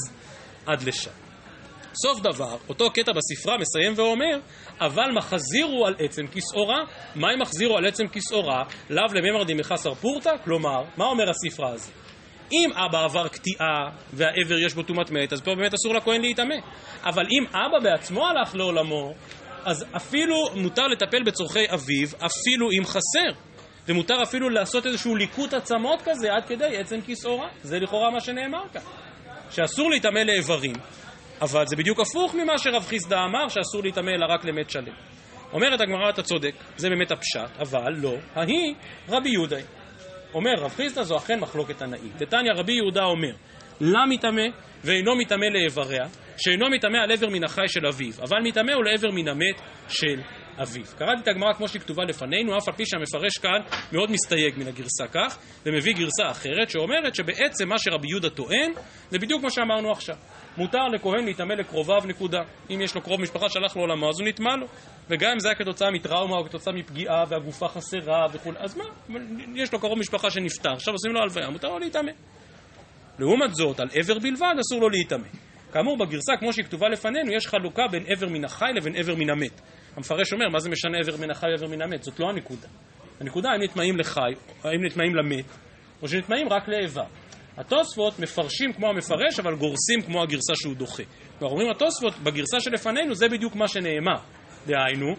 עד 0.66 0.84
לשם. 0.84 1.29
סוף 1.94 2.20
דבר, 2.22 2.58
אותו 2.70 2.92
קטע 2.92 3.12
בספרה 3.12 3.58
מסיים 3.58 3.94
ואומר, 3.96 4.40
אבל 4.82 5.12
מחזירו 5.16 5.86
על 5.86 5.96
עצם 6.00 6.28
כסאורה, 6.28 6.84
מה 7.16 7.28
אם 7.34 7.42
מחזירו 7.42 7.78
על 7.78 7.86
עצם 7.86 8.08
כסאורה? 8.08 8.64
לאו 8.90 9.14
למימר 9.14 9.44
דמחסר 9.44 9.94
פורתא? 9.94 10.32
כלומר, 10.44 10.84
מה 10.98 11.06
אומר 11.06 11.30
הספרה 11.30 11.70
הזה? 11.70 11.92
אם 12.52 12.70
אבא 12.74 13.04
עבר 13.04 13.28
קטיעה 13.28 13.90
והעבר 14.14 14.60
יש 14.60 14.74
בו 14.74 14.84
טומאת 14.84 15.12
מת, 15.12 15.34
אז 15.34 15.42
פה 15.42 15.56
באמת 15.56 15.74
אסור 15.74 15.94
לכהן 15.94 16.22
להיטמא. 16.22 16.56
אבל 17.04 17.24
אם 17.24 17.46
אבא 17.48 17.80
בעצמו 17.84 18.28
הלך 18.28 18.56
לעולמו, 18.56 19.14
אז 19.66 19.86
אפילו 19.96 20.36
מותר 20.56 20.88
לטפל 20.88 21.24
בצורכי 21.24 21.66
אביו, 21.74 22.08
אפילו 22.08 22.72
אם 22.72 22.86
חסר. 22.86 23.40
ומותר 23.88 24.24
אפילו 24.24 24.50
לעשות 24.50 24.86
איזשהו 24.86 25.16
ליקוט 25.16 25.54
עצמות 25.54 26.02
כזה 26.06 26.34
עד 26.34 26.46
כדי 26.46 26.78
עצם 26.78 27.00
כסאורה. 27.08 27.48
זה 27.64 27.80
לכאורה 27.80 28.12
מה 28.12 28.20
שנאמר 28.20 28.64
כאן. 28.74 28.82
שאסור 29.52 29.90
להיטמא 29.90 30.20
לאיברים, 30.20 30.74
אבל 31.42 31.68
זה 31.68 31.76
בדיוק 31.76 32.00
הפוך 32.00 32.36
ממה 32.36 32.58
שרב 32.58 32.84
חיסדא 32.84 33.16
אמר, 33.16 33.48
שאסור 33.48 33.82
להיטמא 33.82 34.10
אלא 34.10 34.26
רק 34.34 34.46
למת 34.46 34.70
שלם. 34.70 34.94
אומרת 35.54 35.82
הגמרא, 35.82 36.10
אתה 36.10 36.24
צודק, 36.24 36.54
זה 36.78 36.90
באמת 36.90 37.12
הפשט, 37.12 37.58
אבל 37.60 37.94
לא, 37.98 38.16
ההיא 38.36 38.76
רבי 39.10 39.30
יהודה. 39.30 39.58
אומר 40.34 40.54
רב 40.58 40.72
חיסדא, 40.76 41.04
זו 41.04 41.18
אכן 41.18 41.40
מחלוקת 41.40 41.78
תנאים. 41.78 42.12
דתניא 42.18 42.52
רבי 42.56 42.74
יהודה 42.74 43.04
אומר, 43.04 43.32
לה 43.82 44.06
מטמא 44.10 44.48
ואינו 44.84 45.16
מטמא 45.16 45.46
לאיבריה, 45.46 46.08
שאינו 46.38 46.70
מטמא 46.70 46.98
על 46.98 47.12
עבר 47.12 47.30
מן 47.30 47.44
החי 47.44 47.68
של 47.68 47.88
אביו, 47.88 48.14
אבל 48.22 48.38
מטמא 48.44 48.72
הוא 48.72 48.84
לעבר 48.84 49.12
מן 49.12 49.28
המת 49.28 49.62
של 49.88 50.22
אביו. 50.62 50.86
קראתי 50.98 51.22
את 51.24 51.28
הגמרא 51.28 51.54
כמו 51.54 51.68
שהיא 51.68 51.82
כתובה 51.82 52.04
לפנינו, 52.04 52.58
אף 52.58 52.68
על 52.68 52.74
פי 52.74 52.86
שהמפרש 52.86 53.38
כאן 53.38 53.62
מאוד 53.92 54.12
מסתייג 54.12 54.54
מן 54.58 54.68
הגרסה 54.68 55.08
כך, 55.14 55.38
ומביא 55.66 55.94
גרסה 55.94 56.32
אחרת 56.32 56.70
שאומרת 56.70 57.16
שבעצם 57.16 57.70
מה 57.70 57.76
שרבי 57.78 58.08
יהודה 58.10 58.30
טוען, 58.30 58.74
זה 59.10 59.20
בדיוק 59.20 59.44
מה 59.44 59.50
שאמרנו 59.50 59.92
עכשיו. 59.92 60.16
מותר 60.60 60.88
לכהן 60.88 61.24
להיטמא 61.24 61.54
לקרוביו, 61.54 62.02
נקודה. 62.08 62.42
אם 62.70 62.82
יש 62.82 62.96
לו 62.96 63.02
קרוב 63.02 63.22
משפחה 63.22 63.50
שהלך 63.50 63.78
לעולמו, 63.78 64.10
אז 64.10 64.20
הוא 64.20 64.28
נטמא 64.28 64.50
לו. 64.50 64.68
וגם 65.10 65.32
אם 65.32 65.40
זה 65.40 65.48
היה 65.48 65.56
כתוצאה 65.56 65.92
מטראומה 65.92 66.38
או 66.38 66.46
כתוצאה 66.46 66.74
מפגיעה 66.74 67.24
והגופה 67.28 67.68
חסרה 67.68 68.26
וכו', 68.32 68.52
אז 68.58 68.78
מה? 68.78 68.84
יש 69.56 69.74
לו 69.74 69.80
קרוב 69.80 70.00
משפחה 70.00 70.30
שנפטר, 70.30 70.72
עכשיו 70.74 70.94
עושים 70.94 71.12
לו 71.12 71.22
הלוויה, 71.22 71.50
מותר 71.50 71.68
לו 71.68 71.80
להיטמא. 71.80 72.12
לעומת 73.20 73.56
זאת, 73.56 73.80
על 73.80 73.88
עבר 73.94 74.20
בלבד 74.20 74.54
אסור 74.60 74.82
לו 74.82 74.90
להיטמא. 74.90 75.28
כאמור, 75.74 75.98
בגרסה, 75.98 76.38
כמו 76.40 76.54
שהיא 76.54 76.66
כתובה 76.66 76.90
לפנינו, 76.90 77.34
יש 77.34 77.48
חלוקה 77.48 77.88
בין 77.92 78.04
עבר 78.08 78.28
מן 78.30 78.46
החי 78.46 78.72
לבין 78.76 78.96
עבר 78.96 79.16
מן 79.16 79.30
המת. 79.30 79.62
המפרש 79.96 80.34
אומר, 80.34 80.50
מה 80.50 80.60
זה 80.60 80.70
משנה 80.70 80.98
עבר 80.98 81.18
מן 81.18 81.32
החי 81.32 81.48
ועבר 81.48 81.68
מן 81.68 81.82
המת? 81.82 82.04
זאת 82.04 82.20
לא 82.20 82.30
הנקודה. 82.30 82.68
הנקודה, 83.20 83.50
האם 83.50 83.64
נטמעים 83.64 83.98
לחי, 84.00 84.32
האם 84.64 84.86
נטמעים 84.86 85.16
למת, 85.16 85.46
או 86.02 86.08
שנטמעים 86.08 86.50
רק 86.50 86.68
לאיבר. 86.68 87.04
התוספות 87.60 88.20
מפרשים 88.20 88.74
כמו 88.74 88.90
המפרש, 88.90 89.40
אבל 89.40 89.56
גורסים 89.56 90.02
כמו 90.02 90.24
הגרסה 90.24 90.54
שהוא 90.56 90.76
דוחה. 90.76 91.04
כלומר, 91.40 91.54
אומרים 91.54 91.72
התוספות, 91.72 92.14
בגרסה 92.24 92.60
שלפנינו 92.60 93.16
זה 93.16 93.30
בדיוק 93.30 93.56
מה 93.56 93.68
שנאמר. 93.68 94.22
דהיינו, 94.68 95.16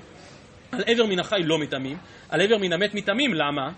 על 0.73 0.83
עבר 0.87 1.07
מן 1.07 1.19
החי 1.19 1.43
לא 1.45 1.59
מטמאים, 1.59 1.99
על 2.29 2.41
עבר 2.41 2.59
מן 2.59 2.73
המת 2.73 2.95
מטמאים, 2.95 3.35
למה? 3.35 3.73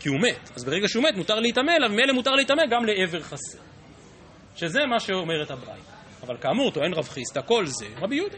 כי 0.00 0.08
הוא 0.08 0.20
מת. 0.20 0.50
אז 0.56 0.64
ברגע 0.64 0.88
שהוא 0.88 1.04
מת 1.04 1.16
מותר 1.16 1.40
להיטמא 1.40 1.70
אליו, 1.70 1.88
ממילא 1.88 2.12
מותר 2.12 2.30
להיטמא 2.30 2.62
גם 2.70 2.84
לעבר 2.84 3.20
חסר. 3.22 3.58
שזה 4.56 4.86
מה 4.86 5.00
שאומרת 5.00 5.50
הברייתא. 5.50 5.90
אבל 6.22 6.36
כאמור, 6.40 6.70
טוען 6.70 6.92
רב 6.92 7.08
חיסטה, 7.08 7.42
כל 7.42 7.66
זה 7.66 7.86
רבי 7.96 8.16
יהודה. 8.16 8.36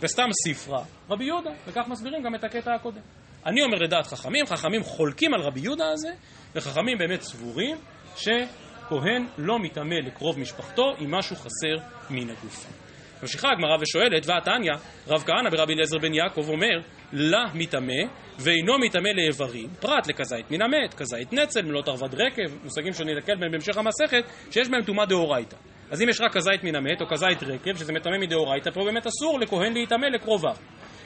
וסתם 0.00 0.28
ספרה, 0.44 0.84
רבי 1.10 1.24
יהודה, 1.24 1.50
וכך 1.66 1.84
מסבירים 1.88 2.22
גם 2.22 2.34
את 2.34 2.44
הקטע 2.44 2.74
הקודם. 2.74 3.00
אני 3.46 3.62
אומר 3.62 3.78
לדעת 3.78 4.06
חכמים, 4.06 4.46
חכמים 4.46 4.82
חולקים 4.82 5.34
על 5.34 5.40
רבי 5.40 5.60
יהודה 5.60 5.84
הזה, 5.92 6.08
וחכמים 6.54 6.98
באמת 6.98 7.20
סבורים 7.20 7.76
שכהן 8.86 9.26
לא 9.38 9.58
מטמא 9.58 9.94
לקרוב 9.94 10.38
משפחתו 10.38 10.92
אם 11.00 11.10
משהו 11.10 11.36
חסר 11.36 11.76
מן 12.10 12.30
הגופה. 12.30 12.68
ממשיכה 13.22 13.48
הגמרא 13.52 13.76
ושואלת, 13.80 14.26
ועתניא, 14.26 14.72
רב 15.08 15.22
כהנא 15.26 15.50
ברבי 15.50 15.74
אליעזר 15.74 15.98
בן 15.98 16.14
יעקב 16.14 16.48
אומר, 16.48 16.80
לה 17.12 17.44
מטמא 17.54 18.02
ואינו 18.38 18.78
מטמא 18.78 19.08
לאיברים, 19.08 19.68
פרט 19.80 20.06
לכזית 20.08 20.50
מן 20.50 20.62
המת, 20.62 20.94
כזית 20.94 21.32
נצל, 21.32 21.62
מלאת 21.62 21.88
ערבד 21.88 22.14
רקב, 22.14 22.64
מושגים 22.64 22.92
שאני 22.92 23.14
נתקל 23.14 23.36
בהם 23.36 23.50
בהמשך 23.50 23.78
המסכת, 23.78 24.24
שיש 24.50 24.68
בהם 24.68 24.82
טומאה 24.82 25.06
דאורייתא. 25.06 25.56
אז 25.90 26.02
אם 26.02 26.08
יש 26.08 26.20
רק 26.20 26.32
כזית 26.32 26.64
מן 26.64 26.76
המת 26.76 27.00
או 27.00 27.06
כזית 27.06 27.42
רקב, 27.42 27.76
שזה 27.76 27.92
מטמא 27.92 28.18
מדאורייתא, 28.18 28.70
פה 28.70 28.84
באמת 28.84 29.06
אסור 29.06 29.40
לכהן 29.40 29.72
להיטמא 29.72 30.06
לקרוביו. 30.06 30.56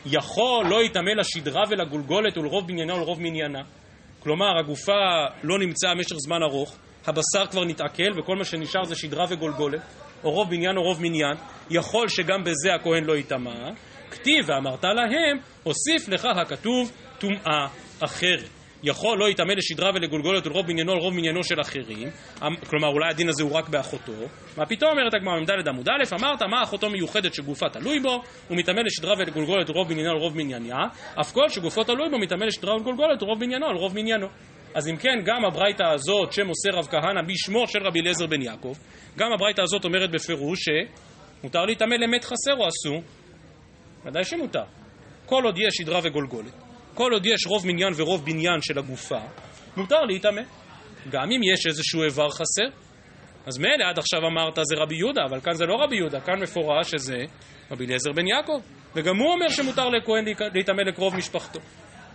יכול 0.06 0.66
לא 0.68 0.84
יטמא 0.84 1.10
לשדרה 1.10 1.62
ולגולגולת 1.70 2.38
ולרוב 2.38 2.68
בניינה 2.68 2.94
ולרוב 2.94 3.20
מניינה. 3.20 3.62
כלומר, 4.22 4.58
הגופה 4.58 5.26
לא 5.42 5.58
נמצאה 5.58 5.94
במשך 5.94 6.16
זמן 6.16 6.42
ארוך, 6.42 6.78
הבשר 7.06 7.46
כבר 7.50 7.64
נתעכל 7.64 8.18
וכל 8.18 8.36
מה 8.36 8.44
שנשאר 8.44 8.84
זה 8.84 8.94
שדרה 8.94 9.24
וגולגולת, 9.28 9.80
או 10.24 10.30
רוב 10.30 10.50
בניין 10.50 10.76
או 10.76 10.82
רוב 10.82 11.02
מניין, 11.02 11.36
יכול 11.70 12.08
שגם 12.08 12.44
בזה 12.44 12.74
הכהן 12.74 13.04
לא 13.04 13.16
יטמא. 13.16 13.70
כתיב 14.10 14.44
ואמרת 14.48 14.84
להם, 14.84 15.38
הוסיף 15.62 16.08
לך 16.08 16.24
הכתוב 16.24 16.92
טומאה 17.18 17.66
אחרת. 18.00 18.48
יכול 18.82 19.18
לא 19.18 19.28
יטמא 19.28 19.52
לשדרה 19.52 19.90
ולגולגולת 19.94 20.46
ולרוב 20.46 20.66
בניינו 20.66 20.92
על 20.92 20.98
רוב 20.98 21.14
מניינו 21.14 21.44
של 21.44 21.60
אחרים, 21.60 22.08
אמ, 22.42 22.56
כלומר 22.56 22.88
אולי 22.88 23.10
הדין 23.10 23.28
הזה 23.28 23.42
הוא 23.42 23.52
רק 23.52 23.68
באחותו, 23.68 24.12
מה 24.56 24.66
פתאום 24.66 24.90
אומרת 24.90 25.14
הגמרא 25.14 25.40
מ"ד 25.40 25.68
עמוד 25.68 25.88
א', 25.88 26.14
אמרת 26.14 26.42
מה 26.42 26.62
אחותו 26.62 26.90
מיוחדת 26.90 27.34
שגופה 27.34 27.68
תלוי 27.68 28.00
בו, 28.00 28.22
הוא 28.48 28.58
מטמא 28.58 28.80
לשדרה 28.80 29.14
ולגולגולת 29.18 29.70
ולרוב 29.70 29.88
בניינו 29.88 30.10
על 30.10 30.16
רוב 30.16 30.36
מנייניה, 30.36 30.76
אף 31.20 31.32
כל 31.32 31.48
שגופו 31.48 31.84
תלוי 31.84 32.10
בו 32.10 32.18
מטמא 32.18 32.44
לשדרה 32.44 32.74
ולגולגולת 32.74 33.22
ולרוב 33.22 33.40
בניינו 33.40 33.66
על 33.66 33.76
רוב 33.76 33.94
מניינו. 33.94 34.26
אז 34.74 34.88
אם 34.88 34.96
כן, 34.96 35.18
גם 35.24 35.44
הברייתא 35.44 35.82
הזאת 35.82 36.32
שמוסר 36.32 36.70
רב 36.72 36.86
כהנא 36.86 37.22
בשמו 37.26 37.66
של 37.66 37.78
רבי 37.86 38.00
אליעזר 38.00 38.26
בן 38.26 38.42
יעקב, 38.42 38.72
גם 39.18 39.32
הברייתא 39.32 39.62
הזאת 39.62 39.84
אומרת 39.84 40.10
בפירוש 40.10 40.60
שמותר 40.64 41.64
להיטמא 41.64 41.94
למת 41.94 42.24
חסר 42.24 42.54
או 42.58 42.68
אסור? 42.68 43.02
ודאי 44.04 44.24
שמותר. 44.24 44.64
כל 45.26 45.44
עוד 45.44 45.58
יש 45.58 45.74
שדרה 45.74 46.00
וגולגולת. 46.02 46.52
כל 46.94 47.12
עוד 47.12 47.26
יש 47.26 47.46
רוב 47.46 47.66
מניין 47.66 47.92
ורוב 47.96 48.24
בניין 48.24 48.60
של 48.60 48.78
הגופה, 48.78 49.20
מותר 49.76 50.00
להיטמא. 50.00 50.42
גם 51.10 51.30
אם 51.30 51.40
יש 51.54 51.66
איזשהו 51.66 52.02
איבר 52.02 52.30
חסר. 52.30 52.68
אז 53.46 53.58
מילא 53.58 53.84
עד 53.90 53.98
עכשיו 53.98 54.18
אמרת 54.26 54.58
זה 54.62 54.76
רבי 54.76 54.96
יהודה, 54.96 55.22
אבל 55.30 55.40
כאן 55.40 55.54
זה 55.54 55.66
לא 55.66 55.74
רבי 55.74 55.96
יהודה, 55.96 56.20
כאן 56.20 56.42
מפורש 56.42 56.90
שזה 56.90 57.18
רבי 57.70 57.86
אליעזר 57.86 58.12
בן 58.12 58.26
יעקב. 58.26 58.60
וגם 58.94 59.16
הוא 59.16 59.32
אומר 59.32 59.48
שמותר 59.48 59.88
לכהן 59.88 60.24
להיטמא 60.54 60.82
לקרוב 60.82 61.16
משפחתו. 61.16 61.60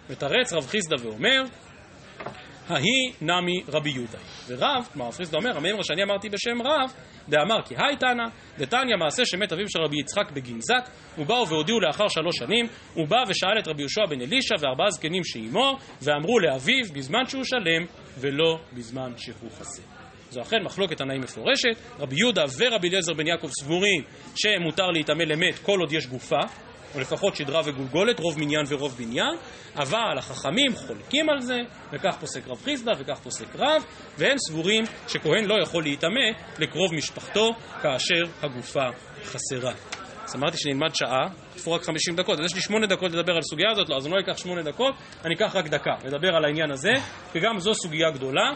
מתרץ 0.09 0.53
רב 0.53 0.67
חיסדא 0.67 0.95
ואומר, 1.03 1.43
ההיא 2.69 3.13
נמי 3.21 3.63
רבי 3.67 3.89
יהודה. 3.89 4.17
ורב, 4.47 4.87
כלומר 4.93 5.11
חיסדא 5.11 5.37
אומר, 5.37 5.57
המימרה 5.57 5.83
שאני 5.83 6.03
אמרתי 6.03 6.29
בשם 6.29 6.61
רב, 6.61 6.93
דאמר 7.29 7.61
כי 7.65 7.75
היי 7.77 7.97
תנא, 7.97 8.23
דתניא 8.57 8.95
מעשה 8.99 9.25
שמת 9.25 9.53
אביו 9.53 9.69
של 9.69 9.79
רבי 9.79 9.99
יצחק 9.99 10.31
בגנזק, 10.31 10.89
ובאו 11.17 11.47
והודיעו 11.47 11.79
לאחר 11.79 12.07
שלוש 12.07 12.37
שנים, 12.37 12.67
הוא 12.93 13.07
בא 13.07 13.23
ושאל 13.27 13.59
את 13.59 13.67
רבי 13.67 13.81
יהושע 13.81 14.05
בן 14.09 14.21
אלישע 14.21 14.55
וארבעה 14.59 14.89
זקנים 14.89 15.23
שעימו, 15.23 15.77
ואמרו 16.01 16.39
לאביו 16.39 16.85
בזמן 16.93 17.25
שהוא 17.27 17.43
שלם, 17.43 17.85
ולא 18.19 18.59
בזמן 18.73 19.11
שהוא 19.17 19.51
חסר. 19.51 19.83
זו 20.29 20.41
אכן 20.41 20.63
מחלוקת 20.63 20.97
תנאים 20.97 21.21
מפורשת, 21.21 21.99
רבי 21.99 22.15
יהודה 22.15 22.45
ורבי 22.57 22.89
אליעזר 22.89 23.13
בן 23.13 23.27
יעקב 23.27 23.47
סבורים 23.59 24.03
שמותר 24.35 24.85
להיטמא 24.85 25.23
למת 25.23 25.59
כל 25.59 25.79
עוד 25.79 25.93
יש 25.93 26.07
גופה, 26.07 26.41
או 26.95 26.99
לפחות 26.99 27.35
שדרה 27.35 27.61
וגולגולת, 27.65 28.19
רוב 28.19 28.39
מניין 28.39 28.65
ורוב 28.69 28.95
בניין, 28.97 29.35
אבל 29.75 30.17
החכמים 30.17 30.75
חולקים 30.75 31.29
על 31.29 31.39
זה, 31.39 31.57
וכך 31.93 32.17
פוסק 32.19 32.47
רב 32.47 32.61
חיסדא 32.63 32.91
וכך 32.99 33.19
פוסק 33.19 33.55
רב, 33.55 33.85
והם 34.17 34.37
סבורים 34.37 34.83
שכהן 35.07 35.45
לא 35.45 35.55
יכול 35.61 35.83
להיטמא 35.83 36.25
לקרוב 36.59 36.93
משפחתו 36.93 37.53
כאשר 37.81 38.23
הגופה 38.41 38.85
חסרה. 39.23 39.73
אז 40.23 40.35
אמרתי 40.35 40.57
שנלמד 40.57 40.95
שעה, 40.95 41.29
תפור 41.55 41.75
רק 41.75 41.83
50 41.83 42.15
דקות, 42.15 42.39
אז 42.39 42.45
יש 42.45 42.55
לי 42.55 42.61
8 42.61 42.87
דקות 42.87 43.11
לדבר 43.11 43.31
על 43.31 43.39
הסוגיה 43.39 43.71
הזאת, 43.71 43.89
לא, 43.89 43.95
אז 43.95 44.05
אני 44.05 44.13
לא 44.13 44.19
אקח 44.19 44.37
8 44.37 44.61
דקות, 44.61 44.95
אני 45.25 45.35
אקח 45.35 45.55
רק 45.55 45.67
דקה 45.67 45.91
לדבר 46.05 46.35
על 46.35 46.45
העניין 46.45 46.71
הזה, 46.71 46.93
וגם 47.35 47.59
זו 47.59 47.73
סוגיה 47.73 48.11
גדולה, 48.11 48.51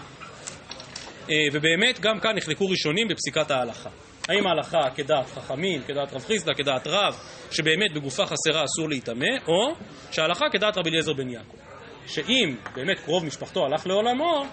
ובאמת 1.53 1.99
גם 1.99 2.19
כאן 2.19 2.35
נחלקו 2.35 2.65
ראשונים 2.65 3.07
בפסיקת 3.07 3.51
ההלכה. 3.51 3.89
האם 4.29 4.47
ההלכה 4.47 4.89
כדעת 4.95 5.25
חכמים, 5.25 5.81
כדעת 5.81 6.13
רב 6.13 6.21
חיסדא, 6.21 6.53
כדעת 6.53 6.87
רב, 6.87 7.15
שבאמת 7.51 7.93
בגופה 7.95 8.25
חסרה 8.25 8.63
אסור 8.63 8.89
להיטמא, 8.89 9.37
או 9.47 9.75
שההלכה 10.11 10.45
כדעת 10.51 10.77
רבי 10.77 10.89
אליעזר 10.89 11.13
בן 11.13 11.29
יעקב, 11.29 11.57
שאם 12.07 12.55
באמת 12.75 12.99
קרוב 12.99 13.25
משפחתו 13.25 13.65
הלך 13.65 13.87
לעולמו, 13.87 14.45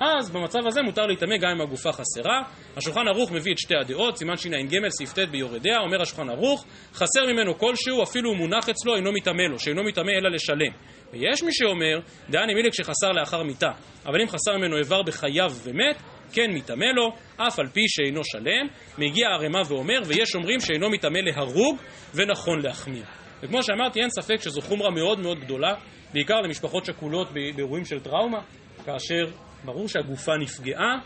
אז 0.00 0.30
במצב 0.30 0.66
הזה 0.66 0.82
מותר 0.82 1.06
להיטמא 1.06 1.36
גם 1.36 1.48
אם 1.48 1.60
הגופה 1.60 1.92
חסרה. 1.92 2.42
השולחן 2.76 3.08
ערוך 3.08 3.32
מביא 3.32 3.52
את 3.52 3.58
שתי 3.58 3.74
הדעות, 3.80 4.16
סימן 4.16 4.36
שע"ג 4.36 4.88
סעיף 4.88 5.12
ט' 5.12 5.18
ביורדיה, 5.18 5.78
אומר 5.78 6.02
השולחן 6.02 6.30
ערוך, 6.30 6.64
חסר 6.94 7.26
ממנו 7.32 7.58
כלשהו, 7.58 8.02
אפילו 8.02 8.30
הוא 8.30 8.36
מונח 8.36 8.68
אצלו, 8.68 8.96
אינו 8.96 9.12
מטמא 9.12 9.42
לו, 9.42 9.58
שאינו 9.58 9.84
מטמא 9.84 10.10
אלא 10.10 10.30
לשלם. 10.30 10.72
ויש 11.12 11.42
מי 11.42 11.52
שאומר, 11.52 11.98
דהני 12.30 12.54
מילי 12.54 12.70
כשחסר 12.70 13.12
לאחר 13.12 13.42
מיתה, 13.42 13.70
אבל 14.06 14.20
אם 14.20 14.28
חסר 14.28 14.56
ממנו 14.56 14.76
איבר 14.78 15.02
בחייו 15.02 15.52
ומת, 15.64 16.02
כן 16.34 16.50
מטמא 16.50 16.84
לו, 16.84 17.12
אף 17.36 17.58
על 17.58 17.66
פי 17.66 17.80
שאינו 17.88 18.20
שלם, 18.24 18.66
מגיע 18.98 19.28
ערימה 19.28 19.62
ואומר, 19.68 20.00
ויש 20.06 20.34
אומרים 20.34 20.60
שאינו 20.60 20.90
מטמא 20.90 21.18
להרוג, 21.18 21.76
ונכון 22.14 22.62
להחמיר. 22.62 23.04
וכמו 23.42 23.62
שאמרתי, 23.62 24.00
אין 24.00 24.10
ספק 24.10 24.40
שזו 24.40 24.60
חומרה 24.60 24.90
מאוד 24.90 25.20
מאוד 25.20 25.40
גדולה, 25.40 25.74
בעיקר 26.12 26.34
למשפחות 26.34 26.84
שכולות 26.84 27.28
באירועים 27.32 27.84
של 27.84 28.00
טראומה, 28.00 28.40
כאשר 28.84 29.24
ברור 29.64 29.88
שהגופה 29.88 30.32
נפגעה, 30.40 30.98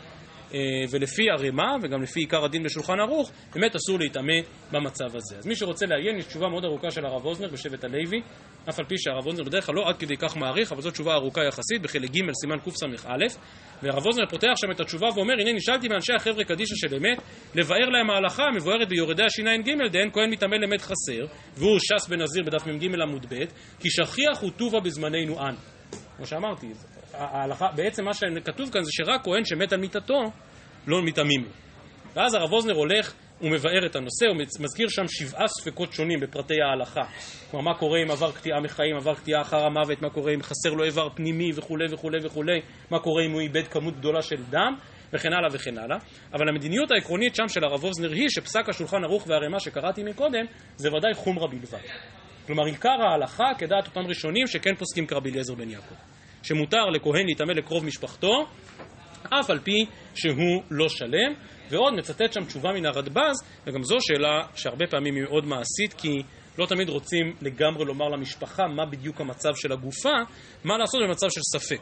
ולפי 0.91 1.23
הרמ"א, 1.31 1.77
וגם 1.83 2.03
לפי 2.03 2.21
עיקר 2.21 2.45
הדין 2.45 2.63
בשולחן 2.63 3.01
ערוך, 3.01 3.31
באמת 3.55 3.77
אסור 3.77 3.99
להיטמא 3.99 4.35
במצב 4.73 5.17
הזה. 5.17 5.37
אז 5.39 5.47
מי 5.47 5.57
שרוצה 5.57 5.87
לעיין, 5.87 6.19
יש 6.19 6.25
תשובה 6.25 6.49
מאוד 6.49 6.65
ארוכה 6.65 6.91
של 6.91 7.07
הרב 7.07 7.25
אוזנר 7.25 7.49
בשבט 7.49 7.85
הלוי, 7.85 8.21
אף 8.69 8.79
על 8.79 8.85
פי 8.85 8.95
שהרב 8.99 9.27
אוזנר 9.27 9.45
בדרך 9.45 9.67
כלל 9.67 9.75
לא 9.75 9.89
עד 9.89 9.97
כדי 9.97 10.17
כך 10.17 10.37
מעריך, 10.37 10.73
אבל 10.73 10.81
זו 10.81 10.91
תשובה 10.91 11.15
ארוכה 11.15 11.45
יחסית, 11.45 11.83
בחלק 11.83 12.11
ג' 12.11 12.21
סימן 12.41 12.59
קס"א, 12.59 13.39
והרב 13.83 14.07
אוזנר 14.07 14.27
פותח 14.27 14.53
שם 14.57 14.71
את 14.71 14.81
התשובה 14.81 15.09
ואומר, 15.15 15.35
הנה 15.41 15.53
נשאלתי 15.53 15.89
מאנשי 15.89 16.13
החבר'ה 16.13 16.45
קדישא 16.45 16.75
של 16.77 16.95
אמת, 16.95 17.23
לבאר 17.55 17.89
להם 17.89 18.11
ההלכה 18.11 18.43
המבוארת 18.45 18.89
ביורדי 18.89 19.23
הש"ג, 19.23 19.71
דהן 19.93 20.11
כהן 20.13 20.31
מטמא 20.31 20.55
למת 20.55 20.81
חסר, 20.81 21.27
והוא 21.57 21.79
ש"ס 21.79 22.09
בנזיר 22.09 22.45
בדף 22.45 22.67
מ"ג 22.67 22.85
עמוד 23.03 23.27
ב', 23.29 23.45
כי 23.81 23.91
שכיח 23.91 24.41
הוא 24.41 24.51
טובה 24.51 24.81
בזמננו 24.81 25.41
אנו. 25.41 25.57
כמו 26.17 26.27
שאמרתי, 26.27 26.67
ההלכה, 27.19 27.67
בעצם 27.75 28.05
מה 28.05 28.15
שכתוב 28.15 28.71
כאן 28.73 28.83
זה 28.83 28.91
שרק 28.93 29.25
כהן 29.25 29.45
שמת 29.45 29.73
על 29.73 29.81
מיתתו, 29.81 30.21
לא 30.87 31.03
מטמאים 31.03 31.45
לו. 31.45 31.51
ואז 32.15 32.35
הרב 32.35 32.53
אוזנר 32.53 32.75
הולך 32.75 33.15
ומבאר 33.41 33.87
את 33.87 33.97
הנושא, 33.97 34.27
הוא 34.29 34.37
מזכיר 34.61 34.89
שם 34.89 35.09
שבעה 35.09 35.49
ספקות 35.49 35.93
שונים 35.93 36.21
בפרטי 36.21 36.55
ההלכה. 36.63 37.03
כלומר, 37.51 37.71
מה 37.71 37.79
קורה 37.79 37.99
אם 38.03 38.11
עבר 38.11 38.33
קטיעה 38.33 38.61
מחיים, 38.61 38.97
עבר 38.97 39.15
קטיעה 39.15 39.41
אחר 39.41 39.67
המוות, 39.67 40.03
מה 40.03 40.11
קורה 40.11 40.33
אם 40.35 40.43
חסר 40.43 40.71
לו 40.71 40.85
איבר 40.85 41.09
פנימי 41.15 41.51
וכולי 41.55 41.85
וכולי 41.91 42.19
וכולי, 42.27 42.61
מה 42.91 42.99
קורה 42.99 43.25
אם 43.25 43.33
הוא 43.33 43.41
איבד 43.41 43.69
כמות 43.69 43.97
גדולה 43.97 44.23
של 44.23 44.43
דם, 44.51 44.75
וכן 45.13 45.33
הלאה 45.33 45.49
וכן 45.53 45.79
הלאה. 45.79 45.97
אבל 46.33 46.49
המדיניות 46.49 46.91
העקרונית 46.91 47.35
שם 47.35 47.49
של 47.49 47.65
הרב 47.65 47.85
אוזנר 47.85 48.13
היא 48.13 48.29
שפסק 48.29 48.69
השולחן 48.69 49.05
ערוך 49.05 49.27
והערימה 49.27 49.61
שקראתי 49.61 50.03
מקודם, 50.03 50.45
זה 50.77 50.89
ודאי 50.89 51.15
חומרה 51.15 51.49
בלבד. 51.49 51.79
כלומר, 52.47 52.65
עיקר 52.65 53.03
ההלכה 53.11 53.45
כדעת 53.59 53.87
אותם 53.87 54.09
ראשונים 54.09 54.47
שכן 54.47 54.75
פוסקים 54.75 55.07
כרבי 55.07 55.31
אליעזר 55.31 55.55
בן 55.55 55.71
יעקב. 55.71 55.95
שמותר 56.49 56.85
לכהן 56.87 57.25
להיטמא 57.27 57.53
לקרוב 57.53 57.85
משפחתו, 57.85 58.47
אף 59.23 59.51
על 59.51 59.59
פי 59.59 59.87
שהוא 60.15 60.63
לא 60.71 60.89
שלם. 60.89 61.35
ועוד 61.71 61.95
מצטט 61.95 62.33
שם 62.33 62.45
תשובה 62.45 62.73
מן 62.73 62.87
הרדב"ז, 62.87 63.45
וגם 63.67 63.83
זו 63.83 63.97
שאלה 64.01 64.41
שהרבה 64.55 64.87
פעמים 64.91 65.15
היא 65.15 65.23
מאוד 65.23 65.45
מעשית, 65.45 65.95
כי 65.99 66.23
לא 66.59 66.67
תמיד 66.67 66.89
רוצים 66.89 67.37
לגמרי 67.43 67.85
לומר 67.85 68.09
למשפחה 68.09 68.67
מה 68.67 68.87
בדיוק 68.87 69.21
המצב 69.21 69.51
של 69.55 69.73
הגופה, 69.73 70.15
מה 70.65 70.79
לעשות 70.79 71.01
במצב 71.09 71.27
של 71.31 71.41
ספק. 71.41 71.81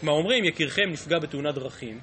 כלומר, 0.00 0.14
אומרים, 0.14 0.44
יקירכם 0.44 0.90
נפגע 0.90 1.18
בתאונת 1.18 1.54
דרכים, 1.54 2.00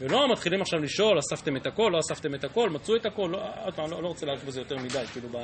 ולא 0.00 0.32
מתחילים 0.32 0.60
עכשיו 0.60 0.80
לשאול, 0.80 1.18
אספתם 1.18 1.56
את 1.56 1.66
הכל, 1.66 1.90
לא 1.92 1.98
אספתם 1.98 2.34
את 2.34 2.44
הכל, 2.44 2.70
מצאו 2.70 2.96
את 2.96 3.06
הכל, 3.06 3.28
לא, 3.32 3.38
עוד 3.64 3.90
לא, 3.90 4.02
לא 4.02 4.08
רוצה 4.08 4.26
להאריך 4.26 4.44
בזה 4.44 4.60
יותר 4.60 4.76
מדי, 4.76 5.04
כאילו 5.12 5.28
ב... 5.28 5.36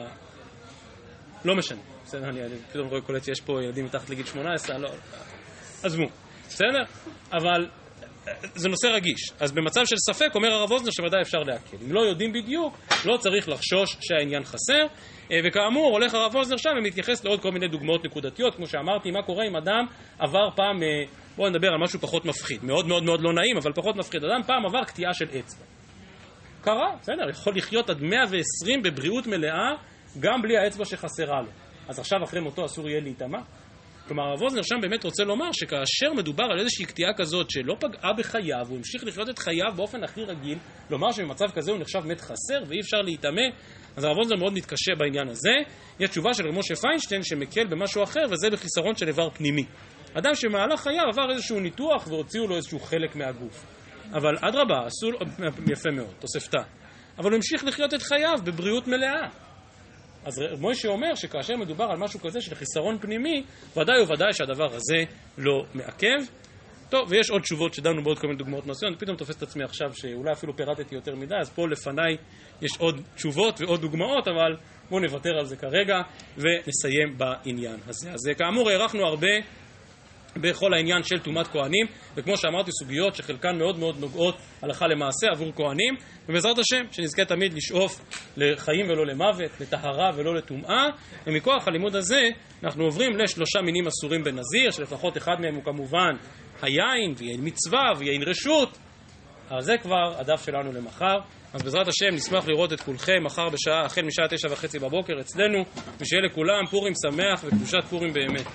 לא 1.44 1.56
משנה, 1.56 1.80
בסדר, 2.04 2.28
אני 2.28 2.40
פתאום 2.70 2.88
רואה 2.88 3.00
קולט 3.00 3.24
שיש 3.24 3.40
פה 3.40 3.62
ילדים 3.62 3.84
מתחת 3.84 4.10
לגיל 4.10 4.26
18, 4.26 4.78
לא, 4.78 4.88
עזבו, 5.84 6.04
בסדר? 6.48 6.82
אבל 7.32 7.68
זה 8.54 8.68
נושא 8.68 8.86
רגיש. 8.86 9.32
אז 9.40 9.52
במצב 9.52 9.80
של 9.84 9.96
ספק, 9.96 10.34
אומר 10.34 10.52
הרב 10.52 10.70
אוזנר 10.70 10.90
שוודאי 10.90 11.22
אפשר 11.22 11.38
להקל. 11.38 11.76
אם 11.86 11.92
לא 11.92 12.00
יודעים 12.00 12.32
בדיוק, 12.32 12.78
לא 13.04 13.16
צריך 13.16 13.48
לחשוש 13.48 13.96
שהעניין 14.00 14.44
חסר. 14.44 14.86
אה, 15.30 15.40
וכאמור, 15.44 15.92
הולך 15.92 16.14
הרב 16.14 16.36
אוזנר 16.36 16.56
שם 16.56 16.70
ומתייחס 16.78 17.24
לעוד 17.24 17.40
כל 17.40 17.50
מיני 17.50 17.68
דוגמאות 17.68 18.04
נקודתיות. 18.04 18.54
כמו 18.54 18.66
שאמרתי, 18.66 19.10
מה 19.10 19.22
קורה 19.22 19.44
אם 19.46 19.56
אדם 19.56 19.86
עבר 20.18 20.50
פעם, 20.56 20.82
אה, 20.82 20.88
בואו 21.36 21.48
נדבר 21.48 21.68
על 21.68 21.78
משהו 21.82 22.00
פחות 22.00 22.24
מפחיד. 22.24 22.64
מאוד 22.64 22.86
מאוד 22.86 23.02
מאוד 23.02 23.20
לא 23.20 23.32
נעים, 23.32 23.56
אבל 23.56 23.72
פחות 23.72 23.96
מפחיד. 23.96 24.24
אדם 24.24 24.42
פעם 24.46 24.66
עבר 24.66 24.84
קטיעה 24.84 25.14
של 25.14 25.26
אצבע. 25.38 25.64
קרה, 26.60 26.96
בסדר, 27.00 27.30
יכול 27.30 27.56
לחיות 27.56 27.90
עד 27.90 28.02
120 28.02 28.82
בבריאות 28.82 29.26
מלאה, 29.26 29.72
גם 30.20 30.42
בלי 30.42 30.58
האצבע 30.58 30.84
שחסרה 30.84 31.40
לו. 31.42 31.48
אז 31.88 31.98
עכשיו 31.98 32.24
אחרי 32.24 32.40
מותו 32.40 32.64
אסור 32.64 32.88
יהיה 32.88 33.00
להיטמע? 33.00 33.38
כלומר, 34.08 34.22
הרב 34.22 34.42
ווזנר 34.42 34.62
שם 34.62 34.76
באמת 34.80 35.04
רוצה 35.04 35.24
לומר 35.24 35.52
שכאשר 35.52 36.12
מדובר 36.16 36.44
על 36.44 36.60
איזושהי 36.60 36.84
קטיעה 36.84 37.14
כזאת 37.16 37.50
שלא 37.50 37.74
פגעה 37.80 38.12
בחייו, 38.18 38.66
הוא 38.68 38.76
המשיך 38.76 39.04
לחיות 39.04 39.28
את 39.28 39.38
חייו 39.38 39.72
באופן 39.76 40.04
הכי 40.04 40.24
רגיל, 40.24 40.58
לומר 40.90 41.12
שבמצב 41.12 41.50
כזה 41.54 41.72
הוא 41.72 41.80
נחשב 41.80 42.00
מת 42.04 42.20
חסר 42.20 42.62
ואי 42.68 42.80
אפשר 42.80 42.96
להיטמא, 42.96 43.42
אז 43.96 44.04
הרב 44.04 44.16
מאוד 44.38 44.52
מתקשה 44.52 44.92
בעניין 44.98 45.28
הזה. 45.28 45.52
יש 46.00 46.10
תשובה 46.10 46.34
של 46.34 46.46
רב 46.46 46.58
משה 46.58 46.74
פיינשטיין 46.76 47.22
שמקל 47.22 47.66
במשהו 47.66 48.02
אחר, 48.02 48.20
וזה 48.30 48.50
בחיסרון 48.50 48.96
של 48.96 49.08
איבר 49.08 49.30
פנימי. 49.30 49.64
אדם 50.14 50.34
שמהלך 50.34 50.80
חייו 50.80 51.04
עבר 51.12 51.30
איזשהו 51.30 51.60
ניתוח 51.60 52.06
והוציאו 52.08 52.46
לו 52.46 52.56
איזשהו 52.56 52.78
חלק 52.78 53.16
מהגוף. 53.16 53.64
אבל 54.12 54.34
אדרבה, 54.40 54.86
עשו 54.86 55.10
לו, 55.10 55.18
יפה 55.72 55.90
מאוד, 55.90 56.14
תוספתא. 56.18 56.62
אבל 57.18 57.30
הוא 57.30 57.36
המשיך 57.36 57.64
לחיות 57.64 57.94
את 57.94 58.02
חייו 58.02 58.38
בבריאות 58.44 58.86
מלאה. 58.86 59.43
אז 60.24 60.42
מוישה 60.60 60.88
אומר 60.88 61.14
שכאשר 61.14 61.56
מדובר 61.56 61.84
על 61.84 61.98
משהו 61.98 62.20
כזה 62.20 62.40
של 62.40 62.54
חיסרון 62.54 62.98
פנימי, 62.98 63.44
ודאי 63.76 64.02
וודאי 64.02 64.32
שהדבר 64.32 64.74
הזה 64.74 64.96
לא 65.38 65.64
מעכב. 65.74 66.18
טוב, 66.90 67.08
ויש 67.10 67.30
עוד 67.30 67.42
תשובות 67.42 67.74
שדנו 67.74 68.02
בעוד 68.04 68.18
כל 68.18 68.26
מיני 68.26 68.38
דוגמאות 68.38 68.66
מעשיות, 68.66 69.00
פתאום 69.00 69.16
תופס 69.16 69.36
את 69.36 69.42
עצמי 69.42 69.64
עכשיו 69.64 69.94
שאולי 69.94 70.32
אפילו 70.32 70.56
פירטתי 70.56 70.94
יותר 70.94 71.14
מדי, 71.14 71.34
אז 71.40 71.50
פה 71.50 71.68
לפניי 71.68 72.16
יש 72.62 72.70
עוד 72.78 73.00
תשובות 73.14 73.60
ועוד 73.60 73.80
דוגמאות, 73.80 74.28
אבל 74.28 74.56
בואו 74.90 75.00
נוותר 75.00 75.38
על 75.38 75.44
זה 75.44 75.56
כרגע 75.56 75.96
ונסיים 76.36 77.18
בעניין 77.18 77.76
הזה. 77.86 78.12
אז 78.12 78.20
כאמור, 78.38 78.70
הארכנו 78.70 79.06
הרבה 79.06 79.28
בכל 80.36 80.74
העניין 80.74 81.02
של 81.02 81.18
טומאת 81.18 81.46
כהנים, 81.46 81.86
וכמו 82.14 82.36
שאמרתי, 82.36 82.70
סוגיות 82.72 83.14
שחלקן 83.14 83.58
מאוד 83.58 83.78
מאוד 83.78 84.00
נוגעות 84.00 84.36
הלכה 84.62 84.86
למעשה 84.86 85.26
עבור 85.32 85.52
כהנים, 85.56 85.94
ובעזרת 86.28 86.58
השם, 86.58 86.92
שנזכה 86.92 87.24
תמיד 87.24 87.54
לשאוף 87.54 88.00
לחיים 88.36 88.86
ולא 88.88 89.06
למוות, 89.06 89.60
לטהרה 89.60 90.10
ולא 90.16 90.34
לטומאה, 90.34 90.86
ומכוח 91.26 91.68
הלימוד 91.68 91.96
הזה 91.96 92.22
אנחנו 92.64 92.84
עוברים 92.84 93.16
לשלושה 93.16 93.60
מינים 93.62 93.86
אסורים 93.86 94.24
בנזיר, 94.24 94.70
שלפחות 94.70 95.16
אחד 95.16 95.36
מהם 95.40 95.54
הוא 95.54 95.64
כמובן 95.64 96.10
היין, 96.62 97.14
ויין 97.16 97.40
מצווה, 97.42 97.92
ויין 97.98 98.22
רשות, 98.22 98.78
אבל 99.50 99.60
זה 99.60 99.78
כבר 99.78 100.20
הדף 100.20 100.44
שלנו 100.46 100.72
למחר. 100.72 101.18
אז 101.54 101.62
בעזרת 101.62 101.88
השם 101.88 102.14
נשמח 102.14 102.48
לראות 102.48 102.72
את 102.72 102.80
כולכם 102.80 103.24
מחר 103.24 103.48
בשעה, 103.48 103.84
החל 103.84 104.02
משעה 104.02 104.28
תשע 104.28 104.48
וחצי 104.52 104.78
בבוקר 104.78 105.12
אצלנו, 105.20 105.64
ושיהיה 106.00 106.22
לכולם 106.22 106.66
פורים 106.70 106.92
שמח 107.06 107.44
וקדושת 107.44 107.84
פורים 107.90 108.12
באמת. 108.12 108.46